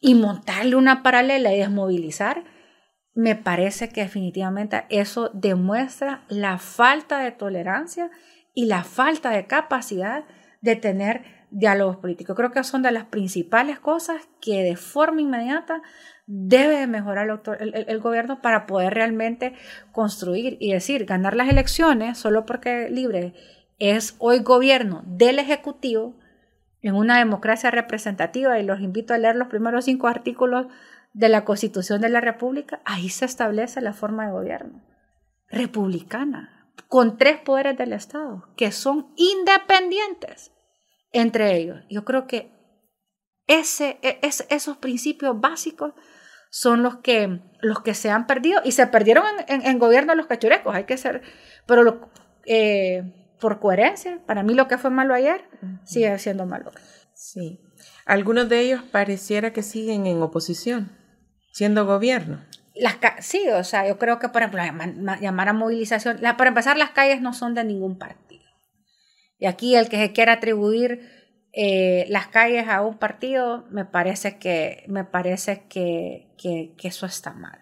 y 0.00 0.14
montarle 0.14 0.76
una 0.76 1.02
paralela 1.02 1.52
y 1.52 1.58
desmovilizar, 1.58 2.44
me 3.14 3.36
parece 3.36 3.90
que 3.90 4.02
definitivamente 4.02 4.84
eso 4.88 5.30
demuestra 5.34 6.22
la 6.28 6.58
falta 6.58 7.18
de 7.18 7.32
tolerancia 7.32 8.10
y 8.54 8.66
la 8.66 8.84
falta 8.84 9.30
de 9.30 9.46
capacidad 9.46 10.24
de 10.60 10.76
tener 10.76 11.22
diálogos 11.50 11.98
políticos. 11.98 12.34
Creo 12.36 12.50
que 12.50 12.64
son 12.64 12.82
de 12.82 12.92
las 12.92 13.04
principales 13.04 13.78
cosas 13.78 14.28
que 14.40 14.62
de 14.62 14.76
forma 14.76 15.20
inmediata 15.20 15.82
debe 16.26 16.86
mejorar 16.86 17.28
el, 17.60 18.00
gobierno 18.00 18.40
para 18.40 18.66
poder 18.66 18.94
realmente 18.94 19.54
construir 19.92 20.56
y 20.60 20.72
decir, 20.72 21.04
ganar 21.04 21.36
las 21.36 21.50
elecciones 21.50 22.16
solo 22.16 22.46
porque 22.46 22.88
libre 22.88 23.34
es 23.78 24.14
hoy 24.18 24.38
gobierno 24.38 25.02
del 25.04 25.38
Ejecutivo 25.38 26.14
en 26.80 26.94
una 26.94 27.18
democracia 27.18 27.70
representativa 27.70 28.58
y 28.58 28.64
los 28.64 28.80
invito 28.80 29.12
a 29.12 29.18
leer 29.18 29.36
los 29.36 29.48
primeros 29.48 29.84
cinco 29.84 30.08
artículos 30.08 30.66
de 31.12 31.28
la 31.28 31.44
Constitución 31.44 32.00
de 32.00 32.08
la 32.08 32.20
República, 32.20 32.80
ahí 32.84 33.08
se 33.08 33.24
establece 33.24 33.80
la 33.80 33.92
forma 33.92 34.26
de 34.26 34.32
gobierno. 34.32 34.82
republicana, 35.48 36.72
con 36.88 37.18
tres 37.18 37.38
poderes 37.38 37.76
del 37.76 37.92
Estado, 37.92 38.48
que 38.56 38.72
son 38.72 39.12
independientes 39.16 40.50
entre 41.12 41.56
ellos. 41.56 41.84
Yo 41.90 42.06
creo 42.06 42.26
que 42.26 42.50
ese, 43.46 43.98
e, 44.02 44.18
esos 44.22 44.78
principios 44.78 45.38
básicos 45.38 45.92
son 46.50 46.82
los 46.82 46.96
que, 46.96 47.40
los 47.60 47.82
que 47.82 47.94
se 47.94 48.10
han 48.10 48.26
perdido 48.26 48.60
y 48.64 48.72
se 48.72 48.86
perdieron 48.86 49.24
en, 49.48 49.62
en, 49.66 49.78
gobierno 49.78 50.14
los 50.14 50.26
cachurecos, 50.26 50.74
hay 50.74 50.84
que 50.84 50.96
ser, 50.96 51.22
pero 51.66 52.10
eh, 52.46 53.34
por 53.40 53.58
coherencia, 53.58 54.20
para 54.26 54.42
mí 54.42 54.54
lo 54.54 54.68
que 54.68 54.78
fue 54.78 54.90
malo 54.90 55.14
ayer 55.14 55.44
sigue 55.84 56.18
siendo 56.18 56.46
malo. 56.46 56.70
Sí. 57.14 57.60
Algunos 58.04 58.48
de 58.48 58.60
ellos 58.60 58.82
pareciera 58.82 59.52
que 59.52 59.62
siguen 59.62 60.06
en 60.06 60.22
oposición, 60.22 60.96
siendo 61.52 61.86
gobierno. 61.86 62.40
Las 62.74 62.96
sí, 63.20 63.48
o 63.50 63.62
sea, 63.62 63.86
yo 63.86 63.98
creo 63.98 64.18
que, 64.18 64.30
por 64.30 64.42
ejemplo, 64.42 64.62
llamar 65.20 65.48
a 65.48 65.52
movilización, 65.52 66.18
para 66.20 66.48
empezar, 66.48 66.76
las 66.76 66.90
calles 66.90 67.20
no 67.20 67.34
son 67.34 67.54
de 67.54 67.64
ningún 67.64 67.98
partido. 67.98 68.44
Y 69.38 69.46
aquí 69.46 69.76
el 69.76 69.88
que 69.88 69.98
se 69.98 70.12
quiera 70.12 70.34
atribuir 70.34 71.22
eh, 71.52 72.06
las 72.08 72.28
calles 72.28 72.66
a 72.68 72.80
un 72.80 72.96
partido, 72.96 73.66
me 73.70 73.84
parece 73.84 74.38
que, 74.38 74.84
me 74.88 75.04
parece 75.04 75.66
que, 75.68 76.32
que, 76.38 76.74
eso 76.82 77.06
está 77.06 77.32
mal. 77.32 77.58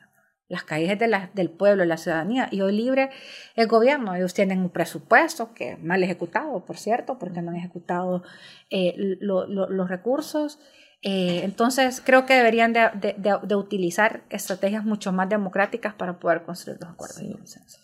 Las 0.47 0.63
calles 0.63 0.99
de 0.99 1.09
la, 1.09 1.31
del 1.35 1.51
pueblo, 1.51 1.83
de 1.83 1.89
la 1.89 1.97
ciudadanía. 1.97 2.49
Y 2.51 2.61
hoy 2.61 2.77
libre 2.77 3.11
el 3.57 3.67
gobierno. 3.67 4.15
Ellos 4.15 4.35
tienen 4.35 4.61
un 4.61 4.71
presupuesto 4.71 5.55
que 5.55 5.77
mal 5.77 6.03
ejecutado, 6.03 6.65
por 6.65 6.77
cierto, 6.77 7.19
porque 7.19 7.43
no 7.43 7.51
han 7.51 7.57
ejecutado 7.57 8.23
eh, 8.69 8.95
los 9.21 9.89
recursos. 9.89 10.61
Eh, 11.03 11.41
entonces, 11.45 12.03
creo 12.05 12.27
que 12.27 12.35
deberían 12.35 12.73
de, 12.73 12.91
de, 13.17 13.55
utilizar 13.55 14.23
estrategias 14.29 14.85
mucho 14.85 15.13
más 15.13 15.29
democráticas 15.29 15.95
para 15.95 16.19
poder 16.19 16.43
construir 16.43 16.79
los 16.81 16.91
acuerdos 16.91 17.19
de 17.19 17.33
consenso. 17.33 17.79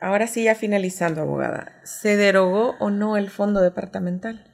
Ahora 0.00 0.26
sí, 0.26 0.44
ya 0.44 0.54
finalizando, 0.54 1.22
abogada, 1.22 1.72
¿se 1.82 2.16
derogó 2.16 2.76
o 2.78 2.90
no 2.90 3.16
el 3.16 3.30
fondo 3.30 3.60
departamental? 3.62 4.44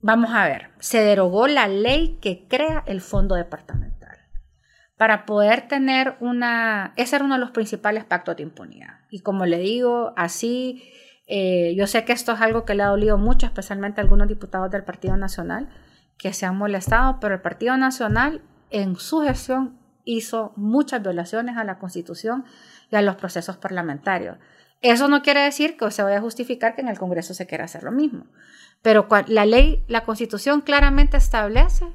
Vamos 0.00 0.30
a 0.32 0.46
ver, 0.46 0.70
se 0.80 1.02
derogó 1.02 1.46
la 1.46 1.68
ley 1.68 2.18
que 2.20 2.48
crea 2.48 2.82
el 2.86 3.00
fondo 3.00 3.34
departamental 3.34 4.00
para 5.00 5.24
poder 5.24 5.66
tener 5.66 6.16
una, 6.20 6.92
ese 6.96 7.16
era 7.16 7.24
uno 7.24 7.36
de 7.36 7.40
los 7.40 7.52
principales 7.52 8.04
pactos 8.04 8.36
de 8.36 8.42
impunidad. 8.42 8.98
Y 9.08 9.20
como 9.20 9.46
le 9.46 9.58
digo, 9.58 10.12
así, 10.14 10.92
eh, 11.26 11.74
yo 11.74 11.86
sé 11.86 12.04
que 12.04 12.12
esto 12.12 12.32
es 12.32 12.40
algo 12.42 12.66
que 12.66 12.74
le 12.74 12.82
ha 12.82 12.88
dolido 12.88 13.16
mucho, 13.16 13.46
especialmente 13.46 14.00
a 14.00 14.04
algunos 14.04 14.28
diputados 14.28 14.70
del 14.70 14.84
Partido 14.84 15.16
Nacional 15.16 15.70
que 16.20 16.34
se 16.34 16.44
han 16.44 16.56
molestado, 16.56 17.18
pero 17.18 17.34
el 17.34 17.40
Partido 17.40 17.78
Nacional 17.78 18.42
en 18.68 18.96
su 18.96 19.22
gestión 19.22 19.80
hizo 20.04 20.52
muchas 20.54 21.02
violaciones 21.02 21.56
a 21.56 21.64
la 21.64 21.78
Constitución 21.78 22.44
y 22.90 22.96
a 22.96 23.02
los 23.02 23.16
procesos 23.16 23.56
parlamentarios. 23.56 24.36
Eso 24.82 25.08
no 25.08 25.22
quiere 25.22 25.40
decir 25.40 25.78
que 25.78 25.90
se 25.90 26.02
vaya 26.02 26.18
a 26.18 26.22
justificar 26.22 26.74
que 26.74 26.82
en 26.82 26.88
el 26.88 26.98
Congreso 26.98 27.32
se 27.32 27.46
quiera 27.46 27.64
hacer 27.64 27.84
lo 27.84 27.90
mismo. 27.90 28.26
Pero 28.82 29.08
la 29.28 29.46
ley, 29.46 29.82
la 29.88 30.04
constitución 30.04 30.60
claramente 30.60 31.16
establece 31.16 31.86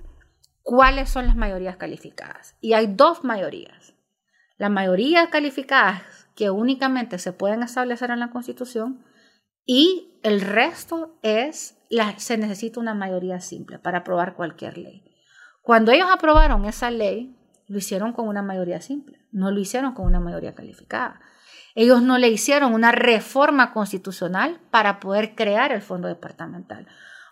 cuáles 0.63 1.09
son 1.09 1.27
las 1.27 1.35
mayorías 1.35 1.77
calificadas. 1.77 2.55
Y 2.61 2.73
hay 2.73 2.87
dos 2.87 3.23
mayorías. 3.23 3.93
La 4.57 4.69
mayoría 4.69 5.29
calificadas 5.29 6.01
que 6.35 6.49
únicamente 6.49 7.19
se 7.19 7.31
pueden 7.31 7.61
establecer 7.61 8.09
en 8.09 8.19
la 8.19 8.31
constitución 8.31 9.03
y 9.65 10.19
el 10.23 10.41
resto 10.41 11.17
es, 11.21 11.77
se 12.17 12.37
necesita 12.37 12.79
una 12.79 12.93
mayoría 12.93 13.39
simple 13.41 13.79
para 13.79 13.99
aprobar 13.99 14.35
cualquier 14.35 14.77
ley. 14.77 15.03
Cuando 15.61 15.91
ellos 15.91 16.07
aprobaron 16.11 16.65
esa 16.65 16.91
ley, 16.91 17.35
lo 17.67 17.77
hicieron 17.77 18.13
con 18.13 18.27
una 18.27 18.41
mayoría 18.41 18.81
simple, 18.81 19.19
no 19.31 19.51
lo 19.51 19.59
hicieron 19.59 19.93
con 19.93 20.05
una 20.05 20.19
mayoría 20.19 20.53
calificada. 20.53 21.19
Ellos 21.73 22.01
no 22.01 22.17
le 22.17 22.29
hicieron 22.29 22.73
una 22.73 22.91
reforma 22.91 23.73
constitucional 23.73 24.61
para 24.71 24.99
poder 24.99 25.35
crear 25.35 25.71
el 25.71 25.81
fondo 25.81 26.07
departamental. 26.07 26.87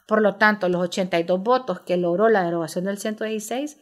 Por 0.05 0.21
lo 0.21 0.35
tanto, 0.35 0.67
los 0.67 0.81
82 0.81 1.41
votos 1.41 1.79
que 1.81 1.95
logró 1.97 2.27
la 2.27 2.43
derogación 2.43 2.85
del 2.85 2.97
116 2.97 3.77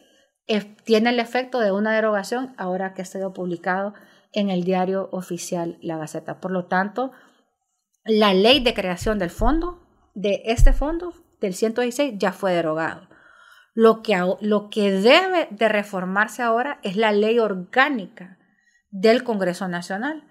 tienen 0.46 0.76
tiene 0.84 1.10
el 1.10 1.20
efecto 1.20 1.60
de 1.60 1.72
una 1.72 1.92
derogación 1.92 2.54
ahora 2.58 2.94
que 2.94 3.02
ha 3.02 3.04
sido 3.04 3.32
publicado 3.32 3.94
en 4.32 4.50
el 4.50 4.64
diario 4.64 5.08
oficial 5.12 5.78
La 5.80 5.96
Gaceta. 5.96 6.40
Por 6.40 6.50
lo 6.50 6.66
tanto, 6.66 7.12
la 8.04 8.34
ley 8.34 8.60
de 8.60 8.74
creación 8.74 9.18
del 9.18 9.30
fondo, 9.30 9.86
de 10.14 10.42
este 10.46 10.72
fondo, 10.72 11.14
del 11.40 11.54
116, 11.54 12.14
ya 12.18 12.32
fue 12.32 12.52
derogado. 12.52 13.08
Lo 13.74 14.02
que, 14.02 14.16
lo 14.40 14.68
que 14.70 14.90
debe 14.90 15.48
de 15.50 15.68
reformarse 15.68 16.42
ahora 16.42 16.78
es 16.82 16.96
la 16.96 17.12
ley 17.12 17.38
orgánica 17.38 18.38
del 18.90 19.24
Congreso 19.24 19.66
Nacional 19.68 20.28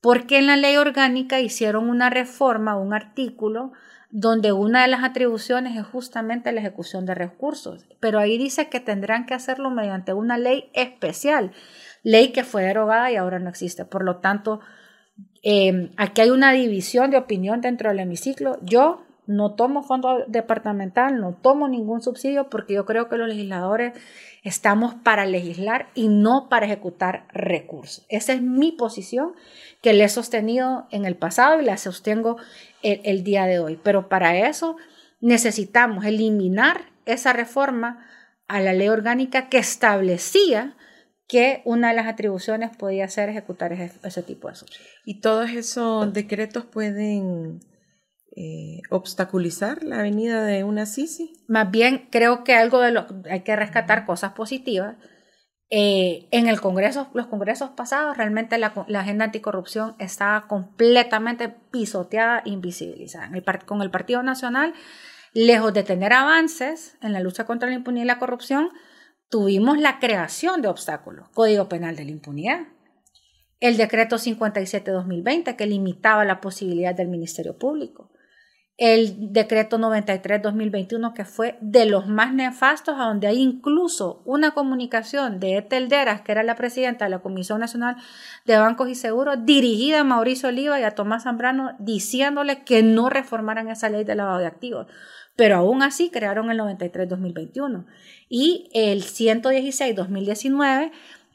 porque 0.00 0.38
en 0.38 0.46
la 0.46 0.56
ley 0.56 0.76
orgánica 0.76 1.40
hicieron 1.40 1.88
una 1.88 2.10
reforma, 2.10 2.76
un 2.76 2.94
artículo, 2.94 3.72
donde 4.10 4.52
una 4.52 4.82
de 4.82 4.88
las 4.88 5.04
atribuciones 5.04 5.76
es 5.76 5.86
justamente 5.86 6.50
la 6.52 6.60
ejecución 6.60 7.06
de 7.06 7.14
recursos, 7.14 7.86
pero 8.00 8.18
ahí 8.18 8.38
dice 8.38 8.68
que 8.68 8.80
tendrán 8.80 9.24
que 9.26 9.34
hacerlo 9.34 9.70
mediante 9.70 10.14
una 10.14 10.36
ley 10.36 10.70
especial, 10.74 11.52
ley 12.02 12.32
que 12.32 12.42
fue 12.42 12.64
derogada 12.64 13.12
y 13.12 13.16
ahora 13.16 13.38
no 13.38 13.50
existe. 13.50 13.84
Por 13.84 14.02
lo 14.02 14.16
tanto, 14.16 14.60
eh, 15.42 15.90
aquí 15.96 16.20
hay 16.20 16.30
una 16.30 16.52
división 16.52 17.10
de 17.10 17.16
opinión 17.16 17.60
dentro 17.60 17.90
del 17.90 18.00
hemiciclo. 18.00 18.58
Yo 18.62 19.02
no 19.26 19.54
tomo 19.54 19.82
fondo 19.82 20.24
departamental, 20.26 21.20
no 21.20 21.34
tomo 21.34 21.68
ningún 21.68 22.02
subsidio 22.02 22.50
porque 22.50 22.74
yo 22.74 22.84
creo 22.84 23.08
que 23.08 23.16
los 23.16 23.28
legisladores 23.28 23.92
estamos 24.42 24.94
para 24.94 25.24
legislar 25.24 25.88
y 25.94 26.08
no 26.08 26.48
para 26.48 26.66
ejecutar 26.66 27.26
recursos. 27.32 28.04
Esa 28.08 28.32
es 28.32 28.42
mi 28.42 28.72
posición 28.72 29.34
que 29.82 29.92
le 29.92 30.04
he 30.04 30.08
sostenido 30.08 30.86
en 30.90 31.04
el 31.04 31.16
pasado 31.16 31.60
y 31.60 31.64
la 31.64 31.76
sostengo 31.76 32.38
el 32.82 33.22
día 33.22 33.46
de 33.46 33.60
hoy. 33.60 33.78
Pero 33.82 34.08
para 34.08 34.48
eso 34.48 34.76
necesitamos 35.20 36.04
eliminar 36.04 36.86
esa 37.06 37.32
reforma 37.32 38.04
a 38.48 38.60
la 38.60 38.72
ley 38.72 38.88
orgánica 38.88 39.48
que 39.48 39.58
establecía 39.58 40.74
que 41.30 41.62
una 41.64 41.90
de 41.90 41.94
las 41.94 42.08
atribuciones 42.08 42.76
podía 42.76 43.08
ser 43.08 43.28
ejecutar 43.28 43.72
ese, 43.72 44.22
tipo 44.24 44.48
de 44.48 44.56
subsidios. 44.56 44.90
¿Y 45.04 45.20
todos 45.20 45.48
esos 45.50 46.12
decretos 46.12 46.64
pueden 46.64 47.60
eh, 48.34 48.80
obstaculizar 48.90 49.84
la 49.84 50.02
venida 50.02 50.44
de 50.44 50.64
una 50.64 50.86
Sisi? 50.86 51.32
Más 51.46 51.70
bien 51.70 52.08
creo 52.10 52.42
que 52.42 52.54
algo 52.54 52.80
de 52.80 52.90
lo 52.90 53.06
hay 53.30 53.42
que 53.42 53.54
rescatar 53.54 54.06
cosas 54.06 54.32
positivas. 54.32 54.96
Eh, 55.72 56.26
en 56.32 56.48
el 56.48 56.60
Congreso, 56.60 57.08
los 57.14 57.28
congresos 57.28 57.70
pasados, 57.70 58.16
realmente 58.16 58.58
la, 58.58 58.74
agenda 58.96 59.26
anticorrupción 59.26 59.94
estaba 60.00 60.48
completamente 60.48 61.48
pisoteada, 61.48 62.42
invisibilizada. 62.44 63.30
con 63.66 63.82
el 63.82 63.90
Partido 63.92 64.24
Nacional, 64.24 64.74
lejos 65.32 65.72
de 65.72 65.84
tener 65.84 66.12
avances 66.12 66.98
en 67.02 67.12
la 67.12 67.20
lucha 67.20 67.44
contra 67.44 67.68
la 67.68 67.76
impunidad 67.76 68.02
y 68.02 68.08
la 68.08 68.18
corrupción, 68.18 68.70
tuvimos 69.30 69.78
la 69.78 69.98
creación 69.98 70.60
de 70.60 70.68
obstáculos. 70.68 71.28
Código 71.30 71.68
Penal 71.68 71.96
de 71.96 72.04
la 72.04 72.10
Impunidad, 72.10 72.66
el 73.60 73.76
decreto 73.76 74.16
57-2020 74.16 75.56
que 75.56 75.66
limitaba 75.66 76.24
la 76.24 76.40
posibilidad 76.40 76.94
del 76.94 77.08
Ministerio 77.08 77.56
Público, 77.56 78.10
el 78.80 79.34
decreto 79.34 79.78
93-2021, 79.78 81.12
que 81.12 81.26
fue 81.26 81.58
de 81.60 81.84
los 81.84 82.08
más 82.08 82.32
nefastos, 82.32 82.96
a 82.98 83.04
donde 83.04 83.26
hay 83.26 83.38
incluso 83.38 84.22
una 84.24 84.52
comunicación 84.52 85.38
de 85.38 85.58
Etel 85.58 85.90
Deras, 85.90 86.22
que 86.22 86.32
era 86.32 86.42
la 86.42 86.54
presidenta 86.54 87.04
de 87.04 87.10
la 87.10 87.18
Comisión 87.18 87.60
Nacional 87.60 87.96
de 88.46 88.56
Bancos 88.56 88.88
y 88.88 88.94
Seguros, 88.94 89.36
dirigida 89.44 90.00
a 90.00 90.04
Mauricio 90.04 90.48
Oliva 90.48 90.80
y 90.80 90.84
a 90.84 90.92
Tomás 90.92 91.24
Zambrano, 91.24 91.76
diciéndole 91.78 92.64
que 92.64 92.82
no 92.82 93.10
reformaran 93.10 93.68
esa 93.68 93.90
ley 93.90 94.04
de 94.04 94.14
lavado 94.14 94.38
de 94.38 94.46
activos. 94.46 94.86
Pero 95.36 95.56
aún 95.56 95.82
así 95.82 96.08
crearon 96.08 96.50
el 96.50 96.58
93-2021 96.58 97.84
y 98.30 98.70
el 98.72 99.02
116-2019 99.02 100.90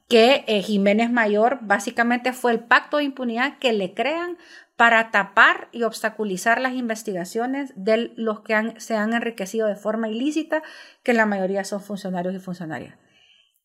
que 0.08 0.44
eh, 0.48 0.62
Jiménez 0.62 1.12
Mayor 1.12 1.60
básicamente 1.62 2.34
fue 2.34 2.52
el 2.52 2.60
pacto 2.60 2.98
de 2.98 3.04
impunidad 3.04 3.58
que 3.60 3.74
le 3.74 3.94
crean 3.94 4.38
para 4.76 5.12
tapar 5.12 5.70
y 5.72 5.84
obstaculizar 5.84 6.60
las 6.60 6.74
investigaciones 6.74 7.72
de 7.76 8.14
los 8.16 8.42
que 8.42 8.74
se 8.78 8.96
han 8.96 9.14
enriquecido 9.14 9.68
de 9.68 9.76
forma 9.76 10.10
ilícita, 10.10 10.64
que 11.04 11.14
la 11.14 11.26
mayoría 11.26 11.64
son 11.64 11.82
funcionarios 11.82 12.36
y 12.36 12.40
funcionarias. 12.40 12.98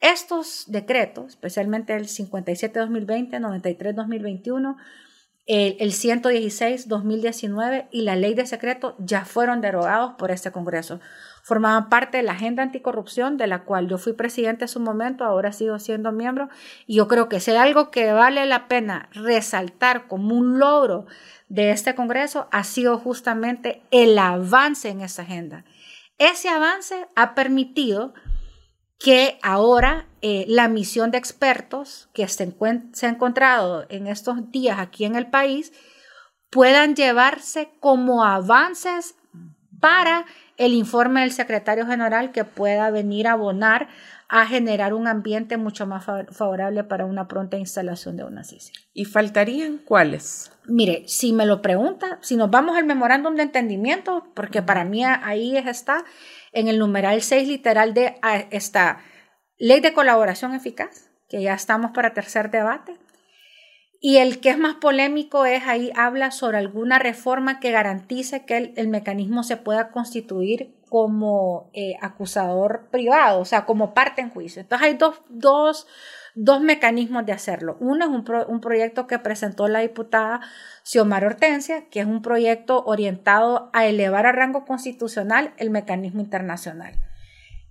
Estos 0.00 0.64
decretos, 0.68 1.28
especialmente 1.30 1.94
el 1.94 2.06
57-2020, 2.06 3.38
93-2021, 3.38 4.76
el, 5.47 5.76
el 5.80 5.93
116-2019 5.93 7.88
y 7.91 8.03
la 8.03 8.16
ley 8.16 8.34
de 8.34 8.47
secreto 8.47 8.97
ya 8.99 9.24
fueron 9.24 9.61
derogados 9.61 10.12
por 10.18 10.30
este 10.30 10.53
Congreso 10.53 11.01
formaban 11.43 11.88
parte 11.88 12.18
de 12.18 12.22
la 12.22 12.32
agenda 12.32 12.62
anticorrupción 12.62 13.36
de 13.36 13.47
la 13.47 13.64
cual 13.64 13.88
yo 13.88 13.99
fui 13.99 14.12
presidente 14.12 14.64
en 14.64 14.68
su 14.68 14.80
momento, 14.80 15.24
ahora 15.24 15.53
sigo 15.53 15.78
siendo 15.78 16.12
miembro, 16.12 16.49
y 16.86 16.97
yo 16.97 17.09
creo 17.09 17.28
que 17.28 17.41
si 17.41 17.51
hay 17.51 17.57
algo 17.57 17.91
que 17.91 18.12
vale 18.12 18.47
la 18.47 18.68
pena 18.68 19.09
resaltar 19.12 20.07
como 20.07 20.34
un 20.34 20.59
logro 20.59 21.07
de 21.49 21.70
este 21.70 21.95
Congreso 21.95 22.49
ha 22.53 22.64
sido 22.64 22.99
justamente 22.99 23.82
el 23.91 24.18
avance 24.18 24.88
en 24.88 25.01
esa 25.01 25.22
agenda. 25.22 25.64
Ese 26.18 26.49
avance 26.49 27.09
ha 27.16 27.34
permitido 27.34 28.14
que 29.01 29.38
ahora 29.42 30.07
eh, 30.20 30.44
la 30.46 30.68
misión 30.68 31.11
de 31.11 31.18
expertos 31.18 32.11
que 32.12 32.28
se, 32.28 32.55
se 32.92 33.07
ha 33.07 33.09
encontrado 33.09 33.86
en 33.88 34.07
estos 34.07 34.51
días 34.53 34.78
aquí 34.78 35.07
en 35.07 35.16
el 35.16 35.26
país 35.26 35.72
puedan 36.51 36.94
llevarse 36.94 37.70
como 37.80 38.24
avances 38.24 39.14
para 39.80 40.26
el 40.59 40.74
informe 40.74 41.22
del 41.22 41.32
secretario 41.32 41.86
general 41.86 42.32
que 42.32 42.44
pueda 42.44 42.90
venir 42.90 43.26
a 43.26 43.32
abonar 43.32 43.88
a 44.32 44.46
generar 44.46 44.94
un 44.94 45.09
ambiente 45.09 45.57
mucho 45.57 45.88
más 45.88 46.05
favorable 46.05 46.84
para 46.84 47.05
una 47.05 47.26
pronta 47.26 47.57
instalación 47.57 48.16
de 48.16 48.22
una 48.22 48.44
CICI. 48.44 48.72
¿Y 48.94 49.05
faltarían 49.05 49.78
cuáles? 49.78 50.53
Mire, 50.66 51.03
si 51.09 51.32
me 51.32 51.46
lo 51.46 51.61
pregunta, 51.61 52.18
si 52.22 52.36
nos 52.36 52.48
vamos 52.48 52.76
al 52.76 52.84
memorándum 52.84 53.34
de 53.34 53.42
entendimiento, 53.42 54.24
porque 54.34 54.62
para 54.62 54.84
mí 54.84 55.05
ahí 55.05 55.57
está, 55.57 56.05
en 56.53 56.68
el 56.68 56.78
numeral 56.78 57.22
6 57.22 57.48
literal 57.48 57.94
de 57.94 58.16
ah, 58.22 58.44
esta 58.51 59.03
ley 59.59 59.80
de 59.80 59.92
colaboración 59.92 60.55
eficaz, 60.55 61.11
que 61.28 61.42
ya 61.42 61.55
estamos 61.55 61.92
para 61.92 62.14
tercer 62.14 62.51
debate. 62.51 62.96
Y 64.01 64.16
el 64.16 64.40
que 64.40 64.48
es 64.48 64.59
más 64.59 64.76
polémico 64.76 65.44
es 65.44 65.62
ahí 65.66 65.92
habla 65.94 66.30
sobre 66.30 66.57
alguna 66.57 66.98
reforma 66.98 67.61
que 67.61 67.70
garantice 67.70 68.46
que 68.46 68.72
el, 68.74 68.88
mecanismo 68.88 69.42
se 69.42 69.59
pueda 69.59 69.90
constituir 69.90 70.74
como 70.91 71.70
eh, 71.72 71.95
acusador 72.03 72.88
privado, 72.91 73.41
o 73.41 73.45
sea, 73.47 73.64
como 73.64 73.95
parte 73.95 74.20
en 74.20 74.28
juicio. 74.28 74.61
Entonces 74.61 74.88
hay 74.88 74.95
dos, 74.95 75.22
dos, 75.28 75.86
dos 76.34 76.61
mecanismos 76.61 77.24
de 77.24 77.32
hacerlo. 77.32 77.78
Uno 77.80 78.05
es 78.05 78.11
un, 78.11 78.24
un, 78.49 78.61
proyecto 78.61 79.07
que 79.07 79.18
presentó 79.20 79.68
la 79.68 79.78
diputada 79.78 80.41
Xiomara 80.82 81.28
Hortensia, 81.28 81.88
que 81.88 82.01
es 82.01 82.07
un 82.07 82.20
proyecto 82.20 82.82
orientado 82.84 83.70
a 83.72 83.86
elevar 83.86 84.26
a 84.26 84.32
rango 84.32 84.66
constitucional 84.66 85.55
el 85.57 85.70
mecanismo 85.70 86.20
internacional. 86.20 86.95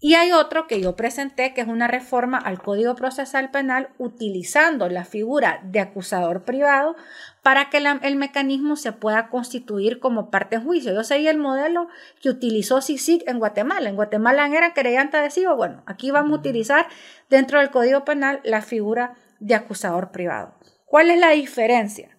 Y 0.02 0.14
hay 0.14 0.32
otro 0.32 0.66
que 0.66 0.80
yo 0.80 0.96
presenté, 0.96 1.54
que 1.54 1.60
es 1.60 1.68
una 1.68 1.88
reforma 1.90 2.38
al 2.38 2.62
Código 2.62 2.96
Procesal 2.96 3.52
Penal 3.52 3.90
utilizando 3.98 4.88
la 4.88 5.04
figura 5.04 5.60
de 5.64 5.82
acusador 5.82 6.44
privado 6.44 6.96
para 7.44 7.70
que 7.70 7.84
el 8.02 8.16
mecanismo 8.16 8.78
se 8.78 8.94
pueda 8.94 9.28
constituir 9.28 10.00
como 10.00 10.30
parte 10.30 10.56
en 10.56 10.64
juicio. 10.64 10.94
Yo 10.94 11.04
seguí 11.04 11.28
el 11.28 11.38
modelo 11.38 11.90
que 12.22 12.30
utilizó 12.30 12.82
CICIG 12.82 13.28
en 13.28 13.40
Guatemala. 13.40 13.90
En 13.90 13.98
Guatemala 13.98 14.48
era 14.48 14.74
querellante 14.74 15.18
adhesivo. 15.18 15.58
Bueno, 15.58 15.84
aquí 15.86 16.12
vamos 16.12 16.32
a 16.32 16.40
utilizar 16.40 16.88
dentro 17.30 17.60
del 17.60 17.70
Código 17.70 18.06
Penal 18.06 18.40
la 18.46 18.62
figura 18.62 19.16
de 19.42 19.56
acusador 19.56 20.12
privado. 20.12 20.54
¿Cuál 20.86 21.12
es 21.12 21.20
la 21.20 21.32
diferencia? 21.32 22.18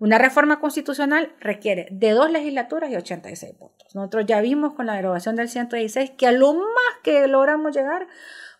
Una 0.00 0.16
reforma 0.16 0.60
constitucional 0.60 1.34
requiere 1.40 1.86
de 1.90 2.12
dos 2.12 2.30
legislaturas 2.30 2.90
y 2.90 2.96
86 2.96 3.58
votos. 3.58 3.94
Nosotros 3.94 4.24
ya 4.26 4.40
vimos 4.40 4.72
con 4.72 4.86
la 4.86 4.94
derogación 4.94 5.36
del 5.36 5.50
116 5.50 6.12
que 6.16 6.26
a 6.26 6.32
lo 6.32 6.54
más 6.54 6.94
que 7.02 7.26
logramos 7.26 7.76
llegar 7.76 8.08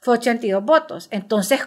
fue 0.01 0.19
82 0.19 0.63
votos. 0.63 1.09
Entonces, 1.11 1.67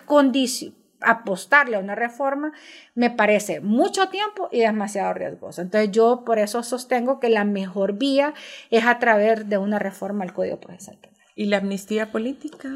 apostarle 1.01 1.75
a 1.75 1.79
una 1.79 1.95
reforma 1.95 2.53
me 2.93 3.09
parece 3.09 3.61
mucho 3.61 4.09
tiempo 4.09 4.47
y 4.51 4.59
demasiado 4.59 5.11
riesgoso. 5.15 5.63
Entonces, 5.63 5.89
yo 5.91 6.23
por 6.23 6.37
eso 6.37 6.61
sostengo 6.61 7.19
que 7.19 7.29
la 7.29 7.43
mejor 7.43 7.93
vía 7.93 8.35
es 8.69 8.85
a 8.85 8.99
través 8.99 9.49
de 9.49 9.57
una 9.57 9.79
reforma 9.79 10.23
al 10.23 10.33
Código 10.33 10.59
Procesal 10.59 10.99
¿Y 11.35 11.45
la 11.45 11.57
amnistía 11.57 12.11
política? 12.11 12.69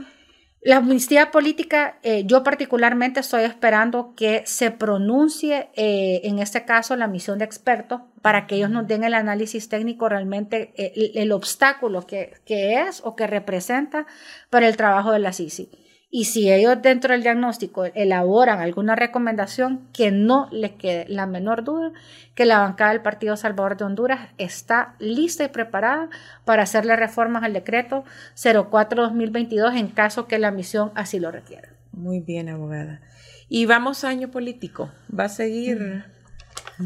La 0.62 0.78
amnistía 0.78 1.30
política, 1.32 2.00
eh, 2.02 2.24
yo 2.26 2.44
particularmente 2.44 3.20
estoy 3.20 3.44
esperando 3.44 4.16
que 4.16 4.42
se 4.46 4.72
pronuncie, 4.72 5.70
eh, 5.76 6.22
en 6.24 6.40
este 6.40 6.66
caso, 6.66 6.96
la 6.96 7.08
misión 7.08 7.38
de 7.38 7.46
expertos 7.46 8.02
para 8.22 8.48
que 8.48 8.56
ellos 8.56 8.72
nos 8.72 8.88
den 8.88 9.04
el 9.04 9.14
análisis 9.14 9.70
técnico 9.70 10.10
realmente, 10.10 10.74
eh, 10.76 11.12
el, 11.16 11.32
obstáculo 11.32 12.08
que, 12.08 12.34
que, 12.44 12.82
es 12.82 13.02
o 13.06 13.16
que 13.16 13.28
representa 13.28 14.08
para 14.50 14.68
el 14.68 14.76
trabajo 14.78 15.12
de 15.12 15.20
la 15.20 15.32
CICI. 15.32 15.70
Y 16.10 16.26
si 16.26 16.52
ellos 16.52 16.82
dentro 16.82 17.12
del 17.12 17.22
diagnóstico 17.22 17.84
elaboran 17.84 18.60
alguna 18.60 18.96
recomendación, 18.96 19.90
que 19.92 20.10
no 20.10 20.48
les 20.52 20.72
quede 20.72 21.06
la 21.10 21.26
menor 21.26 21.66
duda 21.66 21.92
que 22.34 22.46
la 22.46 22.60
bancada 22.60 22.92
del 22.92 23.02
Partido 23.02 23.36
Salvador 23.36 23.76
de 23.76 23.84
Honduras 23.84 24.30
está 24.38 24.96
lista 25.00 25.44
y 25.44 25.50
preparada 25.50 26.10
para 26.46 26.64
hacerle 26.64 26.96
reformas 26.96 27.44
al 27.44 27.52
decreto 27.54 28.06
04-2022 28.36 29.78
en 29.78 29.88
caso 29.90 30.28
que 30.28 30.40
la 30.40 30.52
misión 30.52 30.92
así 30.96 31.20
lo 31.20 31.30
requiera. 31.32 31.70
Muy 31.92 32.22
bien, 32.22 32.48
abogada. 32.48 33.02
Y 33.50 33.66
vamos 33.66 34.04
a 34.04 34.10
año 34.10 34.30
político. 34.30 34.90
¿Va 35.18 35.26
a 35.26 35.30
seguir 35.30 36.06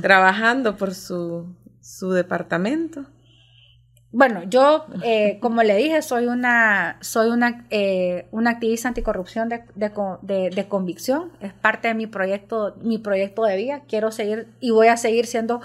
trabajando 0.01 0.77
por 0.77 0.95
su, 0.95 1.55
su 1.79 2.11
departamento? 2.11 3.05
Bueno, 4.13 4.43
yo, 4.43 4.85
eh, 5.03 5.39
como 5.41 5.63
le 5.63 5.75
dije, 5.77 6.01
soy 6.01 6.27
una, 6.27 6.97
soy 6.99 7.29
una, 7.29 7.65
eh, 7.69 8.27
una 8.31 8.51
activista 8.51 8.89
anticorrupción 8.89 9.47
de, 9.47 9.63
de, 9.75 10.49
de, 10.49 10.67
convicción. 10.67 11.31
Es 11.39 11.53
parte 11.53 11.87
de 11.87 11.93
mi 11.93 12.07
proyecto, 12.07 12.75
mi 12.81 12.97
proyecto 12.97 13.43
de 13.45 13.55
vida. 13.55 13.83
Quiero 13.87 14.11
seguir 14.11 14.49
y 14.59 14.71
voy 14.71 14.87
a 14.87 14.97
seguir 14.97 15.27
siendo 15.27 15.61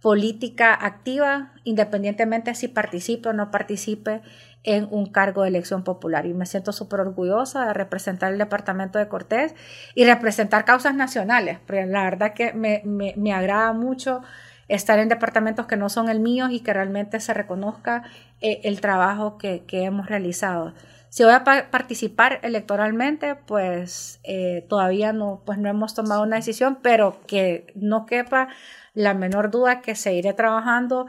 política 0.00 0.72
activa, 0.72 1.52
independientemente 1.64 2.54
si 2.54 2.68
participe 2.68 3.30
o 3.30 3.32
no 3.32 3.50
participe 3.50 4.22
en 4.62 4.86
un 4.92 5.06
cargo 5.06 5.42
de 5.42 5.48
elección 5.48 5.82
popular. 5.82 6.26
Y 6.26 6.32
me 6.32 6.46
siento 6.46 6.70
súper 6.70 7.00
orgullosa 7.00 7.66
de 7.66 7.74
representar 7.74 8.32
el 8.32 8.38
departamento 8.38 9.00
de 9.00 9.08
Cortés 9.08 9.56
y 9.96 10.04
representar 10.04 10.64
causas 10.64 10.94
nacionales. 10.94 11.58
Porque 11.66 11.86
la 11.86 12.04
verdad 12.04 12.34
que 12.34 12.52
me, 12.52 12.82
me 12.84 13.32
agrada 13.32 13.72
mucho 13.72 14.22
estar 14.70 14.98
en 14.98 15.08
departamentos 15.08 15.66
que 15.66 15.76
no 15.76 15.88
son 15.88 16.08
el 16.08 16.20
mío 16.20 16.48
y 16.48 16.60
que 16.60 16.72
realmente 16.72 17.20
se 17.20 17.34
reconozca 17.34 18.04
eh, 18.40 18.60
el 18.64 18.80
trabajo 18.80 19.36
que, 19.36 19.64
hemos 19.70 20.06
realizado. 20.06 20.72
Si 21.08 21.24
voy 21.24 21.32
a 21.32 21.42
participar 21.42 22.38
electoralmente, 22.42 23.34
pues 23.34 24.20
eh, 24.22 24.64
todavía 24.68 25.12
no, 25.12 25.42
pues 25.44 25.58
no 25.58 25.68
hemos 25.68 25.94
tomado 25.94 26.22
una 26.22 26.36
decisión, 26.36 26.78
pero 26.82 27.20
que 27.26 27.72
no 27.74 28.06
quepa 28.06 28.48
la 28.94 29.14
menor 29.14 29.50
duda 29.50 29.80
que 29.80 29.96
seguiré 29.96 30.32
trabajando 30.34 31.06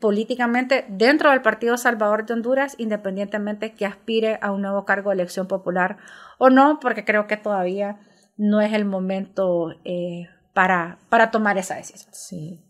políticamente 0.00 0.84
dentro 0.88 1.30
del 1.30 1.42
Partido 1.42 1.76
Salvador 1.76 2.24
de 2.24 2.34
Honduras, 2.34 2.74
independientemente 2.78 3.72
que 3.72 3.86
aspire 3.86 4.38
a 4.42 4.52
un 4.52 4.62
nuevo 4.62 4.84
cargo 4.84 5.10
de 5.10 5.14
elección 5.14 5.48
popular 5.48 5.96
o 6.38 6.50
no, 6.50 6.78
porque 6.80 7.04
creo 7.04 7.26
que 7.26 7.36
todavía 7.36 7.98
no 8.36 8.60
es 8.60 8.72
el 8.72 8.84
momento 8.84 9.74
eh, 9.84 10.28
para, 10.52 10.98
para 11.08 11.30
tomar 11.30 11.58
esa 11.58 11.76
decisión. 11.76 12.12
Sí. 12.12 12.65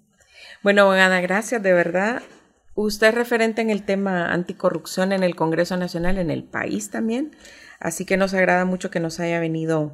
Bueno, 0.67 0.83
abogada, 0.83 1.21
gracias, 1.21 1.63
de 1.63 1.73
verdad. 1.73 2.23
Usted 2.75 3.07
es 3.07 3.15
referente 3.15 3.63
en 3.63 3.71
el 3.71 3.85
tema 3.85 4.33
anticorrupción 4.33 5.13
en 5.13 5.23
el 5.23 5.37
Congreso 5.37 5.77
Nacional, 5.77 6.19
en 6.19 6.29
el 6.29 6.43
país 6.43 6.91
también. 6.91 7.31
Así 7.79 8.05
que 8.05 8.17
nos 8.17 8.35
agrada 8.35 8.65
mucho 8.65 8.91
que 8.91 8.99
nos 8.99 9.21
haya 9.21 9.39
venido 9.39 9.93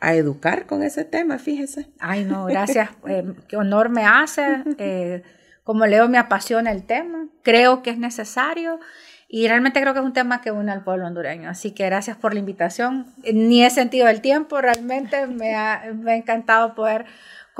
a 0.00 0.14
educar 0.14 0.64
con 0.64 0.82
ese 0.82 1.04
tema, 1.04 1.38
fíjese. 1.38 1.90
Ay, 1.98 2.24
no, 2.24 2.46
gracias. 2.46 2.88
Eh, 3.08 3.34
qué 3.46 3.58
honor 3.58 3.90
me 3.90 4.06
hace. 4.06 4.64
Eh, 4.78 5.22
como 5.64 5.84
leo, 5.84 6.08
me 6.08 6.16
apasiona 6.16 6.72
el 6.72 6.86
tema. 6.86 7.28
Creo 7.42 7.82
que 7.82 7.90
es 7.90 7.98
necesario. 7.98 8.80
Y 9.28 9.48
realmente 9.48 9.82
creo 9.82 9.92
que 9.92 10.00
es 10.00 10.06
un 10.06 10.14
tema 10.14 10.40
que 10.40 10.50
une 10.50 10.72
al 10.72 10.82
pueblo 10.82 11.06
hondureño. 11.06 11.50
Así 11.50 11.72
que 11.72 11.84
gracias 11.84 12.16
por 12.16 12.32
la 12.32 12.40
invitación. 12.40 13.04
Ni 13.34 13.66
he 13.66 13.68
sentido 13.68 14.08
el 14.08 14.22
tiempo, 14.22 14.62
realmente 14.62 15.26
me 15.26 15.54
ha, 15.54 15.92
me 15.94 16.12
ha 16.12 16.16
encantado 16.16 16.74
poder 16.74 17.04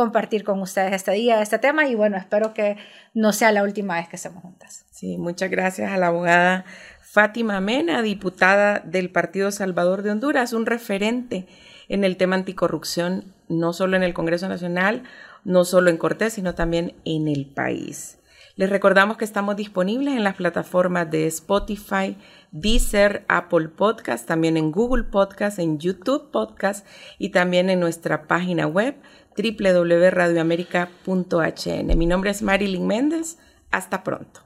compartir 0.01 0.44
con 0.44 0.62
ustedes 0.62 0.94
este 0.94 1.12
día, 1.12 1.42
este 1.42 1.59
tema 1.59 1.86
y 1.86 1.94
bueno, 1.94 2.16
espero 2.16 2.55
que 2.55 2.78
no 3.12 3.34
sea 3.34 3.53
la 3.53 3.62
última 3.62 3.96
vez 3.96 4.09
que 4.09 4.16
estemos 4.16 4.42
juntas. 4.42 4.86
Sí, 4.90 5.18
muchas 5.18 5.51
gracias 5.51 5.92
a 5.92 5.98
la 5.98 6.07
abogada 6.07 6.64
Fátima 7.03 7.61
Mena, 7.61 8.01
diputada 8.01 8.78
del 8.78 9.11
Partido 9.11 9.51
Salvador 9.51 10.03
de 10.03 10.12
Honduras, 10.12 10.55
un 10.55 10.64
referente 10.64 11.46
en 11.90 12.05
el 12.05 12.16
tema 12.16 12.36
anticorrupción, 12.36 13.34
no 13.51 13.74
solo 13.74 13.94
en 13.94 14.03
el 14.03 14.14
Congreso 14.14 14.48
Nacional, 14.48 15.03
no 15.44 15.66
solo 15.66 15.90
en 15.90 15.98
Cortés, 15.98 16.32
sino 16.32 16.55
también 16.55 16.94
en 17.05 17.28
el 17.28 17.44
país. 17.44 18.20
Les 18.57 18.68
recordamos 18.68 19.16
que 19.16 19.24
estamos 19.24 19.57
disponibles 19.57 20.14
en 20.14 20.24
las 20.24 20.36
plataformas 20.36 21.11
de 21.11 21.26
Spotify, 21.26 22.16
Deezer, 22.53 23.24
Apple 23.28 23.68
Podcast, 23.68 24.26
también 24.26 24.57
en 24.57 24.72
Google 24.72 25.05
Podcast, 25.05 25.59
en 25.59 25.78
YouTube 25.78 26.30
Podcast 26.30 26.86
y 27.18 27.30
también 27.30 27.70
en 27.70 27.80
nuestra 27.80 28.26
página 28.26 28.66
web 28.66 28.96
www.radioamerica.hn. 29.43 31.99
Mi 31.99 32.07
nombre 32.07 32.30
es 32.30 32.43
Marilyn 32.43 32.86
Méndez. 32.86 33.38
Hasta 33.70 34.03
pronto. 34.03 34.41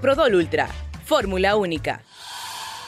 Prodol 0.00 0.34
Ultra, 0.34 0.68
fórmula 1.04 1.56
única. 1.56 2.02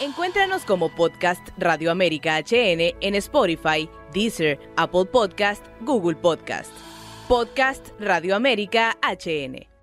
Encuéntranos 0.00 0.64
como 0.64 0.94
podcast 0.94 1.46
Radio 1.58 1.90
América 1.90 2.38
HN 2.38 2.94
en 3.00 3.14
Spotify, 3.16 3.90
Deezer, 4.14 4.58
Apple 4.76 5.06
Podcast, 5.06 5.66
Google 5.80 6.16
Podcast. 6.16 6.70
Podcast 7.28 7.88
Radio 7.98 8.36
América 8.36 8.96
HN. 9.02 9.77